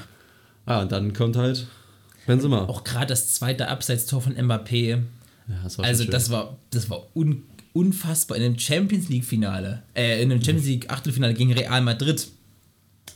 Ah, 0.66 0.82
und 0.82 0.90
dann 0.92 1.12
kommt 1.12 1.36
halt 1.36 1.66
Benzema. 2.26 2.64
Auch 2.64 2.84
gerade 2.84 3.06
das 3.08 3.32
zweite 3.34 3.68
Abseitstor 3.68 4.20
von 4.22 4.34
Mbappé. 4.34 4.88
Ja, 5.46 5.54
das 5.62 5.78
war 5.78 5.84
Also 5.84 6.04
das 6.04 6.30
war, 6.30 6.56
das 6.70 6.88
war 6.90 7.06
un, 7.14 7.42
unfassbar. 7.74 8.36
In 8.38 8.42
einem 8.44 8.58
Champions 8.58 9.08
League 9.08 9.24
Finale, 9.24 9.82
äh, 9.94 10.22
in 10.22 10.32
einem 10.32 10.42
Champions 10.42 10.66
League 10.66 10.90
Achtelfinale 10.90 11.34
gegen 11.34 11.52
Real 11.52 11.82
Madrid 11.82 12.26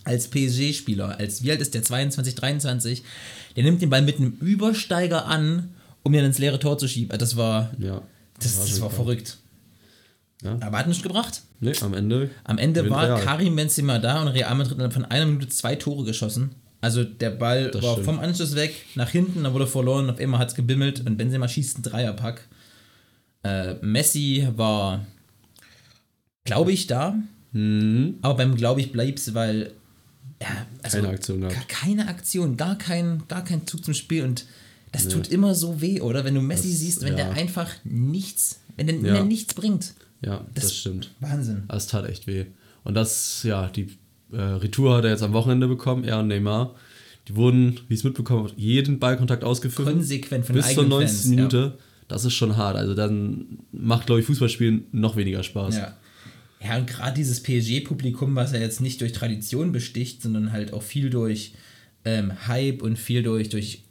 als 0.04 0.28
PSG-Spieler, 0.28 1.18
als 1.18 1.42
wie 1.42 1.50
alt 1.50 1.60
ist 1.60 1.74
der 1.74 1.82
22, 1.82 2.34
23, 2.34 3.02
der 3.56 3.64
nimmt 3.64 3.82
den 3.82 3.90
Ball 3.90 4.02
mit 4.02 4.16
einem 4.18 4.32
Übersteiger 4.40 5.26
an, 5.26 5.70
um 6.02 6.14
ihn 6.14 6.24
ins 6.24 6.38
leere 6.38 6.58
Tor 6.58 6.78
zu 6.78 6.88
schieben. 6.88 7.18
Das 7.18 7.36
war, 7.36 7.70
Ja. 7.78 8.02
das, 8.40 8.56
das 8.58 8.80
war 8.80 8.88
krass. 8.88 8.96
verrückt. 8.96 9.36
Ja. 10.42 10.56
Aber 10.60 10.78
hat 10.78 10.86
nicht 10.86 11.02
gebracht. 11.02 11.42
Nee, 11.60 11.72
am 11.80 11.94
Ende. 11.94 12.30
Am 12.44 12.58
Ende 12.58 12.88
war 12.88 13.04
Real. 13.06 13.20
Karim 13.20 13.56
Benzema 13.56 13.98
da 13.98 14.22
und 14.22 14.28
Real 14.28 14.54
Madrid 14.54 14.78
hat 14.78 14.92
von 14.92 15.04
einer 15.04 15.26
Minute 15.26 15.48
zwei 15.48 15.74
Tore 15.74 16.04
geschossen. 16.04 16.52
Also 16.80 17.02
der 17.02 17.30
Ball 17.30 17.72
Das 17.72 17.82
war 17.82 17.92
stimmt. 17.94 18.04
vom 18.06 18.18
Anschluss 18.20 18.54
weg, 18.54 18.72
nach 18.94 19.08
hinten, 19.10 19.42
dann 19.42 19.52
wurde 19.52 19.66
verloren, 19.66 20.08
auf 20.10 20.20
einmal 20.20 20.38
hat 20.38 20.50
es 20.50 20.54
gebimmelt 20.54 21.04
und 21.04 21.16
Benzema 21.16 21.48
schießt 21.48 21.76
einen 21.76 21.82
Dreierpack. 21.82 22.46
Äh, 23.42 23.74
Messi 23.82 24.46
war, 24.54 25.04
glaube 26.44 26.70
ich, 26.72 26.86
da, 26.86 27.16
Mhm. 27.52 28.18
aber 28.22 28.34
beim 28.36 28.54
glaube 28.56 28.80
ich 28.80 28.92
bleib's, 28.92 29.34
weil 29.34 29.72
ja, 30.40 30.48
also 30.82 30.98
Keine 30.98 31.08
Aktion 31.10 31.40
gehabt. 31.40 31.54
gar 31.56 31.64
keine 31.66 32.08
Aktion, 32.08 32.56
gar 32.56 32.76
kein, 32.78 33.22
gar 33.28 33.44
kein 33.44 33.66
Zug 33.66 33.84
zum 33.84 33.94
Spiel 33.94 34.24
und 34.24 34.46
das 34.92 35.06
tut 35.08 35.28
immer 35.28 35.54
so 35.54 35.80
weh, 35.82 36.00
oder? 36.00 36.24
Wenn 36.24 36.34
du 36.34 36.40
Messi 36.40 36.70
Das- 36.70 36.78
siehst, 36.78 37.02
wenn 37.02 37.16
der 37.16 37.26
ja. 37.26 37.32
einfach 37.32 37.68
nichts, 37.84 38.60
wenn 38.76 38.86
der, 38.86 38.96
wenn 38.96 39.04
Ja. 39.04 39.14
der 39.14 39.24
nichts 39.24 39.52
bringt. 39.54 39.94
Ja, 40.24 40.44
das, 40.54 40.64
Das- 40.64 40.76
stimmt. 40.76 41.10
Wahnsinn. 41.20 41.64
Das 41.68 41.86
tat 41.88 42.08
echt 42.08 42.26
weh. 42.26 42.46
Und 42.84 42.94
das, 42.94 43.42
ja, 43.42 43.68
die 43.68 43.88
äh, 44.32 44.36
Retour 44.40 44.96
hat 44.96 45.04
er 45.04 45.10
jetzt 45.10 45.22
am 45.22 45.32
Wochenende 45.32 45.68
bekommen, 45.68 46.04
er 46.04 46.18
und 46.20 46.28
Neymar. 46.28 46.74
Die 47.28 47.36
wurden, 47.36 47.80
wie 47.88 47.94
ich 47.94 48.00
es 48.00 48.04
mitbekommen 48.04 48.44
habe, 48.44 48.52
jeden 48.56 48.98
Ballkontakt 48.98 49.44
ausgeführt. 49.44 49.88
Konsequent 49.88 50.46
von 50.46 50.54
Bis 50.54 50.64
zur 50.64 50.70
eigenen 50.84 50.88
90. 50.88 51.10
Fans, 51.18 51.26
Minute. 51.26 51.78
Das 52.08 52.24
ist 52.24 52.32
schon 52.32 52.56
hart. 52.56 52.76
Also 52.76 52.94
dann 52.94 53.58
macht, 53.72 54.06
glaube 54.06 54.20
ich, 54.22 54.26
Fußballspielen 54.26 54.84
noch 54.92 55.16
weniger 55.16 55.42
Spaß. 55.42 55.76
Ja. 55.76 55.96
Ja, 56.64 56.76
und 56.76 56.86
gerade 56.86 57.14
dieses 57.14 57.42
PSG-Publikum, 57.42 58.34
was 58.34 58.52
ja 58.52 58.58
jetzt 58.58 58.80
nicht 58.80 59.00
durch 59.00 59.12
Tradition 59.12 59.72
besticht, 59.72 60.22
sondern 60.22 60.52
halt 60.52 60.72
auch 60.72 60.82
viel 60.82 61.08
durch 61.10 61.52
ähm, 62.04 62.32
Hype 62.48 62.82
und 62.82 62.98
viel 62.98 63.22
durch, 63.22 63.48
durch 63.48 63.82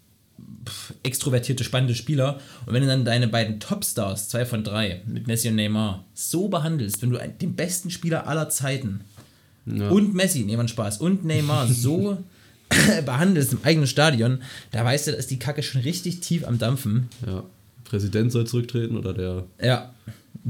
pff, 0.65 0.93
extrovertierte, 1.03 1.63
spannende 1.63 1.95
Spieler. 1.95 2.39
Und 2.65 2.73
wenn 2.73 2.81
du 2.81 2.87
dann 2.87 3.05
deine 3.05 3.27
beiden 3.27 3.59
Topstars, 3.59 4.29
zwei 4.29 4.45
von 4.45 4.63
drei, 4.63 5.01
mit 5.05 5.27
Messi 5.27 5.47
und 5.47 5.55
Neymar, 5.55 6.03
so 6.13 6.49
behandelst, 6.49 7.01
wenn 7.01 7.11
du 7.11 7.19
den 7.41 7.55
besten 7.55 7.89
Spieler 7.89 8.27
aller 8.27 8.49
Zeiten 8.49 9.01
und 9.65 10.13
Messi, 10.13 10.43
nehmen 10.43 10.63
wir 10.63 10.67
Spaß, 10.67 10.99
und 10.99 11.25
Neymar 11.25 11.67
so 11.71 12.17
behandelst 13.05 13.53
im 13.53 13.59
eigenen 13.63 13.87
Stadion, 13.87 14.41
da 14.71 14.83
weißt 14.83 15.07
du, 15.07 15.11
da 15.11 15.17
ist 15.17 15.31
die 15.31 15.39
Kacke 15.39 15.63
schon 15.63 15.81
richtig 15.81 16.19
tief 16.19 16.45
am 16.45 16.57
Dampfen. 16.57 17.07
Ja. 17.25 17.43
Präsident 17.85 18.31
soll 18.31 18.45
zurücktreten 18.45 18.97
oder 18.97 19.13
der. 19.13 19.43
Ja. 19.61 19.93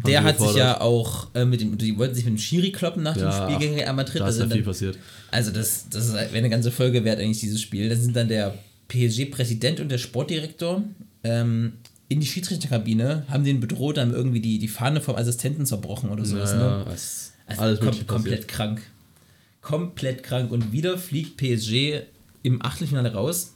Der 0.06 0.24
hat 0.24 0.40
sich 0.40 0.54
ja 0.56 0.80
auch 0.82 1.28
äh, 1.34 1.44
mit 1.46 1.62
dem, 1.62 1.78
die 1.78 1.98
wollten 1.98 2.14
sich 2.14 2.26
mit 2.26 2.34
dem 2.36 2.38
Schiri 2.38 2.72
kloppen 2.72 3.02
nach 3.04 3.14
dem 3.16 3.24
Ja, 3.24 3.44
Spiel 3.50 3.58
gegen 3.60 3.74
Real 3.76 3.94
Madrid. 3.94 4.22
Da 4.22 4.28
ist 4.28 4.36
Also 4.36 4.44
ja 4.44 4.48
viel 4.50 4.58
dann- 4.58 4.66
passiert. 4.66 4.98
Also 5.32 5.52
das, 5.52 5.88
das 5.90 6.08
ist 6.08 6.14
wäre 6.14 6.30
eine 6.36 6.50
ganze 6.50 6.72
Folge 6.72 7.04
wert 7.04 7.20
eigentlich 7.20 7.40
dieses 7.40 7.62
Spiel. 7.62 7.90
Da 7.90 7.96
sind 7.96 8.16
dann 8.16 8.28
der 8.28 8.54
PSG-Präsident 8.90 9.80
und 9.80 9.90
der 9.90 9.98
Sportdirektor 9.98 10.84
ähm, 11.24 11.74
in 12.10 12.20
die 12.22 12.26
Schiedsrichterkabine, 12.26 13.26
haben 13.30 13.44
den 13.44 13.60
bedroht, 13.60 13.98
haben 13.98 14.14
irgendwie 14.14 14.40
die, 14.40 14.60
die 14.60 14.68
Fahne 14.70 15.02
vom 15.02 15.16
Assistenten 15.16 15.66
zerbrochen 15.66 16.10
oder 16.10 16.24
sowas. 16.26 16.52
Ja, 16.52 16.58
ne? 16.58 16.86
Also 16.86 17.62
alles 17.62 17.80
kom 17.80 17.86
mögliche 17.88 18.06
komplett 18.06 18.34
passiert. 18.42 18.48
krank. 18.48 18.82
Komplett 19.62 20.24
krank. 20.24 20.52
Und 20.52 20.72
wieder 20.72 20.98
fliegt 20.98 21.38
PSG 21.38 22.02
im 22.44 22.62
Achtelfinale 22.64 23.14
raus. 23.14 23.54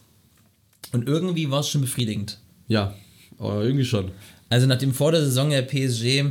Und 0.92 1.08
irgendwie 1.08 1.50
war 1.50 1.62
es 1.62 1.70
schon 1.70 1.82
befriedigend. 1.82 2.40
Ja, 2.68 2.94
irgendwie 3.40 3.86
schon. 3.86 4.12
Also 4.52 4.68
nachdem 4.68 4.94
vor 4.94 5.14
der 5.14 5.22
Saison 5.24 5.50
der 5.50 5.62
PSG 5.62 6.26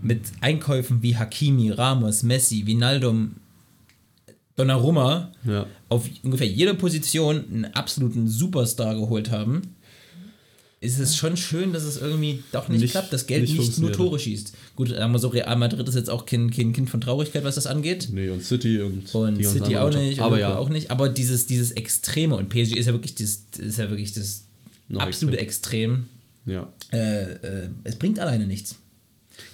mit 0.00 0.20
Einkäufen 0.40 1.02
wie 1.02 1.16
Hakimi, 1.16 1.70
Ramos, 1.70 2.22
Messi, 2.22 2.66
Vinaldum, 2.66 3.32
Donnarumma 4.56 5.32
Ja. 5.44 5.66
auf 5.88 6.08
ungefähr 6.22 6.46
jeder 6.46 6.74
Position 6.74 7.44
einen 7.52 7.64
absoluten 7.66 8.28
Superstar 8.28 8.94
geholt 8.94 9.30
haben, 9.30 9.62
ist 10.80 10.98
es 10.98 11.16
schon 11.16 11.36
schön, 11.36 11.72
dass 11.72 11.84
es 11.84 11.96
irgendwie 12.00 12.42
doch 12.52 12.68
nicht, 12.68 12.80
Nicht- 12.82 12.90
klappt, 12.92 13.12
das 13.12 13.26
Geld 13.26 13.42
nicht 13.42 13.58
nicht, 13.58 13.78
nur. 13.78 13.92
Tore 13.92 14.18
schießt. 14.18 14.52
Gut, 14.76 14.88
sagen 14.90 15.12
wir 15.12 15.18
so, 15.18 15.28
Real 15.28 15.56
Madrid 15.56 15.88
ist 15.88 15.94
jetzt 15.96 16.10
auch 16.10 16.26
kein, 16.26 16.50
kein 16.50 16.72
Kind 16.72 16.90
von 16.90 17.00
Traurigkeit, 17.00 17.42
was 17.44 17.54
das 17.56 17.66
angeht. 17.66 18.08
Nee, 18.12 18.28
und 18.30 18.42
City 18.44 18.80
und, 18.80 19.12
Und 19.14 19.44
City 19.44 19.76
auch 19.78 19.92
nicht, 19.94 20.20
Aber 20.20 20.38
ja, 20.38 20.56
auch 20.56 20.68
nicht. 20.68 20.90
Aber 20.92 21.08
dieses, 21.08 21.46
dieses 21.46 21.72
Extreme 21.72 22.36
und 22.36 22.48
PSG 22.50 22.76
ist 22.76 22.86
ja 22.86 22.92
wirklich 22.92 23.14
das, 23.16 23.42
ist 23.58 23.78
ja 23.78 23.90
wirklich 23.90 24.12
das 24.12 24.44
Noch 24.88 25.02
absolute 25.02 25.38
Extrem. 25.38 26.06
Ja. 26.46 26.72
Äh, 26.92 27.22
äh, 27.32 27.68
es 27.84 27.96
bringt 27.96 28.18
alleine 28.18 28.46
nichts. 28.46 28.78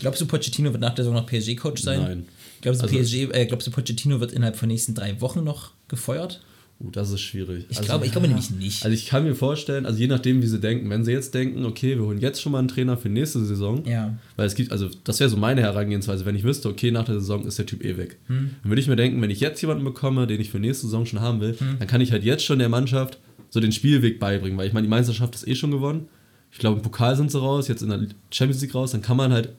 Glaubst 0.01 0.21
du, 0.21 0.27
Pochettino 0.27 0.73
wird 0.73 0.81
nach 0.81 0.95
der 0.95 1.05
Saison 1.05 1.15
noch 1.21 1.27
PSG-Coach 1.27 1.83
sein? 1.83 2.03
Nein. 2.03 2.25
Glaubst 2.61 2.83
du, 2.83 2.87
Also- 2.87 2.97
PSG, 2.99 3.29
äh, 3.33 3.47
glaubst 3.47 3.67
du, 3.67 3.71
Pochettino 3.71 4.21
wird 4.21 4.33
innerhalb 4.33 4.57
von 4.57 4.69
nächsten 4.69 4.95
drei 4.95 5.21
Wochen 5.21 5.45
noch 5.45 5.71
gefeuert? 5.89 6.41
Uh, 6.81 6.91
das 6.93 7.11
ist 7.11 7.21
schwierig. 7.23 7.67
Ich 7.71 7.77
Also- 7.79 7.89
glaube, 7.89 8.07
ich 8.07 8.13
glaube 8.13 8.29
nämlich 8.29 8.51
nicht. 8.51 8.85
Also 8.85 8.95
ich 8.95 9.07
kann 9.07 9.25
mir 9.25 9.35
vorstellen, 9.35 9.85
also 9.85 9.99
je 9.99 10.07
nachdem, 10.07 10.43
wie 10.43 10.47
sie 10.47 10.61
denken, 10.61 10.89
wenn 10.91 11.05
sie 11.05 11.11
jetzt 11.11 11.35
denken, 11.35 11.65
okay, 11.65 11.97
wir 11.97 12.05
holen 12.05 12.21
jetzt 12.21 12.41
schon 12.41 12.53
mal 12.53 12.61
einen 12.61 12.69
Trainer 12.69 12.97
für 12.97 13.09
nächste 13.09 13.45
Saison, 13.45 13.85
Ja. 13.85 14.17
weil 14.37 14.47
es 14.47 14.55
gibt, 14.55 14.71
also 14.71 14.89
das 15.03 15.19
wäre 15.19 15.29
so 15.29 15.37
meine 15.37 15.61
Herangehensweise, 15.61 16.25
wenn 16.25 16.37
ich 16.37 16.45
wüsste, 16.45 16.69
okay, 16.69 16.93
nach 16.93 17.05
der 17.05 17.15
Saison 17.17 17.45
ist 17.47 17.59
der 17.59 17.67
Typ 17.67 17.85
eh 17.85 17.97
weg. 17.97 18.19
Hm. 18.29 18.51
Dann 18.63 18.71
würde 18.71 18.81
ich 18.81 18.87
mir 18.87 18.95
denken, 18.95 19.21
wenn 19.23 19.31
ich 19.31 19.41
jetzt 19.41 19.61
jemanden 19.61 19.83
bekomme, 19.83 20.29
den 20.29 20.41
ich 20.41 20.51
für 20.51 20.61
nächste 20.61 20.87
Saison 20.87 21.05
schon 21.05 21.21
haben 21.21 21.41
will, 21.41 21.57
dann 21.81 21.89
kann 21.89 22.01
ich 22.01 22.13
halt 22.13 22.23
jetzt 22.23 22.45
schon 22.45 22.61
der 22.61 22.69
Mannschaft 22.69 23.19
so 23.51 23.59
den 23.59 23.73
Spielweg 23.73 24.21
beibringen, 24.21 24.57
weil 24.57 24.69
ich 24.69 24.73
meine, 24.73 24.87
die 24.87 24.91
Meisterschaft 24.91 25.35
ist 25.35 25.49
eh 25.49 25.57
schon 25.57 25.73
gewonnen. 25.73 26.07
Ich 26.51 26.59
glaube, 26.59 26.77
im 26.77 26.83
Pokal 26.83 27.17
sind 27.17 27.31
sie 27.31 27.39
raus, 27.41 27.69
jetzt 27.69 27.83
in 27.83 27.91
der 27.91 28.01
Champions 28.31 28.63
League 28.63 28.75
raus, 28.75 28.93
dann 28.93 29.03
kann 29.03 29.17
man 29.17 29.33
halt, 29.33 29.51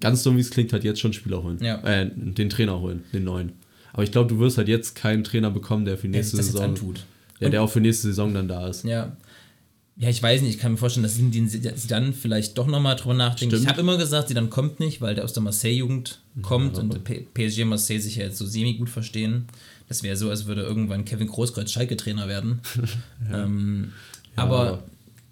ganz 0.00 0.22
dumm 0.22 0.36
wie 0.36 0.40
es 0.40 0.50
klingt, 0.50 0.72
halt 0.72 0.84
jetzt 0.84 1.00
schon 1.00 1.12
Spieler 1.12 1.42
holen. 1.42 1.58
Ja. 1.62 1.78
Äh, 1.82 2.10
den 2.14 2.48
Trainer 2.50 2.80
holen, 2.80 3.04
den 3.12 3.24
neuen. 3.24 3.52
Aber 3.92 4.02
ich 4.02 4.12
glaube, 4.12 4.28
du 4.28 4.38
wirst 4.40 4.58
halt 4.58 4.68
jetzt 4.68 4.94
keinen 4.94 5.24
Trainer 5.24 5.50
bekommen, 5.50 5.84
der 5.84 5.96
für 5.96 6.08
Der 6.08 6.20
nächste 6.20 6.36
jetzt 6.36 6.46
Saison. 6.46 6.64
antut. 6.70 7.04
Ja, 7.40 7.48
der 7.50 7.62
auch 7.62 7.70
für 7.70 7.80
nächste 7.80 8.08
Saison 8.08 8.32
dann 8.34 8.48
da 8.48 8.66
ist. 8.68 8.84
Ja. 8.84 9.16
Ja, 9.98 10.10
ich 10.10 10.22
weiß 10.22 10.42
nicht, 10.42 10.50
ich 10.56 10.58
kann 10.58 10.72
mir 10.72 10.76
vorstellen, 10.78 11.04
dass 11.04 11.14
sie, 11.16 11.86
dann 11.88 12.12
vielleicht 12.12 12.58
doch 12.58 12.66
nochmal 12.66 12.96
drüber 12.96 13.14
nachdenken. 13.14 13.52
Stimmt. 13.54 13.62
Ich 13.62 13.68
habe 13.68 13.80
immer 13.80 13.96
gesagt, 13.96 14.28
sie 14.28 14.34
dann 14.34 14.50
kommt 14.50 14.78
nicht, 14.78 15.00
weil 15.00 15.14
der 15.14 15.24
aus 15.24 15.32
der 15.32 15.42
Marseille-Jugend 15.42 16.20
kommt 16.42 16.76
und 16.76 17.02
P- 17.04 17.26
PSG 17.32 17.62
und 17.62 17.68
Marseille 17.70 18.00
sich 18.00 18.16
ja 18.16 18.24
jetzt 18.24 18.36
so 18.36 18.44
semi 18.44 18.74
gut 18.74 18.90
verstehen. 18.90 19.46
Das 19.88 20.02
wäre 20.02 20.16
so, 20.16 20.28
als 20.28 20.44
würde 20.44 20.62
irgendwann 20.62 21.06
Kevin 21.06 21.28
Großkreuz 21.28 21.70
Schalke-Trainer 21.70 22.28
werden. 22.28 22.60
ähm, 23.32 23.92
Aber 24.34 24.82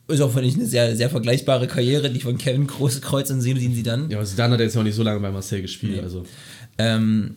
ist 0.08 0.20
auch 0.20 0.32
finde 0.32 0.48
ich 0.48 0.54
eine 0.54 0.66
sehr, 0.66 0.94
sehr 0.96 1.08
vergleichbare 1.10 1.66
Karriere, 1.66 2.10
die 2.10 2.20
von 2.20 2.36
Kevin 2.38 2.66
Großkreuz 2.66 3.30
und 3.30 3.40
sehen 3.40 3.58
sie 3.58 3.82
dann. 3.82 4.10
Ja, 4.10 4.18
aber 4.18 4.26
Zidane 4.26 4.54
hat 4.54 4.60
jetzt 4.60 4.74
ja 4.74 4.80
auch 4.80 4.84
nicht 4.84 4.94
so 4.96 5.02
lange 5.02 5.20
bei 5.20 5.30
Marseille 5.30 5.62
gespielt, 5.62 5.94
Nee. 5.96 6.00
also. 6.00 6.24
Ähm, 6.76 7.36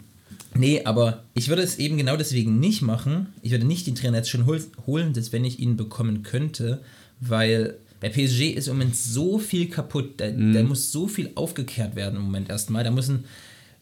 nee, 0.56 0.82
aber 0.84 1.24
ich 1.34 1.48
würde 1.50 1.62
es 1.62 1.80
eben 1.80 1.98
genau 1.98 2.18
deswegen 2.18 2.60
nicht 2.60 2.82
machen. 2.82 3.28
Ich 3.42 3.52
würde 3.52 3.66
nicht 3.66 3.88
den 3.88 3.96
Trainer 3.96 4.18
jetzt 4.18 4.30
schon 4.30 4.46
hol 4.46 4.60
holen, 4.86 5.14
das 5.14 5.32
wenn 5.32 5.46
ich 5.46 5.60
ihn 5.60 5.78
bekommen 5.78 6.24
könnte, 6.24 6.82
weil 7.22 7.76
bei 8.00 8.10
PSG 8.10 8.52
ist 8.52 8.68
im 8.68 8.74
Moment 8.76 8.96
so 8.96 9.40
viel 9.40 9.70
kaputt. 9.70 10.16
Da, 10.18 10.30
da 10.30 10.64
muss 10.64 10.92
so 10.92 11.08
viel 11.08 11.32
aufgekehrt 11.36 11.96
werden 11.96 12.18
im 12.18 12.24
Moment 12.24 12.50
erstmal. 12.50 12.84
Da 12.84 12.92
müssen 12.92 13.24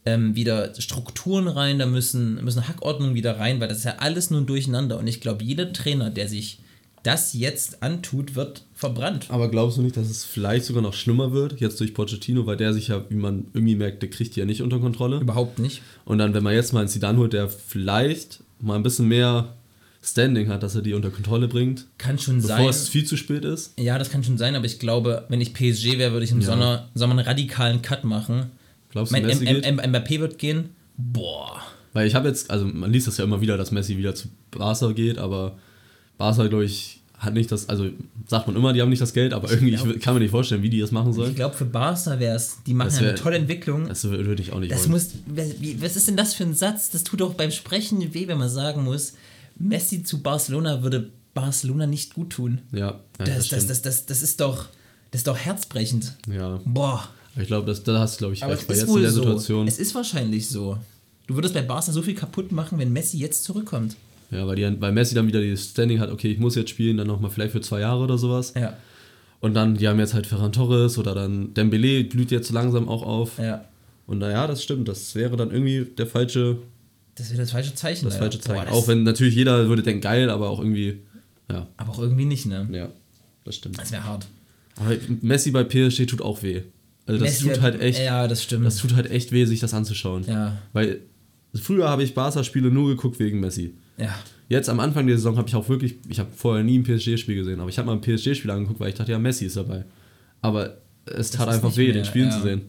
ähm, 0.05 0.35
wieder 0.35 0.73
Strukturen 0.79 1.47
rein, 1.47 1.79
da 1.79 1.85
müssen, 1.85 2.35
müssen 2.43 2.67
Hackordnungen 2.67 3.15
wieder 3.15 3.39
rein, 3.39 3.59
weil 3.59 3.67
das 3.67 3.79
ist 3.79 3.83
ja 3.85 3.95
alles 3.97 4.29
nun 4.29 4.45
durcheinander. 4.45 4.99
Und 4.99 5.07
ich 5.07 5.19
glaube, 5.19 5.43
jeder 5.43 5.73
Trainer, 5.73 6.11
der 6.11 6.29
sich 6.29 6.59
das 7.05 7.33
jetzt 7.33 7.83
antut, 7.83 8.35
wird 8.35 8.63
verbrannt. 8.73 9.27
Aber 9.29 9.49
glaubst 9.49 9.77
du 9.77 9.81
nicht, 9.81 9.95
dass 9.95 10.09
es 10.09 10.25
vielleicht 10.25 10.65
sogar 10.65 10.81
noch 10.81 10.93
schlimmer 10.93 11.31
wird, 11.31 11.59
jetzt 11.59 11.79
durch 11.79 11.93
Pochettino, 11.93 12.45
weil 12.45 12.57
der 12.57 12.73
sich 12.73 12.87
ja, 12.87 13.03
wie 13.09 13.15
man 13.15 13.45
irgendwie 13.53 13.75
merkt, 13.75 14.01
der 14.01 14.09
kriegt 14.09 14.35
die 14.35 14.39
ja 14.39 14.45
nicht 14.45 14.61
unter 14.61 14.79
Kontrolle. 14.79 15.19
Überhaupt 15.19 15.59
nicht. 15.59 15.81
Und 16.05 16.17
dann, 16.17 16.33
wenn 16.33 16.43
man 16.43 16.53
jetzt 16.53 16.73
mal 16.73 16.79
einen 16.79 16.89
Zidane 16.89 17.17
holt, 17.19 17.33
der 17.33 17.47
vielleicht 17.49 18.39
mal 18.59 18.75
ein 18.75 18.83
bisschen 18.83 19.07
mehr 19.07 19.53
Standing 20.01 20.49
hat, 20.49 20.61
dass 20.63 20.75
er 20.75 20.81
die 20.81 20.93
unter 20.93 21.09
Kontrolle 21.09 21.47
bringt, 21.47 21.85
Kann 21.97 22.19
schon 22.19 22.37
bevor 22.41 22.57
sein. 22.57 22.67
es 22.69 22.89
viel 22.89 23.05
zu 23.05 23.17
spät 23.17 23.43
ist. 23.45 23.73
Ja, 23.79 23.97
das 23.97 24.09
kann 24.09 24.23
schon 24.23 24.37
sein, 24.37 24.55
aber 24.55 24.65
ich 24.65 24.79
glaube, 24.79 25.25
wenn 25.29 25.41
ich 25.41 25.53
PSG 25.53 25.97
wäre, 25.97 26.11
würde 26.11 26.25
ich 26.25 26.31
im 26.31 26.41
Ja. 26.41 26.47
Sommer, 26.47 26.89
Sommer 26.93 27.13
einen 27.17 27.25
radikalen 27.25 27.81
Cut 27.81 28.03
machen. 28.03 28.51
Glaubst 28.91 29.11
du, 29.11 29.15
Mein 29.17 29.25
Messi 29.25 29.45
M 29.45 29.55
geht? 29.55 29.65
M 29.65 29.79
M 29.79 29.91
Mbappé 29.95 30.19
wird 30.19 30.37
gehen. 30.37 30.69
Boah. 30.97 31.61
Weil 31.93 32.07
ich 32.07 32.15
habe 32.15 32.27
jetzt, 32.27 32.51
also 32.51 32.65
man 32.65 32.91
liest 32.91 33.07
das 33.07 33.17
ja 33.17 33.23
immer 33.23 33.41
wieder, 33.41 33.57
dass 33.57 33.71
Messi 33.71 33.97
wieder 33.97 34.13
zu 34.15 34.27
Barca 34.51 34.91
geht, 34.91 35.17
aber 35.17 35.57
Barca, 36.17 36.45
glaube 36.47 36.65
ich, 36.65 36.94
hat 37.17 37.33
nicht 37.33 37.51
das, 37.51 37.69
also 37.69 37.89
sagt 38.27 38.47
man 38.47 38.55
immer, 38.55 38.73
die 38.73 38.81
haben 38.81 38.89
nicht 38.89 39.01
das 39.01 39.13
Geld, 39.13 39.33
aber 39.33 39.49
irgendwie 39.49 39.71
glaub- 39.71 39.87
ich 39.95 40.01
kann 40.01 40.13
mir 40.13 40.19
nicht 40.19 40.31
vorstellen, 40.31 40.61
wie 40.63 40.69
die 40.69 40.79
das 40.79 40.91
machen 40.91 41.11
Ich 41.11 41.15
sollen. 41.15 41.33
glaube, 41.35 41.55
für 41.55 41.65
Barca 41.65 42.19
wäre 42.19 42.35
es, 42.35 42.57
die 42.67 42.73
machen 42.73 42.87
Das 42.87 42.95
ja 42.95 43.01
eine 43.01 43.09
wär- 43.09 43.15
tolle 43.15 43.37
Entwicklung. 43.37 43.87
Das 43.87 44.03
würde 44.03 44.41
ich 44.41 44.51
auch 44.51 44.59
nicht 44.59 44.71
Das 44.71 44.81
wollen. 44.89 44.91
muss, 44.91 45.09
was 45.81 45.95
ist 45.95 46.07
denn 46.07 46.17
das 46.17 46.33
für 46.33 46.43
ein 46.43 46.53
Satz? 46.53 46.89
Das 46.89 47.03
tut 47.03 47.21
doch 47.21 47.33
beim 47.33 47.51
Sprechen 47.51 48.13
weh, 48.13 48.27
wenn 48.27 48.37
man 48.37 48.49
sagen 48.49 48.83
muss, 48.83 49.13
Messi 49.57 50.03
zu 50.03 50.21
Barcelona 50.21 50.83
würde 50.83 51.09
Barcelona 51.33 51.85
nicht 51.87 52.13
gut 52.13 52.31
tun. 52.31 52.59
ja, 52.71 52.99
Das, 53.17 53.27
das, 53.29 53.45
stimmt. 53.47 53.69
das, 53.69 53.81
das, 53.81 54.05
das 54.05 54.21
ist 54.21 54.41
doch, 54.41 54.67
das 55.11 55.19
ist 55.21 55.27
doch 55.27 55.37
herzbrechend. 55.37 56.15
ja. 56.29 56.59
Boah. 56.65 57.07
Ich 57.37 57.47
glaube, 57.47 57.67
das, 57.67 57.83
da 57.83 57.99
hast 57.99 58.15
du, 58.15 58.19
glaube 58.19 58.33
ich, 58.33 58.43
Aber 58.43 58.53
recht, 58.53 58.69
ist 58.69 58.79
jetzt 58.79 58.89
in 58.95 59.01
der 59.01 59.11
so. 59.11 59.21
Situation. 59.21 59.67
Es 59.67 59.77
ist 59.77 59.93
wahrscheinlich 59.93 60.47
so. 60.47 60.77
Du 61.27 61.35
würdest 61.35 61.53
bei 61.53 61.61
Barca 61.63 61.91
so 61.91 62.01
viel 62.01 62.15
kaputt 62.15 62.51
machen, 62.53 62.77
wenn 62.79 62.93
Messi 62.93 63.17
jetzt 63.17 63.43
zurückkommt. 63.43 63.97
Ja, 64.31 64.47
weil, 64.47 64.55
die, 64.55 64.81
weil 64.81 64.91
Messi 64.91 65.13
dann 65.15 65.27
wieder 65.27 65.41
dieses 65.41 65.69
Standing 65.69 65.99
hat, 65.99 66.09
okay, 66.11 66.31
ich 66.31 66.39
muss 66.39 66.55
jetzt 66.55 66.69
spielen, 66.71 66.97
dann 66.97 67.07
nochmal 67.07 67.29
vielleicht 67.31 67.51
für 67.51 67.61
zwei 67.61 67.79
Jahre 67.81 68.03
oder 68.03 68.17
sowas. 68.17 68.53
Ja. 68.55 68.75
Und 69.39 69.53
dann, 69.53 69.75
die 69.77 69.87
haben 69.87 69.99
jetzt 69.99 70.13
halt 70.13 70.25
Ferran 70.25 70.51
Torres 70.51 70.97
oder 70.97 71.13
dann 71.13 71.53
Dembele 71.53 72.03
blüht 72.03 72.31
jetzt 72.31 72.51
langsam 72.51 72.89
auch 72.89 73.03
auf. 73.03 73.37
Ja. 73.37 73.65
Und 74.07 74.19
naja, 74.19 74.47
das 74.47 74.63
stimmt, 74.63 74.87
das 74.87 75.13
wäre 75.15 75.35
dann 75.37 75.51
irgendwie 75.51 75.85
der 75.97 76.07
falsche, 76.07 76.57
Das 77.15 77.29
wäre 77.29 77.41
das 77.41 77.51
falsche 77.51 77.75
Zeichen. 77.75 78.05
das 78.05 78.15
leider. 78.15 78.25
falsche 78.25 78.39
Zeichen. 78.39 78.59
Boah, 78.63 78.65
das- 78.65 78.73
auch 78.73 78.87
wenn 78.87 79.03
natürlich 79.03 79.35
jeder 79.35 79.67
würde 79.67 79.83
denken, 79.83 80.01
geil, 80.01 80.29
aber 80.29 80.49
auch 80.49 80.59
irgendwie, 80.59 80.99
ja, 81.51 81.67
Aber 81.77 81.91
auch 81.91 81.99
irgendwie 81.99 82.25
nicht, 82.25 82.45
ne? 82.47 82.67
ja, 82.71 82.89
das 83.43 83.55
stimmt. 83.57 83.77
Das 83.79 83.91
wäre 83.91 84.03
hart. 84.03 84.25
Aber 84.77 84.95
Messi 85.21 85.51
bei 85.51 85.63
PSG 85.63 86.05
tut 86.07 86.21
auch 86.21 86.41
weh. 86.43 86.61
Also 87.05 87.23
das 87.23 87.35
Messi- 87.41 87.51
tut 87.53 87.61
halt 87.61 87.79
echt, 87.81 87.99
Ja, 87.99 88.27
das 88.27 88.41
stimmt. 88.43 88.65
das 88.65 88.77
tut 88.77 88.95
halt 88.95 89.09
echt 89.11 89.31
weh, 89.31 89.45
sich 89.45 89.59
das 89.59 89.73
anzuschauen. 89.75 90.23
ja. 90.27 90.57
Weil 90.73 91.01
früher 91.53 91.87
habe 91.87 92.03
ich 92.03 92.13
Barca-Spiele 92.15 92.71
nur 92.71 92.89
geguckt 92.89 93.19
wegen 93.19 93.39
Messi. 93.39 93.75
Ja. 93.97 94.13
Jetzt 94.47 94.69
am 94.69 94.79
Anfang 94.79 95.07
der 95.07 95.17
Saison 95.17 95.37
habe 95.37 95.47
ich 95.47 95.55
auch 95.55 95.67
wirklich, 95.69 95.95
ich 96.07 96.19
habe 96.19 96.29
vorher 96.35 96.63
nie 96.63 96.77
ein 96.77 96.83
PSG-Spiel 96.83 97.35
gesehen, 97.35 97.59
aber 97.59 97.69
ich 97.69 97.77
habe 97.77 97.87
mal 97.87 97.93
ein 97.93 98.01
PSG-Spiel 98.01 98.51
angeguckt, 98.51 98.79
weil 98.79 98.89
ich 98.89 98.95
dachte, 98.95 99.11
ja, 99.11 99.19
Messi 99.19 99.45
ist 99.45 99.57
dabei. 99.57 99.85
Aber 100.41 100.77
es 101.05 101.31
tat 101.31 101.47
einfach 101.47 101.75
weh, 101.75 101.85
mehr, 101.85 101.93
den 101.93 102.05
Spielen 102.05 102.29
ja. 102.29 102.37
zu 102.37 102.41
sehen. 102.43 102.61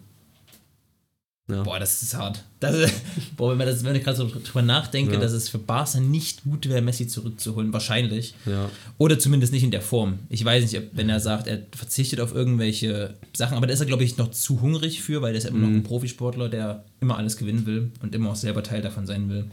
Ja. 1.49 1.63
Boah, 1.63 1.79
das 1.79 2.03
ist 2.03 2.15
hart. 2.17 2.43
Das 2.59 2.75
ist, 2.75 2.93
boah, 3.37 3.51
wenn, 3.53 3.59
man 3.59 3.69
das, 3.69 3.85
wenn 3.85 3.95
ich 3.95 4.03
gerade 4.03 4.17
so 4.17 4.29
drüber 4.29 4.63
nachdenke, 4.63 5.15
Ja. 5.15 5.21
dass 5.21 5.33
es 5.33 5.49
für 5.49 5.59
Barca 5.59 6.01
nicht 6.01 6.43
gut 6.43 6.69
wäre, 6.69 6.81
Messi 6.83 7.07
zurückzuholen, 7.07 7.73
wahrscheinlich. 7.73 8.35
Ja. 8.47 8.69
Oder 8.99 9.19
zumindest 9.19 9.53
nicht 9.53 9.63
in 9.63 9.71
der 9.71 9.83
Form. 9.83 10.21
Ich 10.29 10.45
weiß 10.45 10.65
nicht, 10.65 10.77
ob, 10.77 10.85
wenn 10.93 11.09
er 11.09 11.21
sagt, 11.21 11.47
er 11.47 11.63
verzichtet 11.71 12.21
auf 12.21 12.35
irgendwelche 12.35 13.15
Sachen, 13.33 13.57
aber 13.57 13.69
da 13.69 13.75
ist 13.75 13.81
er, 13.81 13.87
glaube 13.87 14.03
ich, 14.03 14.17
noch 14.17 14.33
zu 14.33 14.61
hungrig 14.61 15.03
für, 15.03 15.23
weil 15.23 15.33
der 15.35 15.39
ist 15.39 15.45
ja 15.45 15.51
immer 15.51 15.69
noch 15.69 15.69
ein 15.69 15.85
Profisportler, 15.85 16.49
der 16.49 16.85
immer 17.01 17.17
alles 17.17 17.37
gewinnen 17.37 17.65
will 17.65 17.93
und 18.03 18.15
immer 18.15 18.31
auch 18.31 18.37
selber 18.37 18.65
Teil 18.65 18.83
davon 18.83 19.07
sein 19.07 19.29
will. 19.29 19.45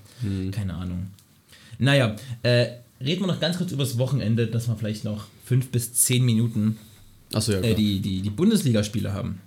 Keine 0.51 0.73
Ahnung. 0.73 1.07
Naja, 1.83 2.15
äh, 2.43 2.67
reden 3.01 3.21
wir 3.21 3.27
noch 3.27 3.39
ganz 3.39 3.57
kurz 3.57 3.71
über 3.71 3.83
das 3.83 3.97
Wochenende, 3.97 4.47
dass 4.47 4.67
wir 4.67 4.75
vielleicht 4.75 5.03
noch 5.03 5.25
fünf 5.45 5.69
bis 5.69 5.93
zehn 5.93 6.23
Minuten 6.23 6.77
Achso, 7.33 7.51
ja, 7.51 7.59
äh, 7.61 7.75
die, 7.75 7.99
die, 7.99 8.21
die 8.21 8.29
Bundesligaspiele 8.29 9.13
haben. 9.13 9.41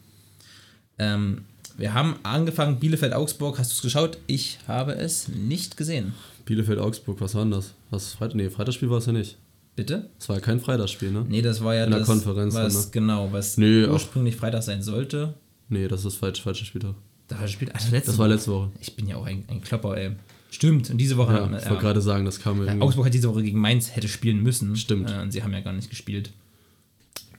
Ähm, 0.99 1.43
wir 1.79 1.95
haben 1.95 2.17
angefangen, 2.23 2.79
Bielefeld-Augsburg. 2.79 3.59
Hast 3.59 3.71
du 3.73 3.75
es 3.77 3.83
geschaut? 3.83 4.19
Ich 4.27 4.59
habe 4.67 4.93
es 4.95 5.29
nicht 5.29 5.77
gesehen. 5.77 6.13
Bielefeld-Augsburg, 6.47 7.21
was 7.21 7.35
war 7.35 7.43
denn 7.43 7.51
das? 7.53 7.75
Was, 7.91 8.15
Freit 8.15 8.35
nee, 8.35 8.51
Freitagsspiel 8.51 8.91
war 8.91 8.99
es 8.99 9.07
ja 9.07 9.13
nicht. 9.13 9.37
Bitte? 9.75 10.09
Das 10.19 10.29
war 10.29 10.37
ja 10.37 10.41
kein 10.41 10.61
Freitagsspiel, 10.61 11.11
ne? 11.11 11.25
Nee, 11.29 11.43
das 11.43 11.63
war 11.63 11.75
ja 11.75 11.85
In 11.85 11.91
der 11.91 12.01
das, 12.01 12.09
Konferenz 12.09 12.55
dann, 12.55 12.65
was, 12.65 12.87
ne? 12.87 12.91
genau, 12.93 13.31
was 13.31 13.59
auch- 13.59 13.63
ursprünglich 13.93 14.37
Freitag 14.37 14.63
sein 14.63 14.83
sollte. 14.83 15.35
Nee, 15.69 15.87
das 15.89 16.05
ist 16.05 16.17
falsch, 16.17 16.41
falscher 16.43 16.65
Spieltag. 16.65 16.95
Da 17.29 17.35
war 17.37 17.43
das 17.43 17.53
Spiel, 17.53 17.71
also 17.73 17.91
letzte 17.91 18.11
Das 18.13 18.19
war 18.19 18.29
letzte 18.29 18.53
Woche. 18.53 18.71
Ich 18.81 18.95
bin 18.97 19.07
ja 19.09 19.17
auch 19.17 19.27
ein, 19.27 19.45
ein 19.49 19.61
Klopper, 19.61 19.97
ey. 19.97 20.13
Stimmt, 20.51 20.91
und 20.91 20.99
diese 20.99 21.17
Woche 21.17 21.33
Ja, 21.35 21.59
ich 21.59 21.69
wollte 21.69 21.83
gerade 21.83 22.01
sagen, 22.01 22.25
das 22.25 22.41
kam 22.41 22.59
Ja, 22.61 22.67
irgendwie. 22.67 22.83
Augsburg 22.83 23.07
hat 23.07 23.15
diese 23.15 23.29
Woche 23.29 23.43
gegen 23.43 23.59
Mainz 23.59 23.95
hätte 23.95 24.09
spielen 24.09 24.43
müssen. 24.43 24.77
Stimmt. 24.77 25.11
Äh, 25.11 25.21
und 25.21 25.33
sie 25.33 25.43
haben 25.43 25.53
ja 25.53 25.61
gar 25.61 25.73
nicht 25.73 25.91
gespielt. 25.91 26.31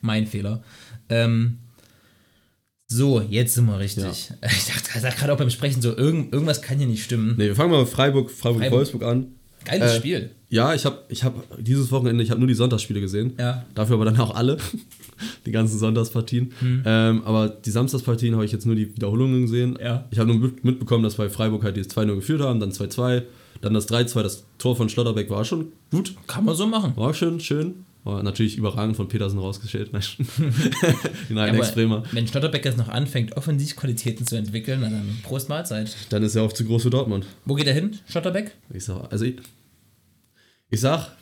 Mein 0.00 0.26
Fehler. 0.26 0.62
Ähm, 1.08 1.58
so, 2.86 3.20
jetzt 3.20 3.54
sind 3.54 3.66
wir 3.66 3.78
richtig. 3.78 4.30
Ich 4.42 4.66
dachte 4.66 5.00
dachte 5.00 5.18
gerade 5.18 5.32
auch 5.32 5.38
beim 5.38 5.50
Sprechen 5.50 5.82
so, 5.82 5.96
irgend, 5.96 6.32
irgendwas 6.32 6.62
kann 6.62 6.78
hier 6.78 6.86
nicht 6.86 7.04
stimmen. 7.04 7.34
Nee, 7.36 7.46
wir 7.46 7.56
fangen 7.56 7.70
mal 7.70 7.80
mit 7.80 7.88
Freiburg, 7.88 8.30
Freiburg, 8.30 8.60
Freiburg. 8.62 8.78
Wolfsburg 8.78 9.02
an. 9.04 9.26
Geiles 9.64 9.92
Äh, 9.92 9.96
Spiel. 9.96 10.30
Ja, 10.50 10.72
ich 10.74 10.86
habe 10.86 10.98
ich 11.10 11.24
hab 11.24 11.34
dieses 11.62 11.90
Wochenende, 11.92 12.24
ich 12.24 12.30
habe 12.30 12.40
nur 12.40 12.48
die 12.48 12.54
Sonntagsspiele 12.54 13.00
gesehen. 13.00 13.34
Ja. 13.38 13.66
Dafür 13.74 13.96
aber 13.96 14.06
dann 14.06 14.18
auch 14.18 14.34
alle, 14.34 14.56
die 15.46 15.50
ganzen 15.50 15.78
Sonntagspartien. 15.78 16.52
Hm. 16.60 16.82
Ähm, 16.86 17.22
aber 17.24 17.48
die 17.50 17.70
Samstagspartien 17.70 18.34
habe 18.34 18.44
ich 18.46 18.52
jetzt 18.52 18.64
nur 18.64 18.74
die 18.74 18.94
Wiederholungen 18.96 19.42
gesehen. 19.42 19.78
Ja. 19.82 20.06
Ich 20.10 20.18
habe 20.18 20.32
nur 20.32 20.38
mit- 20.40 20.64
mitbekommen, 20.64 21.02
dass 21.04 21.16
bei 21.16 21.28
Freiburg 21.28 21.64
halt 21.64 21.76
die 21.76 21.82
2-0 21.82 22.14
geführt 22.14 22.40
haben, 22.40 22.60
dann 22.60 22.70
2-2, 22.72 23.22
dann 23.60 23.74
das 23.74 23.88
3-2, 23.90 24.22
das 24.22 24.44
Tor 24.58 24.74
von 24.74 24.88
Schlotterbeck 24.88 25.28
war 25.28 25.44
schon 25.44 25.72
gut. 25.90 26.14
Kann 26.26 26.44
man 26.46 26.54
so 26.54 26.66
machen. 26.66 26.92
War 26.96 27.12
schön, 27.12 27.40
schön. 27.40 27.84
War 28.04 28.22
natürlich 28.22 28.56
überragend 28.56 28.96
von 28.96 29.08
Petersen 29.08 29.38
rausgestellt. 29.38 29.90
Nein, 29.92 30.02
Nein 31.28 31.54
Ja, 31.54 31.60
Ex-Bremer. 31.60 31.96
aber 31.98 32.06
wenn 32.12 32.26
Stotterbeck 32.26 32.64
jetzt 32.64 32.78
noch 32.78 32.88
anfängt, 32.88 33.36
Offensivqualitäten 33.36 34.26
zu 34.26 34.36
entwickeln, 34.36 34.80
dann 34.80 35.18
Prost 35.22 35.48
Mahlzeit. 35.48 35.94
Dann 36.08 36.22
ist 36.22 36.34
er 36.36 36.42
auch 36.42 36.52
zu 36.52 36.64
groß 36.64 36.84
für 36.84 36.90
Dortmund. 36.90 37.26
Wo 37.44 37.54
geht 37.54 37.66
er 37.66 37.74
hin, 37.74 37.96
Stotterbeck? 38.08 38.52
Ich 38.72 38.84
sag, 38.84 39.12
also 39.12 39.24
ich, 39.26 39.36
ich 40.70 40.80
sag, 40.80 41.16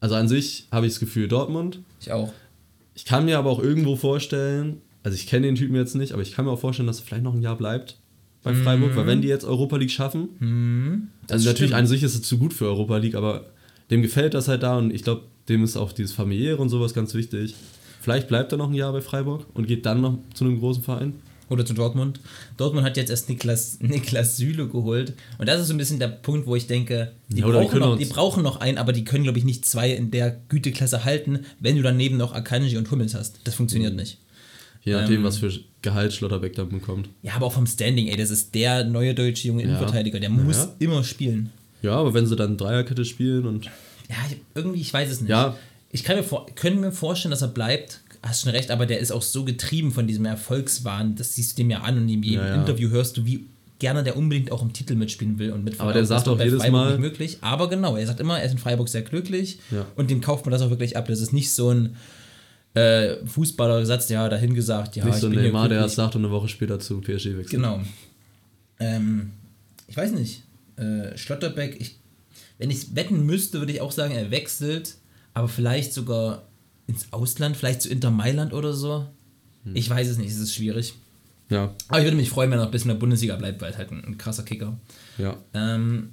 also 0.00 0.14
an 0.14 0.28
sich 0.28 0.68
habe 0.70 0.86
ich 0.86 0.92
das 0.92 1.00
Gefühl 1.00 1.28
Dortmund. 1.28 1.80
Ich 2.00 2.12
auch. 2.12 2.32
Ich 2.94 3.04
kann 3.04 3.24
mir 3.24 3.38
aber 3.38 3.50
auch 3.50 3.58
irgendwo 3.58 3.96
vorstellen, 3.96 4.80
also 5.02 5.14
ich 5.16 5.26
kenne 5.26 5.46
den 5.46 5.54
Typen 5.54 5.74
jetzt 5.74 5.94
nicht, 5.94 6.12
aber 6.12 6.22
ich 6.22 6.32
kann 6.32 6.44
mir 6.44 6.50
auch 6.50 6.60
vorstellen, 6.60 6.86
dass 6.86 7.00
er 7.00 7.06
vielleicht 7.06 7.24
noch 7.24 7.34
ein 7.34 7.42
Jahr 7.42 7.56
bleibt 7.56 7.98
bei 8.42 8.54
Freiburg, 8.54 8.94
weil 8.94 9.06
wenn 9.06 9.22
die 9.22 9.28
jetzt 9.28 9.44
Europa 9.44 9.76
League 9.76 9.90
schaffen, 9.90 11.10
also 11.30 11.46
natürlich 11.46 11.70
stimmt. 11.70 11.80
an 11.80 11.86
sich 11.86 12.02
ist 12.02 12.14
es 12.14 12.22
zu 12.22 12.38
gut 12.38 12.52
für 12.52 12.66
Europa 12.66 12.98
League, 12.98 13.14
aber 13.14 13.46
dem 13.90 14.02
gefällt 14.02 14.34
das 14.34 14.48
halt 14.48 14.62
da 14.62 14.76
und 14.76 14.92
ich 14.92 15.02
glaube, 15.02 15.22
dem 15.48 15.64
ist 15.64 15.76
auch 15.76 15.92
dieses 15.92 16.12
familiäre 16.12 16.58
und 16.58 16.68
sowas 16.68 16.92
ganz 16.94 17.14
wichtig. 17.14 17.54
Vielleicht 18.00 18.28
bleibt 18.28 18.52
er 18.52 18.58
noch 18.58 18.68
ein 18.68 18.74
Jahr 18.74 18.92
bei 18.92 19.00
Freiburg 19.00 19.46
und 19.54 19.66
geht 19.66 19.86
dann 19.86 20.02
noch 20.02 20.18
zu 20.34 20.44
einem 20.44 20.58
großen 20.58 20.82
Verein. 20.82 21.14
Oder 21.50 21.66
zu 21.66 21.74
Dortmund. 21.74 22.20
Dortmund 22.56 22.86
hat 22.86 22.96
jetzt 22.96 23.10
erst 23.10 23.28
Niklas, 23.28 23.78
Niklas 23.80 24.36
Süle 24.36 24.66
geholt. 24.68 25.12
Und 25.38 25.48
das 25.48 25.60
ist 25.60 25.68
so 25.68 25.74
ein 25.74 25.78
bisschen 25.78 25.98
der 25.98 26.08
Punkt, 26.08 26.46
wo 26.46 26.56
ich 26.56 26.66
denke, 26.66 27.12
die, 27.28 27.40
Ja, 27.40 27.46
die 27.46 27.52
brauchen, 27.52 27.78
noch, 27.80 27.98
die 27.98 28.04
brauchen 28.06 28.42
noch 28.42 28.60
einen, 28.60 28.78
aber 28.78 28.92
die 28.92 29.04
können, 29.04 29.24
glaube 29.24 29.38
ich, 29.38 29.44
nicht 29.44 29.64
zwei 29.66 29.90
in 29.92 30.10
der 30.10 30.38
Güteklasse 30.48 31.04
halten, 31.04 31.40
wenn 31.60 31.76
du 31.76 31.82
daneben 31.82 32.16
noch 32.16 32.32
Akanji 32.34 32.76
und 32.78 32.90
Hummels 32.90 33.14
hast. 33.14 33.40
Das 33.44 33.54
funktioniert 33.54 33.92
Mhm. 33.92 34.00
nicht. 34.00 34.18
Je 34.82 34.92
nachdem, 34.92 35.16
Ähm, 35.18 35.24
was 35.24 35.38
für 35.38 35.50
Gehalt 35.82 36.12
Schlotterbeck 36.12 36.54
dann 36.54 36.68
bekommt. 36.68 37.08
Ja, 37.22 37.34
aber 37.34 37.46
auch 37.46 37.52
vom 37.52 37.66
Standing, 37.66 38.08
ey, 38.08 38.16
das 38.16 38.30
ist 38.30 38.54
der 38.54 38.84
neue 38.84 39.14
deutsche 39.14 39.48
junge 39.48 39.62
Innenverteidiger. 39.62 40.20
Der 40.20 40.30
muss 40.30 40.56
Ja. 40.56 40.74
immer 40.78 41.04
spielen. 41.04 41.50
Ja, 41.82 41.96
aber 41.96 42.14
wenn 42.14 42.26
sie 42.26 42.36
dann 42.36 42.56
Dreierkette 42.56 43.04
spielen 43.04 43.46
und 43.46 43.66
Ja, 44.08 44.16
irgendwie, 44.54 44.80
ich 44.80 44.92
weiß 44.92 45.10
es 45.10 45.20
nicht. 45.22 45.30
Ja. 45.30 45.56
Ich 45.90 46.04
kann 46.04 46.16
mir, 46.16 46.22
vor, 46.22 46.46
können 46.54 46.80
mir 46.80 46.92
vorstellen, 46.92 47.30
dass 47.30 47.40
er 47.42 47.48
bleibt. 47.48 48.00
Hast 48.26 48.42
schon 48.42 48.50
recht, 48.52 48.70
aber 48.70 48.86
der 48.86 49.00
ist 49.00 49.12
auch 49.12 49.22
so 49.22 49.44
getrieben 49.44 49.92
von 49.92 50.06
diesem 50.06 50.24
Erfolgswahn. 50.24 51.14
Das 51.14 51.34
siehst 51.34 51.52
du 51.52 51.62
dem 51.62 51.70
ja 51.70 51.80
an 51.80 51.96
und 51.98 52.08
in 52.08 52.22
jedem 52.22 52.40
Ja, 52.40 52.48
ja. 52.48 52.54
Interview 52.54 52.88
hörst 52.90 53.16
du, 53.18 53.26
wie 53.26 53.46
gerne 53.78 54.02
der 54.02 54.16
unbeinblinkt 54.16 54.50
auch 54.50 54.62
im 54.62 54.72
Titel 54.72 54.94
mitspielen 54.94 55.38
will 55.38 55.52
und 55.52 55.62
mit 55.64 55.78
Aber 55.80 55.92
der 55.92 56.06
sagt 56.06 56.26
auch 56.28 56.38
jedes 56.38 56.54
Freiburg 56.62 56.72
Mal- 56.72 56.90
nicht 56.92 57.00
möglich. 57.00 57.38
Aber 57.42 57.68
genau, 57.68 57.96
er 57.96 58.06
sagt 58.06 58.20
immer, 58.20 58.38
er 58.38 58.46
ist 58.46 58.52
in 58.52 58.58
Freiburg 58.58 58.88
sehr 58.88 59.02
glücklich 59.02 59.58
Ja. 59.70 59.84
und 59.96 60.10
dem 60.10 60.20
kauft 60.22 60.46
man 60.46 60.52
das 60.52 60.62
auch 60.62 60.70
wirklich 60.70 60.96
ab. 60.96 61.06
Das 61.08 61.20
ist 61.20 61.32
nicht 61.34 61.52
so 61.52 61.70
ein 61.70 61.96
äh, 62.74 63.24
Fußballer-Satz, 63.26 64.08
ja, 64.08 64.28
dahin 64.28 64.54
gesagt, 64.54 64.96
ja, 64.96 65.04
nicht 65.04 65.14
ich 65.16 65.20
so 65.20 65.26
ein 65.28 65.32
bin 65.34 65.42
Neymar, 65.42 65.68
der 65.68 65.80
das 65.82 65.94
sagt 65.94 66.16
und 66.16 66.24
eine 66.24 66.32
Woche 66.32 66.48
später 66.48 66.80
zu 66.80 67.00
PSG 67.00 67.26
wechselt. 67.36 67.50
Genau. 67.50 67.80
Ähm, 68.80 69.32
ich 69.86 69.96
weiß 69.96 70.12
nicht. 70.12 70.42
Äh, 70.76 71.16
Schlotterbeck, 71.16 71.76
ich, 71.80 71.96
wenn 72.58 72.70
ich 72.70 72.94
wetten 72.96 73.26
müsste, 73.26 73.58
würde 73.60 73.72
ich 73.72 73.80
auch 73.80 73.92
sagen, 73.92 74.14
er 74.14 74.30
wechselt, 74.30 74.94
aber 75.34 75.48
vielleicht 75.48 75.92
sogar 75.92 76.42
ins 76.86 77.12
Ausland, 77.12 77.56
vielleicht 77.56 77.82
zu 77.82 77.88
Inter 77.88 78.10
Mailand 78.10 78.52
oder 78.52 78.72
so. 78.72 79.06
Hm. 79.64 79.76
Ich 79.76 79.88
weiß 79.88 80.08
es 80.08 80.18
nicht, 80.18 80.30
es 80.30 80.38
ist 80.38 80.54
schwierig. 80.54 80.94
Ja, 81.50 81.74
Aber 81.88 81.98
ich 81.98 82.04
würde 82.04 82.16
mich 82.16 82.30
freuen, 82.30 82.50
wenn 82.50 82.58
er 82.58 82.64
noch 82.64 82.70
bis 82.72 82.82
in 82.82 82.88
der 82.88 82.94
Bundesliga 82.94 83.36
bleibt, 83.36 83.60
weil 83.60 83.72
er 83.72 83.78
halt 83.78 83.92
ein, 83.92 84.04
ein 84.04 84.18
krasser 84.18 84.42
Kicker. 84.44 84.78
ja. 85.18 85.36
Ähm, 85.52 86.10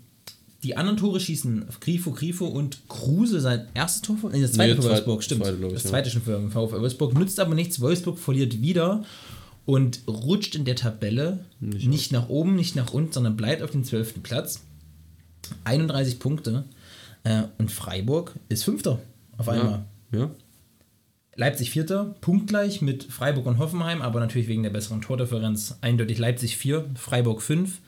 die 0.63 0.77
anderen 0.77 0.97
Tore 0.97 1.19
schießen 1.19 1.65
Grifo, 1.79 2.11
Grifo 2.11 2.45
und 2.45 2.87
Kruse 2.87 3.41
sein 3.41 3.67
erstes 3.73 4.03
Tor 4.03 4.17
von. 4.17 4.31
Nee, 4.31 4.41
das 4.41 4.53
zweite 4.53 4.75
Nee, 4.75 4.81
für 4.81 4.89
Wolfsburg, 4.89 5.23
stimmt. 5.23 5.43
zweite, 5.43 5.65
ich, 5.65 5.73
das 5.73 5.83
ja. 5.83 5.89
zweite 5.89 6.09
schon 6.11 6.21
für 6.21 6.39
VfL 6.49 6.81
Wolfsburg. 6.81 7.17
Nützt 7.17 7.39
aber 7.39 7.55
nichts. 7.55 7.81
Wolfsburg 7.81 8.19
verliert 8.19 8.61
wieder 8.61 9.03
und 9.65 10.01
rutscht 10.07 10.55
in 10.55 10.65
der 10.65 10.75
Tabelle 10.75 11.39
nicht, 11.59 12.11
nach 12.11 12.29
oben, 12.29 12.55
nicht 12.55 12.75
nach 12.75 12.93
unten, 12.93 13.11
sondern 13.11 13.35
bleibt 13.37 13.63
auf 13.63 13.71
dem 13.71 13.83
12. 13.83 14.21
Platz. 14.21 14.61
31 15.63 16.19
Punkte. 16.19 16.65
Äh, 17.23 17.43
und 17.57 17.71
Freiburg 17.71 18.33
ist 18.49 18.63
Fünfter 18.63 18.99
auf 19.37 19.49
einmal. 19.49 19.85
Ja. 20.11 20.19
ja. 20.19 20.31
Leipzig 21.35 21.71
Vierter, 21.71 22.15
punktgleich 22.21 22.81
mit 22.81 23.05
Freiburg 23.05 23.45
und 23.45 23.57
Hoffenheim, 23.57 24.01
aber 24.01 24.19
natürlich 24.19 24.47
wegen 24.47 24.63
der 24.63 24.69
besseren 24.69 25.01
Tordifferenz 25.01 25.77
eindeutig 25.81 26.17
Leipzig 26.17 26.57
4, 26.57 26.85
Freiburg 26.95 27.41
5. 27.41 27.79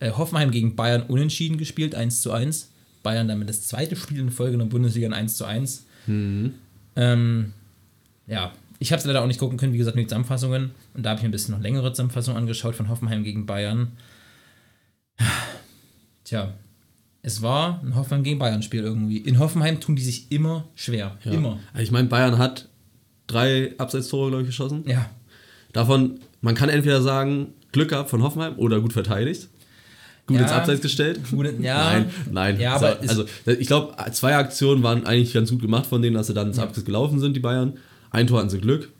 Äh, 0.00 0.12
Hoffenheim 0.12 0.50
gegen 0.50 0.74
Bayern 0.76 1.02
unentschieden 1.02 1.58
gespielt, 1.58 1.94
1 1.94 2.22
zu 2.22 2.32
1. 2.32 2.70
Bayern 3.02 3.28
damit 3.28 3.48
das 3.48 3.62
zweite 3.62 3.96
Spiel 3.96 4.18
in 4.18 4.30
Folge 4.30 4.54
in 4.54 4.58
der 4.58 4.66
Bundesliga 4.66 5.06
ein 5.08 5.14
1 5.14 5.36
zu 5.36 5.44
1. 5.44 5.86
Ähm, 6.96 7.52
ja, 8.26 8.52
ich 8.80 8.92
habe 8.92 9.00
es 9.00 9.06
leider 9.06 9.22
auch 9.22 9.26
nicht 9.26 9.40
gucken 9.40 9.58
können, 9.58 9.72
wie 9.72 9.78
gesagt, 9.78 9.96
nur 9.96 10.02
die 10.04 10.08
Zusammenfassungen. 10.08 10.72
Und 10.94 11.02
da 11.04 11.10
habe 11.10 11.18
ich 11.18 11.22
mir 11.22 11.28
ein 11.28 11.32
bisschen 11.32 11.54
noch 11.54 11.62
längere 11.62 11.92
Zusammenfassungen 11.92 12.38
angeschaut 12.38 12.74
von 12.74 12.88
Hoffenheim 12.88 13.24
gegen 13.24 13.46
Bayern. 13.46 13.92
Tja, 16.24 16.52
es 17.22 17.42
war 17.42 17.80
ein 17.82 17.94
Hoffenheim 17.94 18.22
gegen 18.22 18.38
Bayern-Spiel 18.38 18.82
irgendwie. 18.82 19.18
In 19.18 19.38
Hoffenheim 19.38 19.80
tun 19.80 19.96
die 19.96 20.02
sich 20.02 20.30
immer 20.30 20.64
schwer. 20.74 21.16
ja. 21.24 21.32
Immer. 21.32 21.58
Also 21.72 21.82
Ich 21.82 21.90
meine, 21.90 22.08
Bayern 22.08 22.38
hat 22.38 22.68
drei 23.28 23.74
Abseitstore, 23.78 24.30
glaube 24.30 24.42
ich, 24.42 24.48
geschossen. 24.48 24.82
Ja, 24.86 25.08
Davon, 25.72 26.18
man 26.40 26.54
kann 26.56 26.68
entweder 26.70 27.02
sagen, 27.02 27.52
Glück 27.72 27.90
gehabt 27.90 28.10
von 28.10 28.22
Hoffenheim 28.22 28.54
oder 28.56 28.80
gut 28.80 28.92
verteidigt. 28.94 29.48
Gut 30.26 30.36
Ja. 30.38 30.42
ins 30.42 30.52
Abseits 30.52 30.80
gestellt. 30.80 31.20
Gut, 31.30 31.46
ja. 31.60 31.84
Nein, 31.92 32.10
nein. 32.30 32.60
Ja, 32.60 32.78
So, 32.78 32.86
aber 32.86 33.00
also, 33.00 33.24
ich 33.46 33.66
glaube, 33.66 33.94
zwei 34.12 34.36
Aktionen 34.36 34.82
waren 34.82 35.06
eigentlich 35.06 35.32
ganz 35.32 35.50
gut 35.50 35.60
gemacht 35.62 35.86
von 35.86 36.02
denen, 36.02 36.14
dass 36.16 36.26
sie 36.26 36.34
dann 36.34 36.48
ins 36.48 36.58
Abseits 36.58 36.84
gelaufen 36.84 37.20
sind, 37.20 37.34
die 37.34 37.40
Bayern. 37.40 37.74
Ein 38.10 38.26
Tor 38.26 38.38
hatten 38.40 38.50
sie 38.50 38.58
Glück, 38.58 38.90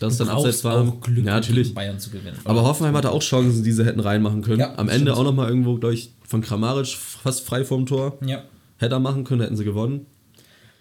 dass 0.00 0.12
es 0.14 0.18
dann 0.18 0.28
Abseits 0.30 0.64
war. 0.64 0.76
auch 0.80 1.00
Glück, 1.00 1.24
ja, 1.24 1.34
natürlich. 1.34 1.72
Bayern 1.74 1.98
zu 1.98 2.10
gewinnen. 2.10 2.36
Aber 2.44 2.62
Hoffenheim 2.64 2.96
hatte 2.96 3.10
auch 3.12 3.22
Chancen, 3.22 3.62
die 3.62 3.72
sie 3.72 3.84
hätten 3.84 4.00
reinmachen 4.00 4.42
können. 4.42 4.60
Ja, 4.60 4.72
Am 4.76 4.88
Ende 4.88 5.10
stimmt. 5.12 5.18
auch 5.18 5.24
nochmal 5.24 5.48
irgendwo, 5.48 5.76
glaube 5.76 5.94
ich, 5.94 6.12
von 6.26 6.40
Kramaric 6.40 6.86
fast 6.88 7.46
frei 7.46 7.64
vorm 7.64 7.86
Tor. 7.86 8.18
ja. 8.26 8.42
Hätte 8.78 8.96
er 8.96 9.00
machen 9.00 9.22
können, 9.24 9.40
hätten 9.42 9.56
sie 9.56 9.64
gewonnen. 9.64 10.06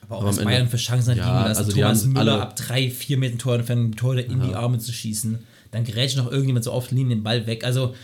Aber 0.04 0.16
auch 0.18 0.22
Aber 0.22 0.30
was 0.30 0.40
am 0.40 0.46
Bayern 0.46 0.62
Ende- 0.62 0.72
für 0.72 0.78
Chancen 0.78 1.12
hat 1.12 1.18
Ja, 1.18 1.26
liegen 1.38 1.48
lassen. 1.50 1.60
also 1.60 1.72
die 1.72 1.82
Thomas 1.82 2.06
Müller 2.06 2.42
ab 2.42 2.56
drei, 2.56 2.90
vier 2.90 3.18
Meter 3.18 3.38
Tor 3.38 3.56
entfernt, 3.56 3.98
Tore 3.98 4.22
in 4.22 4.42
die 4.42 4.54
Arme 4.54 4.78
zu 4.80 4.92
schießen. 4.92 5.40
Dann 5.72 5.84
gerät 5.86 6.16
noch 6.18 6.30
irgendjemand 6.32 6.66
so 6.66 6.72
auf 6.72 6.88
die 6.88 6.96
Linie 6.96 7.16
den 7.18 7.24
Ball 7.24 7.48
weg. 7.48 7.64
Also 7.64 7.96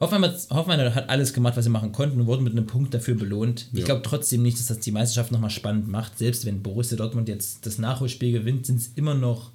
Hoffenheim 0.00 0.24
hat, 0.24 0.94
hat 0.94 1.08
alles 1.08 1.32
gemacht, 1.32 1.56
was 1.56 1.64
sie 1.64 1.70
machen 1.70 1.92
konnten 1.92 2.20
und 2.20 2.26
wurden 2.26 2.42
mit 2.44 2.52
einem 2.52 2.66
Punkt 2.66 2.92
dafür 2.92 3.14
belohnt. 3.14 3.68
Ich 3.72 3.78
Ja. 3.80 3.84
glaube 3.86 4.02
trotzdem 4.02 4.42
nicht, 4.42 4.58
dass 4.58 4.66
das 4.66 4.80
die 4.80 4.90
Meisterschaft 4.90 5.30
nochmal 5.32 5.50
spannend 5.50 5.88
macht. 5.88 6.18
Selbst 6.18 6.44
wenn 6.46 6.62
Borussia 6.62 6.96
Dortmund 6.96 7.28
jetzt 7.28 7.64
das 7.64 7.78
Nachholspiel 7.78 8.32
gewinnt, 8.32 8.66
sind 8.66 8.80
es 8.80 8.90
immer 8.96 9.14
noch 9.14 9.50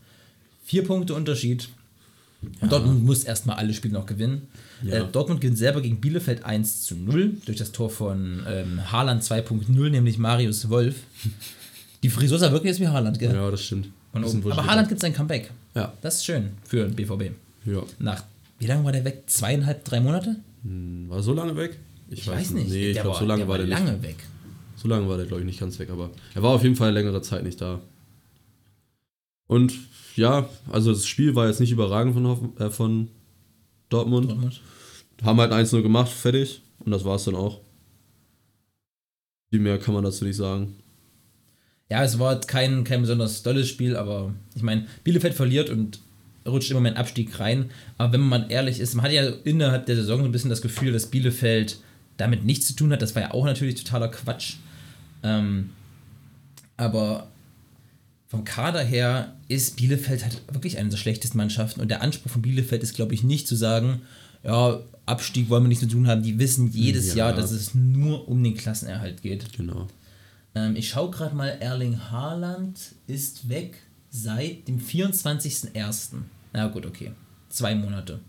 vier 0.64 0.84
Punkte 0.86 1.14
Unterschied. 1.14 1.70
Und 2.62 2.72
Dortmund 2.72 3.04
muss 3.06 3.24
erstmal 3.26 3.58
alle 3.58 3.74
Spiele 3.74 3.94
noch 3.96 4.06
gewinnen. 4.06 4.48
Ja. 4.82 5.04
Äh, 5.04 5.08
Dortmund 5.12 5.42
gewinnt 5.42 5.58
selber 5.58 5.82
gegen 5.82 6.00
Bielefeld 6.00 6.46
1 6.46 6.84
zu 6.86 6.96
0 6.96 7.34
durch 7.46 7.58
das 7.58 7.72
Tor 7.74 7.90
von 7.90 8.44
ähm, 8.48 8.92
Haaland 8.92 9.24
2.0, 9.24 9.90
nämlich 9.90 10.18
Marius 10.18 10.70
Wolf. 10.70 10.96
Die 12.04 12.10
Frisur 12.10 12.40
sah 12.40 12.52
wirklich 12.54 12.74
aus 12.74 12.80
wie 12.80 12.88
Haaland, 12.88 13.20
gell? 13.20 13.34
Ja, 13.34 13.52
das 13.52 13.64
stimmt. 13.66 13.90
Oben. 14.14 14.52
Aber. 14.52 14.66
Haaland 14.66 14.88
gibt 14.88 15.02
sein 15.02 15.14
Comeback. 15.14 15.52
Ja. 15.76 15.92
Das 16.02 16.16
ist 16.16 16.26
schön 16.26 16.52
für 16.64 16.86
den 16.88 16.96
BVB. 16.96 17.34
ja. 17.66 17.84
Nach, 18.00 18.24
wie 18.58 18.68
lange 18.68 18.84
war 18.86 18.92
der 18.94 19.04
weg? 19.04 19.24
Zweieinhalb, 19.28 19.84
drei 19.84 20.00
Monate? 20.00 20.38
War 20.64 21.18
er 21.18 21.24
so 21.24 21.34
lange 21.34 21.56
weg? 21.58 21.78
Ich 22.10 22.26
weiß 22.28 22.52
nicht. 22.52 22.70
Nee, 22.70 22.88
ich 22.88 22.94
Der 22.96 23.04
glaube, 23.04 23.18
so 23.20 23.26
lange 23.26 23.48
war 23.48 23.58
der 23.58 23.68
nicht. 23.68 23.78
lange 23.78 24.02
weg. 24.02 24.16
So 24.78 24.88
lange 24.88 25.08
war 25.10 25.18
der, 25.18 25.26
glaube 25.26 25.42
ich, 25.42 25.46
nicht 25.46 25.60
ganz 25.60 25.78
weg, 25.78 25.90
aber 25.90 26.10
er 26.34 26.42
war 26.42 26.52
auf 26.52 26.64
jeden 26.64 26.76
Fall 26.78 26.92
längere 26.94 27.22
Zeit 27.22 27.44
nicht 27.44 27.60
da. 27.62 27.82
Und 29.50 29.74
ja, 30.16 30.47
also 30.72 30.93
das 30.93 31.08
Spiel 31.08 31.34
war 31.34 31.47
jetzt 31.47 31.60
nicht 31.60 31.72
überragend 31.72 32.14
von, 32.14 32.28
Hoffen, 32.28 32.58
äh, 32.60 32.70
von 32.70 33.08
Dortmund. 33.89 34.30
Dortmund. 34.30 34.62
Haben 35.24 35.39
halt 35.39 35.52
1-0 35.52 35.82
gemacht, 35.82 36.12
fertig. 36.12 36.62
Und 36.86 36.91
das 36.91 37.04
war 37.04 37.16
es 37.16 37.24
dann 37.24 37.34
auch. 37.34 37.60
Viel 39.50 39.60
mehr 39.60 39.80
kann 39.80 39.95
man 39.95 40.04
dazu 40.04 40.24
nicht 40.24 40.36
sagen. 40.36 40.76
Ja, 41.89 42.04
es 42.04 42.20
war 42.20 42.39
kein, 42.41 42.84
kein 42.84 43.02
besonders 43.02 43.41
tolles 43.41 43.68
Spiel, 43.68 43.95
aber 43.95 44.36
ich 44.54 44.62
meine, 44.62 44.86
Bielefeld 45.04 45.34
verliert 45.34 45.72
und 45.72 46.00
rutscht 46.47 46.70
immer 46.70 46.82
mehr 46.82 46.91
in 46.91 46.97
Abstieg 47.00 47.39
rein. 47.39 47.72
Aber 47.97 48.14
wenn 48.14 48.22
man 48.22 48.41
mal 48.41 48.52
ehrlich 48.52 48.80
ist, 48.80 48.93
man 48.93 49.06
hat 49.06 49.12
ja 49.12 49.28
innerhalb 49.45 49.88
der 49.88 49.95
Saison 49.95 50.20
so 50.20 50.26
ein 50.26 50.32
bisschen 50.32 50.52
das 50.52 50.62
Gefühl, 50.62 50.91
dass 50.91 51.08
Bielefeld 51.08 51.80
damit 52.18 52.45
nichts 52.45 52.68
zu 52.68 52.76
tun 52.76 52.91
hat. 52.91 53.02
Das 53.02 53.16
war 53.16 53.24
ja 53.24 53.32
auch 53.32 53.45
natürlich 53.45 53.84
totaler 53.84 54.10
Quatsch. 54.10 54.58
Ähm, 55.24 55.72
Aber 56.78 57.29
vom 58.30 58.44
Kader 58.46 58.82
her 58.84 59.34
ist 59.48 59.76
Bielefeld 59.76 60.24
halt 60.24 60.42
wirklich 60.54 60.78
eine 60.78 60.90
der 60.90 60.98
schlechtesten 60.98 61.38
Mannschaften. 61.38 61.82
Und 61.82 61.90
der 61.90 62.02
Anspruch 62.02 62.32
von 62.32 62.42
Bielefeld 62.44 62.84
ist, 62.84 62.94
glaube 62.96 63.14
ich, 63.16 63.24
nicht 63.24 63.48
zu 63.48 63.56
sagen, 63.56 64.02
ja, 64.44 64.80
Abstieg 65.08 65.50
wollen 65.50 65.64
wir 65.64 65.68
nichts 65.68 65.84
zu 65.84 65.90
tun 65.90 66.08
haben. 66.08 66.22
Die 66.22 66.38
wissen 66.38 66.72
jedes 66.72 67.10
Ja. 67.10 67.16
Jahr, 67.30 67.34
dass 67.34 67.50
es 67.52 67.74
nur 67.74 68.28
um 68.30 68.42
den 68.44 68.56
Klassenerhalt 68.56 69.22
geht. 69.24 69.52
Genau. 69.58 69.88
Ähm, 70.54 70.76
ich 70.76 70.90
schaue 70.90 71.10
gerade 71.10 71.36
mal, 71.36 71.50
Erling 71.60 72.00
Haaland 72.12 72.80
ist 73.08 73.50
weg 73.50 73.78
seit 74.12 74.68
dem 74.68 74.80
24.01. 74.80 76.10
Na 76.54 76.68
gut, 76.68 76.86
okay. 76.86 77.12
Zwei 77.50 77.74
Monate. 77.76 78.20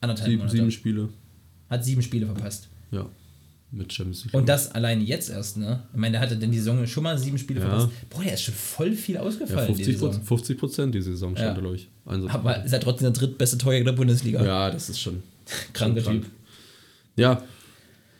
Anderthalb 0.00 0.28
Sieben, 0.30 0.38
Monate. 0.40 0.56
sieben 0.56 0.70
Spiele. 0.70 1.08
Hat 1.70 1.84
sieben 1.84 2.02
Spiele 2.02 2.26
verpasst. 2.26 2.68
Ja. 2.90 3.06
Mit 3.76 3.92
Champions 3.92 4.24
League. 4.24 4.34
Und 4.34 4.48
das 4.48 4.70
alleine 4.72 5.02
jetzt 5.02 5.30
erst, 5.30 5.56
ne? 5.56 5.82
Ich 5.92 5.98
meine, 5.98 6.12
der 6.12 6.20
hatte 6.20 6.36
denn 6.36 6.52
die 6.52 6.58
Saison 6.58 6.86
schon 6.86 7.02
mal 7.02 7.18
sieben 7.18 7.38
Spiele 7.38 7.60
Ja. 7.60 7.66
verpasst. 7.68 7.88
Boah, 8.08 8.22
der 8.22 8.34
ist 8.34 8.42
schon 8.42 8.54
voll 8.54 8.92
viel 8.92 9.16
ja, 9.16 9.20
ausgefallen. 9.22 9.66
die 9.68 9.74
50 9.74 9.86
Saison. 9.94 10.08
Prozent, 10.10 10.26
50 10.28 10.58
Prozent 10.58 10.94
die 10.94 11.02
Saison 11.02 11.34
stand 11.36 11.56
Ja. 11.56 11.60
glaube 11.60 11.76
ich. 11.76 11.88
Einsatz- 12.06 12.32
Aber 12.34 12.64
ist 12.64 12.72
er 12.72 12.80
trotzdem 12.80 13.12
der 13.12 13.20
drittbeste 13.20 13.58
Torjäger 13.58 13.86
der 13.86 13.92
Bundesliga. 13.92 14.44
ja, 14.44 14.70
das 14.70 14.88
ist 14.90 15.00
schon 15.00 15.22
Kranker 15.72 16.00
schon 16.02 16.22
Typ. 16.22 16.30
Ja, 17.16 17.42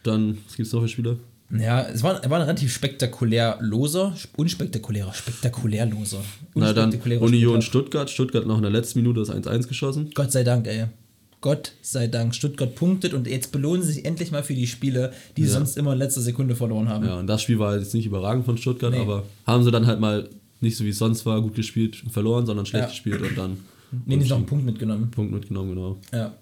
dann, 0.03 0.39
was 0.47 0.57
gibt 0.57 0.67
es 0.67 0.73
noch 0.73 0.81
für 0.83 0.89
Spiele? 0.89 1.19
Ja, 1.57 1.83
es 1.83 2.03
war, 2.03 2.15
war 2.29 2.39
ein 2.41 2.47
relativ 2.47 2.73
spektakulär 2.73 3.59
loser, 3.61 4.15
unspektakulärer, 4.37 5.13
spektakulär 5.15 5.87
loser. 5.87 6.21
Na 6.55 6.73
dann 6.73 6.93
Union. 7.21 7.63
Stuttgart. 7.63 8.11
Stuttgart 8.11 8.47
noch 8.47 8.57
in 8.57 8.63
der 8.63 8.73
letzten 8.73 9.01
Minute 9.01 9.21
das 9.21 9.31
1-1 9.31 9.69
geschossen. 9.69 10.11
Gott 10.15 10.33
sei 10.33 10.43
Dank, 10.43 10.67
ey. 10.67 10.87
Gott 11.45 11.73
sei 11.83 12.07
Dank. 12.07 12.35
Stuttgart 12.35 12.75
punktet 12.75 13.13
und 13.13 13.27
jetzt 13.27 13.53
belohnen 13.53 13.83
sie 13.83 13.93
sich 13.93 14.07
endlich 14.07 14.31
mal 14.31 14.43
für 14.43 14.55
die 14.55 14.67
Spiele, 14.67 15.13
die 15.37 15.43
sie 15.43 15.49
Ja. 15.49 15.57
sonst 15.59 15.77
immer 15.77 15.93
in 15.93 15.99
letzter 15.99 16.23
Sekunde 16.23 16.57
verloren 16.57 16.89
haben. 16.89 17.05
Ja, 17.05 17.19
und 17.19 17.27
das 17.27 17.43
Spiel 17.43 17.59
war 17.59 17.77
jetzt 17.77 17.93
nicht 17.93 18.07
überragend 18.07 18.47
von 18.47 18.57
Stuttgart, 18.57 18.93
Nee. 18.93 19.01
aber 19.01 19.25
haben 19.47 19.63
sie 19.63 19.71
dann 19.71 19.87
halt 19.87 20.01
mal 20.01 20.27
nicht 20.63 20.75
so 20.79 20.85
wie 20.85 20.89
es 20.89 20.97
sonst 20.97 21.27
war, 21.27 21.43
gut 21.43 21.55
gespielt 21.55 22.03
und 22.03 22.13
verloren, 22.13 22.47
sondern 22.47 22.65
schlecht 22.65 22.85
Ja. 22.85 22.89
gespielt 22.89 23.21
und 23.21 23.37
dann 23.37 23.59
die 23.93 24.17
noch 24.17 24.37
einen 24.39 24.47
Punkt 24.47 24.65
mitgenommen. 24.65 25.11
Punkt 25.11 25.33
mitgenommen, 25.35 25.75
genau. 25.75 25.99
Ja. 26.15 26.35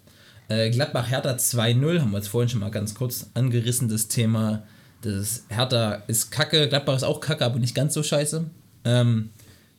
Äh, 0.49 0.71
Gladbach 0.71 1.11
Hertha 1.11 1.33
2-0, 1.37 2.01
haben 2.01 2.13
wir 2.13 2.19
jetzt 2.19 2.29
vorhin 2.29 2.49
schon 2.49 2.61
mal 2.61 2.71
ganz 2.71 2.95
kurz 2.95 3.29
angerissen, 3.35 3.89
das 3.89 4.07
Thema. 4.07 4.63
Das 5.01 5.47
Hertha 5.49 5.95
ist 6.07 6.31
kacke, 6.31 6.69
Gladbach 6.69 6.95
ist 6.95 7.03
auch 7.03 7.19
kacke, 7.19 7.45
aber 7.45 7.59
nicht 7.59 7.75
ganz 7.75 7.93
so 7.95 8.05
scheiße. 8.05 8.45
Ähm, 8.85 9.31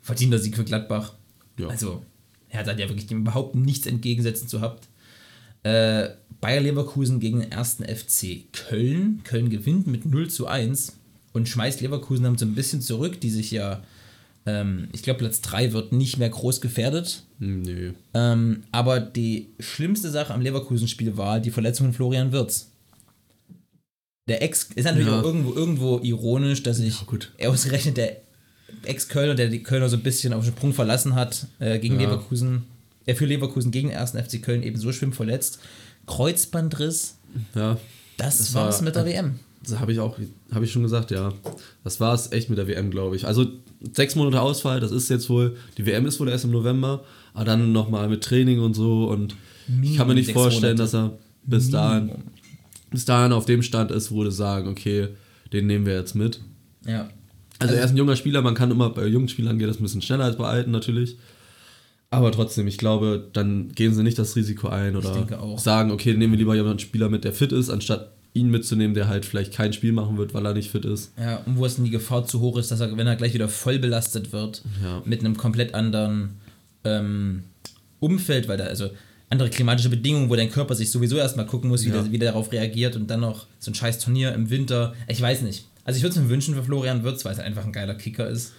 verdienter 0.01 0.37
Sieg 0.39 0.57
für 0.57 0.65
Gladbach. 0.65 1.13
Ja. 1.57 1.67
Also, 1.67 2.01
Hertha 2.49 2.71
hat 2.71 2.79
ja 2.79 2.89
wirklich 2.89 3.07
dem 3.07 3.21
überhaupt 3.21 3.55
nichts 3.55 3.87
entgegensetzen 3.87 4.49
zu 4.49 4.59
habt. 4.59 4.89
Äh, 5.63 6.09
Bayer 6.41 6.59
Leverkusen 6.61 7.19
gegen 7.19 7.39
den 7.39 7.51
ersten 7.51 7.83
FC 7.85 8.51
Köln. 8.51 9.21
Köln 9.23 9.49
gewinnt 9.49 9.87
mit 9.87 10.05
0 10.05 10.29
zu 10.29 10.45
1 10.47 10.97
und 11.31 11.47
schmeißt 11.47 11.79
Leverkusen 11.81 12.23
dann 12.25 12.37
so 12.37 12.45
ein 12.45 12.53
bisschen 12.55 12.81
zurück, 12.81 13.21
die 13.21 13.29
sich 13.29 13.49
ja, 13.51 13.81
ähm, 14.45 14.89
ich 14.91 15.03
glaube, 15.03 15.19
Platz 15.19 15.39
3 15.41 15.71
wird 15.71 15.93
nicht 15.93 16.17
mehr 16.17 16.29
groß 16.29 16.59
gefährdet. 16.59 17.23
Nee. 17.39 17.93
Ähm, 18.13 18.63
aber 18.71 18.99
die 18.99 19.47
schlimmste 19.59 20.09
Sache 20.11 20.33
am 20.33 20.41
Leverkusen-Spiel 20.41 21.15
war 21.15 21.39
die 21.39 21.51
Verletzung 21.51 21.87
von 21.87 21.93
Florian 21.93 22.33
Wirtz. 22.33 22.69
Der 24.27 24.41
Ex 24.41 24.69
ist 24.75 24.85
natürlich 24.85 25.07
Ja. 25.07 25.19
auch 25.19 25.23
irgendwo, 25.23 25.53
irgendwo 25.53 25.99
ironisch, 25.99 26.63
dass 26.63 26.79
ich 26.79 26.99
Ja, 26.99 27.05
gut. 27.05 27.31
er 27.37 27.51
ausgerechnet 27.51 27.97
der 27.97 28.17
Ex-Kölner, 28.83 29.35
der 29.35 29.47
die 29.49 29.63
Kölner 29.63 29.89
so 29.89 29.97
ein 29.97 30.03
bisschen 30.03 30.33
auf 30.33 30.43
den 30.45 30.53
Sprung 30.55 30.73
verlassen 30.73 31.15
hat, 31.15 31.47
äh, 31.59 31.79
gegen 31.79 31.95
Ja. 31.95 32.01
Leverkusen, 32.01 32.63
er 33.05 33.15
für 33.15 33.25
Leverkusen 33.25 33.71
gegen 33.71 33.89
den 33.89 33.97
ersten 33.97 34.17
FC 34.23 34.41
Köln 34.41 34.63
eben 34.63 34.77
so 34.77 34.91
schlimm 34.91 35.13
verletzt. 35.13 35.59
Kreuzbandriss, 36.07 37.17
Ja, 37.55 37.77
das, 38.17 38.37
Das 38.37 38.53
war's 38.53 38.77
war- 38.77 38.83
mit 38.83 38.95
der 38.95 39.05
WM. 39.05 39.39
das 39.63 39.79
habe 39.79 39.91
ich 39.91 39.99
auch, 39.99 40.17
habe 40.53 40.65
ich 40.65 40.71
schon 40.71 40.83
gesagt, 40.83 41.11
ja. 41.11 41.33
Das 41.83 41.99
war 41.99 42.13
es 42.13 42.31
echt 42.31 42.49
mit 42.49 42.57
der 42.59 42.67
WM, 42.67 42.91
glaube 42.91 43.15
ich. 43.15 43.25
Also 43.25 43.47
sechs 43.93 44.15
Monate 44.15 44.39
Ausfall, 44.41 44.79
das 44.79 44.91
ist 44.91 45.09
jetzt 45.09 45.29
wohl, 45.29 45.57
die 45.77 45.85
WM 45.85 46.05
ist 46.05 46.19
wohl 46.19 46.29
erst 46.29 46.45
im 46.45 46.51
November, 46.51 47.03
aber 47.33 47.45
dann 47.45 47.71
nochmal 47.71 48.07
mit 48.09 48.23
Training 48.23 48.59
und 48.59 48.73
so 48.75 49.09
und 49.09 49.35
ich 49.81 49.97
kann 49.97 50.07
mir 50.07 50.13
nicht 50.13 50.31
vorstellen, 50.31 50.77
Monate. 50.77 50.83
dass 50.83 50.93
er 50.93 51.17
bis 51.45 51.69
dahin, 51.71 52.05
Minimum. 52.07 52.23
bis 52.91 53.05
dahin 53.05 53.31
auf 53.33 53.45
dem 53.45 53.63
Stand 53.63 53.91
ist, 53.91 54.11
wo 54.11 54.23
du 54.23 54.29
sagen, 54.31 54.67
okay, 54.69 55.09
den 55.51 55.67
nehmen 55.67 55.85
wir 55.85 55.93
jetzt 55.95 56.15
mit. 56.15 56.39
Ja. 56.85 57.09
Also, 57.59 57.75
er 57.75 57.83
ist 57.85 57.91
ein 57.91 57.97
junger 57.97 58.15
Spieler, 58.17 58.41
man 58.41 58.55
kann 58.55 58.71
immer, 58.71 58.89
bei 58.89 59.05
jungen 59.07 59.29
Spielern 59.29 59.57
geht 59.57 59.69
das 59.69 59.79
ein 59.79 59.83
bisschen 59.83 60.01
schneller 60.01 60.25
als 60.25 60.37
bei 60.37 60.45
alten 60.47 60.71
natürlich. 60.71 61.17
Aber 62.13 62.31
trotzdem, 62.31 62.67
ich 62.67 62.77
glaube, 62.77 63.27
dann 63.33 63.71
gehen 63.73 63.93
sie 63.93 64.03
nicht 64.03 64.19
das 64.19 64.35
Risiko 64.35 64.67
ein 64.69 64.95
oder 64.95 65.25
sagen, 65.57 65.91
okay, 65.91 66.13
nehmen 66.13 66.33
wir 66.33 66.37
lieber 66.39 66.55
jemanden 66.55 66.79
Spieler 66.79 67.09
mit, 67.09 67.23
der 67.23 67.33
fit 67.33 67.51
ist, 67.51 67.69
anstatt 67.69 68.11
ihn 68.35 68.49
mitzunehmen, 68.49 68.93
der 68.93 69.07
halt 69.07 69.25
vielleicht 69.25 69.53
kein 69.53 69.73
Spiel 69.73 69.91
machen 69.93 70.17
wird, 70.17 70.33
weil 70.33 70.45
er 70.45 70.53
nicht 70.53 70.71
fit 70.71 70.85
ist. 70.85 71.11
Ja, 71.19 71.37
und 71.45 71.57
wo 71.57 71.65
es 71.65 71.75
denn 71.75 71.85
die 71.85 71.91
Gefahr 71.91 72.25
zu 72.25 72.39
hoch 72.39 72.57
ist, 72.57 72.71
dass 72.71 72.79
er, 72.79 72.95
wenn 72.97 73.07
er 73.07 73.15
gleich 73.15 73.33
wieder 73.33 73.47
voll 73.47 73.79
belastet 73.79 74.31
wird, 74.31 74.63
Ja. 74.83 75.01
mit 75.05 75.19
einem 75.21 75.37
komplett 75.37 75.73
anderen 75.75 76.31
ähm, 76.83 77.43
Umfeld, 77.99 78.47
weil 78.47 78.57
da, 78.57 78.65
also 78.65 78.89
andere 79.29 79.49
klimatische 79.49 79.89
Bedingungen, 79.89 80.29
wo 80.29 80.35
dein 80.35 80.51
Körper 80.51 80.75
sich 80.75 80.91
sowieso 80.91 81.17
erstmal 81.17 81.45
gucken 81.47 81.69
muss, 81.69 81.83
wie, 81.85 81.89
Ja. 81.89 82.01
der, 82.01 82.11
wie 82.11 82.19
der 82.19 82.31
darauf 82.31 82.51
reagiert 82.51 82.95
und 82.95 83.07
dann 83.09 83.21
noch 83.21 83.47
so 83.59 83.71
ein 83.71 83.75
scheiß 83.75 83.99
Turnier 83.99 84.33
im 84.33 84.49
Winter. 84.49 84.93
Ich 85.07 85.21
weiß 85.21 85.41
nicht. 85.41 85.65
Also 85.85 85.97
ich 85.97 86.03
würde 86.03 86.15
es 86.15 86.21
mir 86.21 86.29
wünschen 86.29 86.53
für 86.55 86.63
Florian 86.63 87.03
Wirtz, 87.03 87.25
weil 87.25 87.33
es 87.33 87.39
einfach 87.39 87.65
ein 87.65 87.71
geiler 87.73 87.95
Kicker 87.95 88.27
ist. 88.29 88.53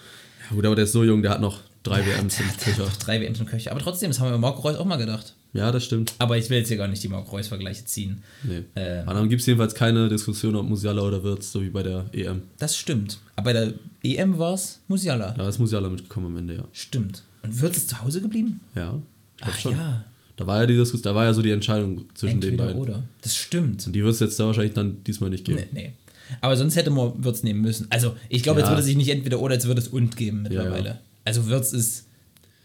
Ja, 0.51 0.57
gut, 0.57 0.67
aber 0.67 0.75
der 0.75 0.85
ist 0.85 0.93
so 0.93 1.05
jung, 1.05 1.23
der 1.23 1.31
hat 1.33 1.41
noch 1.41 1.61
drei 1.85 2.05
WMs 2.05 2.41
im 2.41 2.47
Köcher. 2.57 2.89
drei 2.99 3.20
WMs 3.20 3.39
im 3.39 3.47
Köcher. 3.47 3.70
Aber 3.70 3.80
trotzdem, 3.80 4.11
das 4.11 4.18
haben 4.18 4.26
wir 4.28 4.32
bei 4.32 4.39
Marco 4.39 4.62
Reus 4.62 4.76
auch 4.76 4.85
mal 4.85 4.97
gedacht. 4.97 5.35
Ja, 5.53 5.70
das 5.70 5.85
stimmt. 5.85 6.14
Aber 6.18 6.37
ich 6.37 6.51
will 6.51 6.59
jetzt 6.59 6.66
hier 6.68 6.76
gar 6.76 6.89
nicht 6.89 7.01
die 7.05 7.09
Marco 7.09 7.30
Reus-Vergleiche 7.30 7.85
ziehen. 7.85 8.22
Nee. 8.43 8.64
Äh, 8.74 9.03
Aber 9.07 9.14
dann 9.14 9.28
gibt 9.28 9.41
es 9.41 9.47
jedenfalls 9.47 9.72
keine 9.76 10.09
Diskussion, 10.09 10.57
ob 10.57 10.68
Musiala 10.68 11.01
oder 11.03 11.22
Wirtz, 11.22 11.53
so 11.53 11.62
wie 11.62 11.68
bei 11.70 11.85
der 11.85 12.07
EM. 12.12 12.43
Das 12.59 12.76
stimmt. 12.76 13.18
Aber 13.37 13.45
bei 13.45 13.53
der 13.53 13.74
EM 14.03 14.37
war 14.39 14.55
es 14.55 14.80
Musiala. 14.89 15.30
Da 15.39 15.49
ist 15.49 15.61
Musiala 15.61 15.89
mitgekommen 15.89 16.26
am 16.26 16.37
Ende, 16.39 16.57
ja. 16.57 16.64
Stimmt. 16.72 17.22
Und 17.45 17.61
Wirtz 17.62 17.76
ist 17.76 17.91
zu 17.91 18.03
Hause 18.03 18.20
geblieben? 18.20 18.59
Ja, 18.74 19.01
Ach 19.43 19.57
schon. 19.57 19.76
ja. 19.76 20.05
Da 20.37 20.45
war 20.49 20.61
ja 20.62 20.66
die 20.66 20.74
Diskussion, 20.76 21.03
da 21.05 21.14
war 21.14 21.26
ja 21.26 21.32
so 21.32 21.43
die 21.43 21.53
Entscheidung 21.53 22.07
zwischen 22.14 22.41
den 22.41 22.51
Entweder 22.51 22.64
beiden. 22.70 22.82
oder. 22.82 23.03
Das 23.22 23.37
stimmt. 23.37 23.87
Und 23.87 23.93
die 23.93 24.03
wird 24.03 24.12
es 24.14 24.18
jetzt 24.18 24.41
da 24.41 24.47
wahrscheinlich 24.47 24.74
dann 24.74 25.05
diesmal 25.05 25.30
nicht 25.30 25.45
geben. 25.45 25.61
Nee, 25.72 25.82
nee. 25.82 25.93
Aber 26.41 26.57
sonst 26.57 26.74
hätte 26.74 26.91
man 26.91 27.22
Wirtz 27.22 27.45
nehmen 27.45 27.61
müssen. 27.61 27.87
Also, 27.91 28.16
ich 28.28 28.43
glaube, 28.43 28.59
jetzt 28.59 28.66
Ja. 28.66 28.72
würde 28.72 28.80
es 28.80 28.87
sich 28.87 28.97
nicht 28.97 29.11
entweder 29.11 29.39
oder, 29.39 29.55
jetzt 29.55 29.66
würde 29.68 29.80
es 29.80 29.87
und 29.87 30.16
geben 30.16 30.43
mittlerweile. 30.43 30.89
Ja, 30.89 30.99
Also, 31.25 31.47
Wirtz 31.47 31.72
ist. 31.72 32.07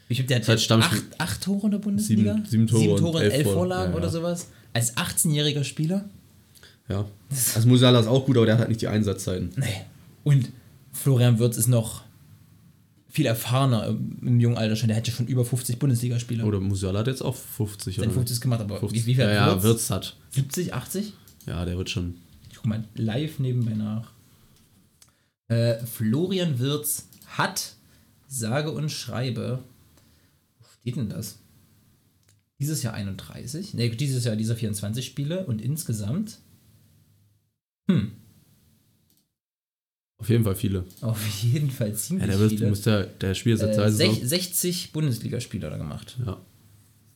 Ich 0.08 0.18
glaube, 0.18 0.28
der 0.28 0.38
hat 0.40 0.48
halt 0.48 0.72
acht, 0.72 1.04
acht 1.20 1.42
Tore 1.44 1.68
in 1.68 1.72
der 1.72 1.78
Bundesliga. 1.80 2.34
Sieben- 2.34 2.46
sieben 2.48 2.68
Tore 2.68 2.82
sieben 2.82 2.94
und 2.94 3.00
Tore 3.00 3.24
elf 3.24 3.34
elf 3.34 3.44
Vor- 3.44 3.54
Vorlagen 3.54 3.92
ja, 3.92 3.98
oder 3.98 4.08
ja. 4.08 4.12
sowas. 4.12 4.48
Als 4.74 4.98
18-jähriger 4.98 5.64
Spieler? 5.64 6.06
Ja. 6.88 7.06
Also 7.56 7.68
Musiala 7.68 8.00
ist 8.00 8.08
auch 8.08 8.26
gut, 8.26 8.36
aber 8.38 8.46
der 8.48 8.56
hat 8.56 8.60
halt 8.60 8.70
nicht 8.70 8.82
die 8.82 8.88
Einsatzzeiten. 8.88 9.52
Nee. 9.56 9.66
Und 10.24 10.52
Florian 10.92 11.38
Wirtz 11.38 11.58
ist 11.58 11.68
noch 11.68 12.02
viel 13.08 13.28
erfahrener 13.28 13.88
im, 13.88 14.40
jungen 14.40 14.58
Alter 14.58 14.76
schon. 14.76 14.88
Der 14.88 14.98
hätte 14.98 15.12
schon 15.12 15.28
über 15.28 15.46
50 15.46 15.78
Bundesligaspieler. 15.78 16.44
Oder 16.46 16.60
Musiala 16.60 17.00
hat 17.00 17.08
jetzt 17.08 17.22
auch 17.22 17.36
50 17.36 17.96
Sein 17.98 18.06
oder 18.06 18.14
50 18.16 18.42
gemacht, 18.42 18.62
aber 18.62 18.80
50. 18.80 19.06
wie, 19.06 19.14
viel 19.16 19.24
ja, 19.24 19.30
hat 19.30 19.36
ja, 19.36 19.48
Wirtz? 19.54 19.64
Wirtz 19.64 19.90
hat. 19.92 20.16
70, 20.32 20.74
80? 20.74 21.14
Ja, 21.46 21.66
der 21.66 21.78
wird 21.78 21.90
schon. 21.92 22.16
Ich 22.50 22.58
guck 22.58 22.66
mal 22.66 22.84
live 22.96 23.38
nebenbei 23.40 23.74
nach. 23.74 24.12
Äh, 25.48 25.84
Florian 25.86 26.60
Wirz 26.60 27.08
hat, 27.28 27.74
sage 28.32 28.72
und 28.72 28.90
schreibe, 28.92 29.64
wo 30.60 30.66
steht 30.82 30.96
denn 30.98 31.10
das? 31.10 31.40
Dieses 32.60 32.84
Jahr 32.84 32.94
31, 32.94 33.74
ne, 33.74 33.90
dieses 33.90 34.26
Jahr 34.26 34.36
dieser 34.36 34.56
24 34.56 35.06
Spiele 35.06 35.46
und 35.46 35.62
insgesamt, 35.62 36.40
hm, 37.90 38.12
Auf 40.18 40.30
jeden 40.30 40.44
Fall 40.44 40.56
viele. 40.56 40.84
auf 41.02 41.26
jeden 41.44 41.72
Fall 41.72 41.90
Ja, 41.90 41.96
ziemlich 41.96 42.28
der, 42.28 42.40
wird, 42.40 42.50
viele. 42.52 42.68
muss 42.70 42.82
der, 42.82 43.06
der 43.06 43.34
spielt 43.36 43.60
seit 43.60 43.70
Äh, 43.72 43.76
zwei 43.76 43.90
sech, 43.92 44.10
Saison. 44.16 44.28
60 44.28 44.92
Bundesligaspieler 44.92 45.70
da 45.70 45.78
gemacht. 45.78 46.18
Ja. 46.26 46.42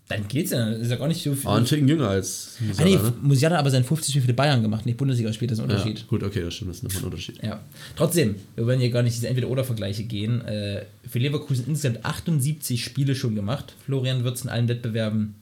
Dann 0.10 0.28
geht's 0.28 0.52
ja, 0.52 0.70
ist 0.70 0.92
ja 0.92 0.98
gar 0.98 1.08
nicht 1.08 1.24
so 1.24 1.34
viel. 1.34 1.48
Aber 1.48 1.58
ein 1.58 1.66
Ticken 1.66 1.88
jünger 1.88 2.10
als 2.10 2.58
ah, 2.60 2.66
Musiala, 2.66 2.90
nee, 2.90 2.98
ne? 2.98 3.14
Musiala 3.22 3.56
hat 3.56 3.62
aber 3.62 3.72
sein 3.72 3.86
50 3.86 4.12
Spiel 4.12 4.22
für 4.22 4.28
die 4.28 4.34
Bayern 4.34 4.62
gemacht, 4.62 4.86
nicht 4.86 4.98
Bundesligaspiel, 4.98 5.48
das 5.48 5.60
ist 5.60 5.64
ein 5.64 5.70
Unterschied. 5.70 6.00
Ja, 6.00 6.06
gut, 6.08 6.24
okay, 6.24 6.42
das 6.42 6.56
stimmt, 6.56 6.72
das 6.72 6.78
ist 6.78 6.84
nochmal 6.84 7.02
ein 7.02 7.06
Unterschied. 7.06 7.42
Ja, 7.42 7.62
trotzdem, 7.96 8.36
wir 8.56 8.66
wollen 8.66 8.80
hier 8.80 8.90
gar 8.90 9.02
nicht 9.02 9.16
diese 9.16 9.30
Entweder-Oder-Vergleiche 9.30 10.04
gehen. 10.04 10.42
Äh, 10.42 10.86
für 11.08 11.20
Leverkusen 11.20 11.66
insgesamt 11.68 12.04
78 12.04 12.84
Spiele 12.84 13.16
schon 13.16 13.34
gemacht. 13.34 13.74
Florian 13.86 14.24
Wirtz 14.26 14.42
in 14.44 14.50
allen 14.50 14.68
Wettbewerben. 14.68 15.36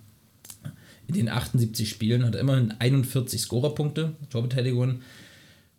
In 1.07 1.15
den 1.15 1.29
78 1.29 1.89
Spielen 1.89 2.23
hat 2.23 2.35
er 2.35 2.41
immerhin 2.41 2.71
41 2.77 3.41
Scorerpunkte, 3.41 4.13
Torbeteiligung. 4.29 5.01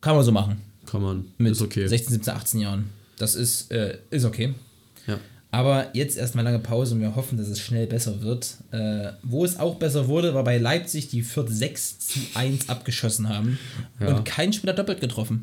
Kann 0.00 0.16
man 0.16 0.24
so 0.24 0.32
machen. 0.32 0.56
Kann 0.86 1.02
man, 1.02 1.26
Mit 1.38 1.52
ist 1.52 1.62
okay. 1.62 1.86
16, 1.86 2.14
17, 2.14 2.34
18 2.34 2.60
Jahren. 2.60 2.90
Das 3.16 3.36
ist, 3.36 3.70
äh, 3.70 3.98
ist 4.10 4.24
okay. 4.24 4.54
Ja. 5.06 5.18
Aber 5.54 5.94
jetzt 5.94 6.16
erstmal 6.16 6.44
lange 6.44 6.58
Pause 6.60 6.94
und 6.94 7.02
wir 7.02 7.14
hoffen, 7.14 7.36
dass 7.36 7.46
es 7.48 7.60
schnell 7.60 7.86
besser 7.86 8.22
wird. 8.22 8.56
Äh, 8.70 9.12
wo 9.22 9.44
es 9.44 9.58
auch 9.58 9.74
besser 9.76 10.08
wurde, 10.08 10.32
war 10.34 10.44
bei 10.44 10.56
Leipzig, 10.56 11.08
die 11.08 11.20
Fürth 11.22 11.50
6 11.50 11.98
zu 12.00 12.18
1 12.34 12.68
abgeschossen 12.70 13.28
haben. 13.28 13.58
Ja. 14.00 14.08
Und 14.16 14.24
kein 14.24 14.52
Spieler 14.54 14.72
doppelt 14.72 15.00
getroffen. 15.02 15.42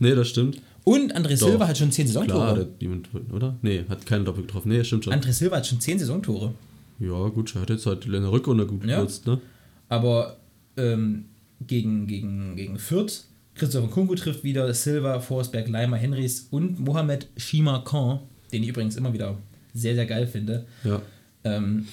Nee, 0.00 0.14
das 0.16 0.28
stimmt. 0.28 0.60
Und 0.82 1.16
André 1.16 1.38
Doch. 1.38 1.46
Silva 1.48 1.68
hat 1.68 1.78
schon 1.78 1.92
10 1.92 2.08
Klar, 2.10 2.24
Saisontore. 2.26 2.54
der, 2.56 2.66
jemand, 2.80 3.08
oder? 3.32 3.56
Nee, 3.62 3.84
hat 3.88 4.04
keinen 4.04 4.24
Doppel 4.24 4.42
getroffen. 4.42 4.68
Nee, 4.68 4.82
stimmt 4.84 5.04
schon. 5.04 5.12
André 5.14 5.32
Silva 5.32 5.56
hat 5.56 5.66
schon 5.66 5.80
10 5.80 6.00
Saisontore. 6.00 6.52
ja, 6.98 7.28
gut, 7.28 7.54
er 7.54 7.62
hat 7.62 7.70
jetzt 7.70 7.86
halt 7.86 8.04
in 8.04 8.12
der 8.12 8.30
Rückrunde 8.32 8.66
gut 8.66 8.84
Ja. 8.84 8.96
genutzt, 8.96 9.26
ne? 9.26 9.40
Aber 9.88 10.38
ähm, 10.76 11.26
gegen, 11.64 12.06
gegen, 12.08 12.56
gegen 12.56 12.78
Fürth 12.78 13.24
Christopher 13.54 13.88
Kunku 13.88 14.14
trifft 14.16 14.44
wieder, 14.44 14.72
Silva, 14.74 15.18
Forsberg, 15.20 15.68
Leimer, 15.68 15.96
Henrys 15.96 16.48
und 16.50 16.78
Mohamed 16.80 17.28
Shima 17.38 17.78
Khan, 17.78 18.18
den 18.56 18.62
ich 18.62 18.70
übrigens 18.70 18.96
immer 18.96 19.12
wieder 19.12 19.36
sehr, 19.74 19.94
sehr 19.94 20.06
geil 20.06 20.26
finde. 20.26 20.66
Ja. 20.84 21.02
Ähm, 21.44 21.86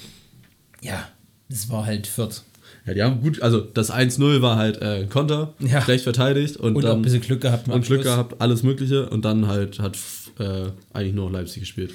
ja, 0.82 1.08
das 1.50 1.70
war 1.70 1.86
halt 1.86 2.08
Fürth. 2.08 2.44
Ja, 2.86 2.94
die 2.94 3.04
haben 3.04 3.22
gut, 3.22 3.42
also 3.42 3.60
das 3.62 3.92
1-0 3.92 4.42
war 4.42 4.58
halt 4.58 4.82
äh, 4.82 5.02
ein 5.02 5.10
Konter, 5.10 5.54
Ja. 5.60 5.82
schlecht 5.82 6.04
verteidigt 6.04 6.58
und, 6.58 6.76
Und, 6.76 6.84
auch 6.86 6.90
dann 6.90 7.00
ein 7.00 7.02
bisschen 7.02 7.22
Glück 7.22 7.42
gehabt. 7.42 7.68
und 7.68 7.86
Glück 7.86 8.04
gehabt, 8.04 8.42
alles 8.42 8.64
Mögliche 8.64 9.10
und 9.10 9.24
dann 9.26 9.48
halt 9.48 9.80
hat 9.80 9.98
äh, 10.40 10.68
eigentlich 10.94 11.14
nur 11.14 11.26
noch 11.26 11.38
Leipzig 11.38 11.62
gespielt. 11.62 11.94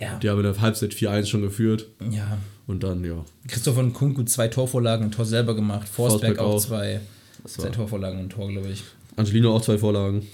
Ja. 0.00 0.18
Die 0.18 0.28
haben 0.28 0.38
in 0.38 0.44
der 0.44 0.60
Halbzeit 0.60 0.92
4-1 0.94 1.26
schon 1.26 1.42
geführt 1.42 1.86
ja. 2.10 2.38
und 2.66 2.82
dann, 2.82 3.04
ja, 3.04 3.24
Christopher 3.46 3.84
Kunku 3.90 4.24
zwei 4.24 4.48
Torvorlagen, 4.48 5.06
ein 5.06 5.12
Tor 5.12 5.24
selber 5.26 5.54
gemacht. 5.54 5.88
Forsberg, 5.88 6.36
Forsberg 6.36 6.38
auch, 6.40 6.54
auch. 6.54 6.60
zwei, 6.60 7.00
zwei 7.44 7.68
Torvorlagen 7.68 8.18
und 8.18 8.24
ein 8.26 8.30
Tor, 8.30 8.48
glaube 8.48 8.68
ich. 8.68 8.82
Angelino 9.16 9.54
auch 9.54 9.62
zwei 9.62 9.78
Vorlagen. 9.78 10.26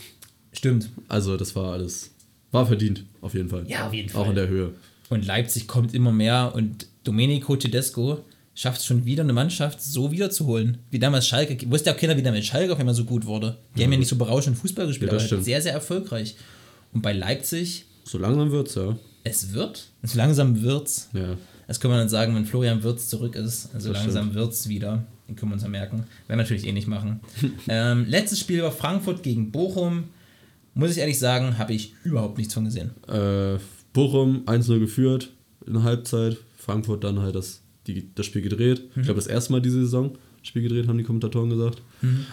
Stimmt. 0.52 0.88
Also 1.09 1.36
das 1.36 1.54
war 1.54 1.72
alles, 1.72 2.11
war 2.53 2.66
verdient, 2.66 3.05
auf 3.20 3.34
jeden 3.34 3.49
Fall. 3.49 3.64
Ja, 3.68 3.86
auf 3.86 3.94
jeden 3.94 4.11
Auch 4.11 4.20
Fall. 4.22 4.28
in 4.30 4.34
der 4.34 4.49
Höhe. 4.49 4.72
Und 5.11 5.26
Leipzig 5.26 5.66
kommt 5.66 5.94
immer 5.94 6.12
mehr 6.12 6.53
und 6.55 6.86
Domenico 7.05 7.57
Tedesco 7.57 8.24
schafft 8.55 8.80
es 8.80 8.86
schon 8.86 9.05
wieder 9.05 9.22
eine 9.22 9.32
Mannschaft 9.32 9.80
so 9.82 10.11
wiederzuholen. 10.11 10.78
Wie 10.90 10.99
damals 10.99 11.26
Schalke. 11.28 11.70
Wusste 11.70 11.90
ja 11.90 11.96
auch 11.96 12.01
keiner, 12.01 12.16
wie 12.16 12.22
damals 12.22 12.44
Schalke 12.46 12.72
auf 12.72 12.78
einmal 12.78 12.94
so 12.94 13.05
gut 13.05 13.24
wurde. 13.24 13.57
Die 13.76 13.84
haben 13.84 13.92
ja 13.92 13.99
nicht 13.99 14.09
so 14.09 14.16
berauschend 14.16 14.59
Fußball 14.59 14.86
gespielt, 14.86 15.11
Ja, 15.12 15.14
das 15.14 15.22
aber 15.22 15.26
stimmt. 15.28 15.44
sehr, 15.44 15.62
sehr 15.62 15.72
erfolgreich. 15.72 16.34
Und 16.92 17.03
bei 17.03 17.12
Leipzig, 17.12 17.84
So 18.05 18.18
langsam 18.18 18.51
wird's, 18.51 18.74
ja. 18.74 18.96
es 19.24 19.53
wird, 19.53 19.86
es 20.03 20.14
langsam 20.14 20.61
wird's. 20.62 21.09
Ja. 21.12 21.36
Das 21.68 21.78
können 21.80 21.94
wir 21.94 21.99
dann 21.99 22.09
sagen, 22.09 22.34
wenn 22.34 22.46
Florian 22.46 22.82
Wirtz 22.82 23.09
zurück 23.09 23.36
ist. 23.36 23.68
Also 23.74 23.92
Das 23.92 24.03
langsam 24.03 24.34
wird's 24.34 24.68
wieder. 24.68 25.05
Den 25.28 25.36
können 25.36 25.53
wir 25.53 25.55
uns 25.55 25.62
ja 25.62 25.68
merken. 25.68 25.99
Werden 25.99 26.07
wir 26.28 26.36
natürlich 26.36 26.66
eh 26.66 26.72
nicht 26.72 26.88
machen. 26.88 27.20
ähm, 27.68 28.07
letztes 28.09 28.40
Spiel 28.40 28.62
war 28.62 28.72
Frankfurt 28.72 29.22
gegen 29.22 29.53
Bochum. 29.53 30.05
Muss 30.78 30.92
ich 30.92 30.98
ehrlich 30.98 31.18
sagen, 31.18 31.58
habe 31.58 31.72
ich 31.74 31.94
überhaupt 32.04 32.38
nichts 32.38 32.54
von 32.54 32.64
gesehen. 32.64 32.90
Äh, 33.08 33.58
Bochum 33.92 34.44
1-0 34.46 34.78
geführt 34.78 35.30
in 35.66 35.74
der 35.74 35.82
Halbzeit. 35.82 36.36
Frankfurt 36.56 37.02
dann 37.04 37.20
halt 37.20 37.34
das, 37.34 37.60
die, 37.86 38.08
das 38.14 38.26
Spiel 38.26 38.42
gedreht. 38.42 38.82
Ich 38.96 39.02
glaube, 39.02 39.14
das 39.14 39.26
erste 39.26 39.52
Mal 39.52 39.60
diese 39.60 39.80
Saison 39.80 40.16
Spiel 40.42 40.62
gedreht, 40.62 40.86
haben 40.86 40.96
die 40.98 41.04
Kommentatoren 41.04 41.50
gesagt. 41.50 41.82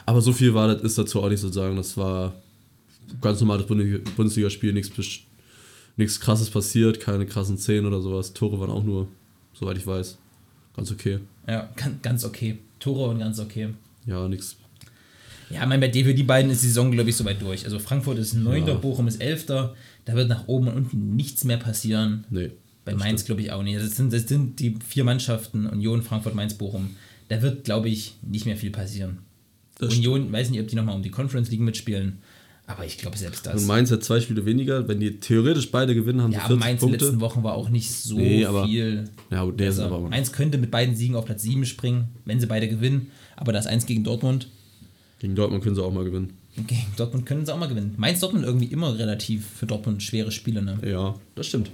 Aber 0.06 0.22
so 0.22 0.32
viel 0.32 0.54
war 0.54 0.68
das, 0.74 0.84
ist 0.84 0.98
dazu 0.98 1.22
auch 1.24 1.30
nicht 1.30 1.40
so 1.40 1.48
zu 1.48 1.54
sagen. 1.56 1.76
Das 1.76 1.98
war 1.98 2.34
ganz 3.22 3.40
normales 3.42 3.66
Bundesliga- 3.66 4.02
Bundesligaspiel, 4.16 4.74
nichts 4.74 4.92
nichts 5.98 6.20
krasses 6.20 6.50
passiert, 6.50 7.00
keine 7.00 7.26
krassen 7.26 7.58
Szenen 7.58 7.86
oder 7.88 8.02
sowas. 8.02 8.34
Tore 8.34 8.60
waren 8.60 8.70
auch 8.70 8.84
nur, 8.84 9.08
soweit 9.54 9.78
ich 9.78 9.88
weiß, 9.88 10.18
ganz 10.76 10.92
okay. 10.92 11.20
Ja, 11.48 11.70
ganz, 11.76 12.02
ganz 12.02 12.26
okay. 12.26 12.58
Tore 12.80 13.10
und 13.10 13.20
ganz 13.20 13.40
okay. 13.40 13.70
Ja, 14.06 14.28
nichts. 14.28 14.58
Ja, 15.50 15.62
ich 15.64 15.68
meine, 15.68 15.80
bei 15.82 15.88
dir 15.90 16.06
für 16.06 16.14
die 16.14 16.24
beiden 16.24 16.50
ist 16.52 16.64
die 16.64 16.68
Saison, 16.68 16.92
glaube 16.92 17.10
ich, 17.10 17.16
soweit 17.16 17.42
durch. 17.42 17.66
Also 17.66 17.80
Frankfurt 17.80 18.18
ist 18.18 18.34
9., 18.34 18.66
Ja. 18.68 18.74
Bochum 18.76 19.08
ist 19.08 19.22
11. 19.22 19.46
Da 19.46 19.74
wird 20.16 20.30
nach 20.30 20.48
oben 20.48 20.68
und 20.68 20.76
unten 20.76 21.16
nichts 21.16 21.44
mehr 21.44 21.58
passieren. 21.58 22.26
Nee. 22.30 22.52
Bei 22.84 22.94
Mainz 22.94 23.22
stimmt. 23.22 23.26
glaube 23.28 23.42
ich 23.42 23.52
auch 23.52 23.64
nicht. 23.64 23.76
Also 23.76 23.88
das 23.88 23.98
sind, 23.98 24.14
das 24.14 24.28
sind 24.28 24.60
die 24.60 24.78
vier 24.88 25.04
Mannschaften, 25.04 25.66
Union, 25.68 26.02
Frankfurt, 26.04 26.36
Mainz, 26.36 26.54
Bochum. 26.56 26.92
Da 27.30 27.42
wird, 27.42 27.64
glaube 27.64 27.90
ich, 27.90 28.16
nicht 28.22 28.46
mehr 28.46 28.58
viel 28.58 28.70
passieren. 28.72 29.20
Das 29.80 29.94
Union, 29.96 30.32
weiß 30.32 30.52
nicht, 30.52 30.62
ob 30.62 30.68
die 30.68 30.76
nochmal 30.76 30.96
um 30.96 31.02
die 31.02 31.10
Conference 31.10 31.50
League 31.50 31.60
mitspielen, 31.62 32.20
aber 32.68 32.86
ich 32.86 32.98
glaube 32.98 33.18
selbst 33.18 33.46
das. 33.46 33.60
Und 33.62 33.68
Mainz 33.68 33.92
hat 33.92 34.04
zwei 34.04 34.22
Spiele 34.22 34.46
weniger. 34.46 34.88
Wenn 34.88 35.00
die 35.00 35.20
theoretisch 35.20 35.70
beide 35.72 35.94
gewinnen, 35.96 36.22
haben 36.22 36.32
ja, 36.32 36.40
sie 36.40 36.46
aber 36.46 36.54
40 36.56 36.60
Mainz 36.66 36.82
in 36.82 36.88
den 36.88 36.92
Punkte. 36.92 37.06
letzten 37.06 37.22
Wochen 37.22 37.44
war 37.44 37.54
auch 37.56 37.70
nicht 37.70 37.92
so 37.92 38.16
Nee, 38.18 38.46
aber- 38.46 38.66
viel. 38.68 39.06
Ja, 39.32 39.46
der 39.46 39.70
ist 39.70 39.76
besser. 39.78 39.86
aber 39.88 40.00
Mainz 40.02 40.32
könnte 40.32 40.58
mit 40.60 40.72
beiden 40.72 40.96
Siegen 40.96 41.16
auf 41.16 41.26
Platz 41.26 41.42
7 41.42 41.66
springen, 41.66 42.10
wenn 42.26 42.40
sie 42.40 42.46
beide 42.48 42.68
gewinnen. 42.70 43.12
Aber 43.36 43.52
das 43.52 43.68
1 43.68 43.86
gegen 43.86 44.04
Dortmund. 44.04 44.48
Gegen 45.20 45.36
Dortmund 45.36 45.64
können 45.64 45.76
sie 45.76 45.84
auch 45.84 45.94
mal 45.94 46.04
gewinnen. 46.04 46.34
Gegen 46.56 46.86
Dortmund 46.96 47.26
können 47.26 47.46
sie 47.46 47.54
auch 47.54 47.58
mal 47.60 47.68
gewinnen. 47.68 47.94
Mainz 47.98 48.20
Dortmund 48.22 48.46
irgendwie 48.46 48.66
immer 48.68 48.98
relativ 48.98 49.46
für 49.46 49.66
Dortmund 49.66 50.02
schwere 50.04 50.32
Spiele, 50.32 50.62
ne? 50.62 50.78
Ja, 50.86 51.16
das 51.36 51.48
stimmt. 51.48 51.70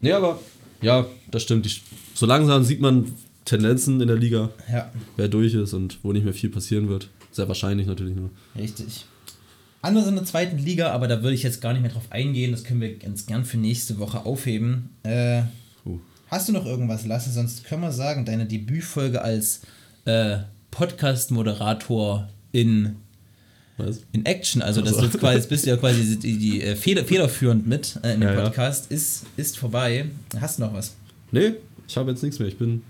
Nee, 0.00 0.12
aber 0.12 0.40
ja, 0.82 1.06
das 1.30 1.42
stimmt. 1.42 1.68
So 2.14 2.26
langsam 2.26 2.62
sieht 2.64 2.80
man 2.80 3.12
Tendenzen 3.46 4.00
in 4.00 4.08
der 4.08 4.16
Liga, 4.18 4.50
Ja, 4.70 4.90
wer 5.16 5.28
durch 5.28 5.54
ist 5.54 5.72
und 5.72 5.98
wo 6.02 6.12
nicht 6.12 6.24
mehr 6.24 6.34
viel 6.34 6.50
passieren 6.50 6.88
wird. 6.88 7.08
Sehr 7.32 7.48
wahrscheinlich 7.48 7.86
natürlich 7.86 8.16
nur. 8.16 8.30
richtig. 8.58 9.06
Andere 9.82 10.08
in 10.08 10.16
der 10.16 10.24
zweiten 10.24 10.58
Liga, 10.58 10.90
aber 10.90 11.06
da 11.06 11.22
würde 11.22 11.34
ich 11.34 11.44
jetzt 11.44 11.60
gar 11.60 11.72
nicht 11.72 11.82
mehr 11.82 11.92
drauf 11.92 12.10
eingehen. 12.10 12.50
Das 12.50 12.64
können 12.64 12.80
wir 12.80 12.98
ganz 12.98 13.26
gern 13.26 13.44
für 13.44 13.56
nächste 13.56 13.98
Woche 13.98 14.26
aufheben. 14.26 14.90
Äh, 15.04 15.42
Uh. 15.84 16.00
Hast 16.28 16.48
du 16.48 16.52
noch 16.52 16.66
irgendwas, 16.66 17.06
Lasse? 17.06 17.30
Sonst 17.30 17.64
können 17.64 17.82
wir 17.82 17.92
sagen, 17.92 18.24
deine 18.24 18.46
Debütfolge 18.46 19.22
als 19.22 19.60
äh, 20.06 20.38
Podcast-Moderator 20.72 22.28
in, 22.60 22.96
Was? 23.76 24.00
in 24.12 24.24
Action, 24.24 24.62
also 24.62 24.80
das 24.80 24.94
Also. 24.94 25.04
jetzt 25.06 25.18
quasi, 25.18 25.36
jetzt 25.36 25.48
bist 25.48 25.66
du 25.66 25.70
ja 25.70 25.76
quasi 25.76 26.18
die, 26.18 26.38
die 26.38 26.62
äh, 26.62 26.76
feder, 26.76 27.04
federführend 27.04 27.66
mit 27.66 27.98
äh, 28.02 28.14
in 28.14 28.20
dem 28.20 28.28
Ja, 28.30 28.34
ja. 28.34 28.44
Podcast, 28.44 28.90
Ist, 28.90 29.24
ist 29.36 29.58
vorbei. 29.58 30.06
Hast 30.40 30.58
du 30.58 30.62
noch 30.62 30.72
was? 30.74 30.94
Nee, 31.32 31.52
ich 31.86 31.96
habe 31.96 32.10
jetzt 32.10 32.22
nichts 32.22 32.38
mehr. 32.38 32.48
Ich 32.48 32.56
bin 32.58 32.82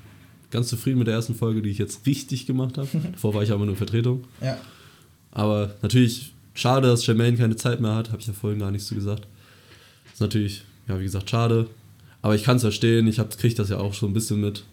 ganz 0.50 0.68
zufrieden 0.68 0.98
mit 0.98 1.08
der 1.08 1.14
ersten 1.14 1.34
Folge, 1.34 1.60
die 1.62 1.70
ich 1.70 1.78
jetzt 1.78 2.06
richtig 2.06 2.46
gemacht 2.46 2.78
habe. 2.78 2.88
Davor 3.12 3.34
war 3.34 3.42
ich 3.42 3.50
aber 3.50 3.66
nur 3.66 3.76
Vertretung. 3.76 4.24
Ja. 4.40 4.58
Aber 5.32 5.74
natürlich 5.82 6.32
schade, 6.54 6.86
dass 6.86 7.04
Jermaine 7.06 7.36
keine 7.36 7.56
Zeit 7.56 7.80
mehr 7.80 7.94
hat. 7.94 8.10
Habe 8.10 8.20
ich 8.20 8.26
ja 8.26 8.32
vorhin 8.32 8.60
gar 8.60 8.70
nichts 8.70 8.86
zu 8.86 8.94
gesagt. 8.94 9.26
Ist 10.12 10.20
natürlich, 10.20 10.64
ja, 10.88 10.98
wie 10.98 11.04
gesagt, 11.04 11.28
schade. 11.28 11.66
Aber 12.22 12.34
ich 12.34 12.44
kann 12.44 12.56
es 12.56 12.62
verstehen. 12.62 13.06
Ich 13.08 13.16
kriege 13.38 13.54
das 13.54 13.68
ja 13.68 13.78
auch 13.78 13.92
schon 13.92 14.10
ein 14.10 14.14
bisschen 14.14 14.40
mit, 14.40 14.64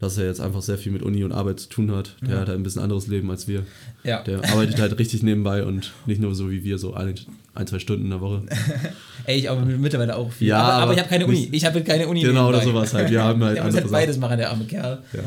dass 0.00 0.18
er 0.18 0.26
jetzt 0.26 0.40
einfach 0.40 0.62
sehr 0.62 0.78
viel 0.78 0.92
mit 0.92 1.02
Uni 1.02 1.24
und 1.24 1.32
Arbeit 1.32 1.60
zu 1.60 1.68
tun 1.68 1.94
hat. 1.94 2.16
Der 2.20 2.40
hat 2.40 2.48
halt 2.48 2.58
ein 2.58 2.62
bisschen 2.62 2.82
anderes 2.82 3.06
Leben 3.06 3.30
als 3.30 3.48
wir. 3.48 3.64
Ja. 4.02 4.22
Der 4.22 4.44
arbeitet 4.44 4.80
halt 4.80 4.98
richtig 4.98 5.22
nebenbei 5.22 5.64
und 5.64 5.92
nicht 6.06 6.20
nur 6.20 6.34
so 6.34 6.50
wie 6.50 6.64
wir, 6.64 6.78
so 6.78 6.94
ein, 6.94 7.14
ein 7.54 7.66
zwei 7.66 7.78
Stunden 7.78 8.04
in 8.04 8.10
der 8.10 8.20
Woche. 8.20 8.42
Ey, 9.24 9.38
ich 9.38 9.50
aber 9.50 9.64
mittlerweile 9.64 10.16
auch 10.16 10.30
viel. 10.32 10.48
Ja, 10.48 10.60
aber, 10.60 10.82
aber 10.82 10.92
ich 10.92 10.98
habe 10.98 11.08
keine 11.08 11.26
Uni. 11.26 11.48
Ich 11.52 11.64
habe 11.64 11.82
keine 11.82 12.08
Uni. 12.08 12.22
Genau, 12.22 12.48
oder 12.48 12.58
nebenbei. 12.58 12.80
sowas 12.80 12.94
halt. 12.94 13.10
Wir 13.10 13.22
haben 13.22 13.42
halt 13.42 13.56
Der 13.56 13.64
muss 13.64 13.74
halt 13.74 13.90
beides 13.90 14.18
machen, 14.18 14.36
der 14.36 14.50
arme 14.50 14.64
Kerl. 14.64 15.02
Ja. 15.12 15.20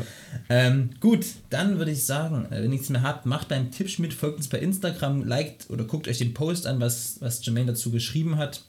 Ähm, 0.50 0.90
gut, 1.00 1.24
dann 1.50 1.78
würde 1.78 1.90
ich 1.90 2.04
sagen, 2.04 2.46
äh, 2.46 2.56
wenn 2.56 2.64
ihr 2.64 2.68
nichts 2.68 2.90
mehr 2.90 3.02
habt, 3.02 3.26
macht 3.26 3.48
beim 3.48 3.70
Tippschmidt, 3.70 4.14
folgt 4.14 4.36
uns 4.36 4.48
bei 4.48 4.58
Instagram, 4.58 5.24
liked 5.24 5.68
oder 5.70 5.84
guckt 5.84 6.08
euch 6.08 6.18
den 6.18 6.34
Post 6.34 6.66
an, 6.66 6.80
was, 6.80 7.16
was 7.20 7.44
Jermaine 7.44 7.68
dazu 7.68 7.90
geschrieben 7.90 8.36
hat. 8.36 8.62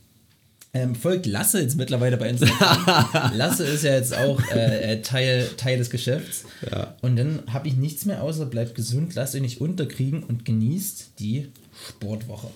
Ähm, 0.71 0.93
folgt 0.93 1.25
Lasse 1.25 1.61
jetzt 1.61 1.77
mittlerweile 1.77 2.17
bei 2.17 2.29
Instagram. 2.29 3.31
Lasse 3.33 3.65
ist 3.65 3.83
ja 3.83 3.95
jetzt 3.95 4.15
auch 4.15 4.39
äh, 4.51 4.93
äh, 4.93 5.01
Teil, 5.01 5.49
Teil 5.57 5.79
des 5.79 5.89
Geschäfts. 5.89 6.43
Ja. 6.69 6.95
Und 7.01 7.15
dann 7.15 7.41
habe 7.51 7.67
ich 7.67 7.75
nichts 7.75 8.05
mehr 8.05 8.21
außer 8.21 8.45
bleibt 8.45 8.75
gesund, 8.75 9.15
lasst 9.15 9.33
euch 9.33 9.41
nicht 9.41 9.61
unterkriegen 9.61 10.23
und 10.23 10.45
genießt 10.45 11.19
die 11.19 11.51
Sportwoche. 11.87 12.49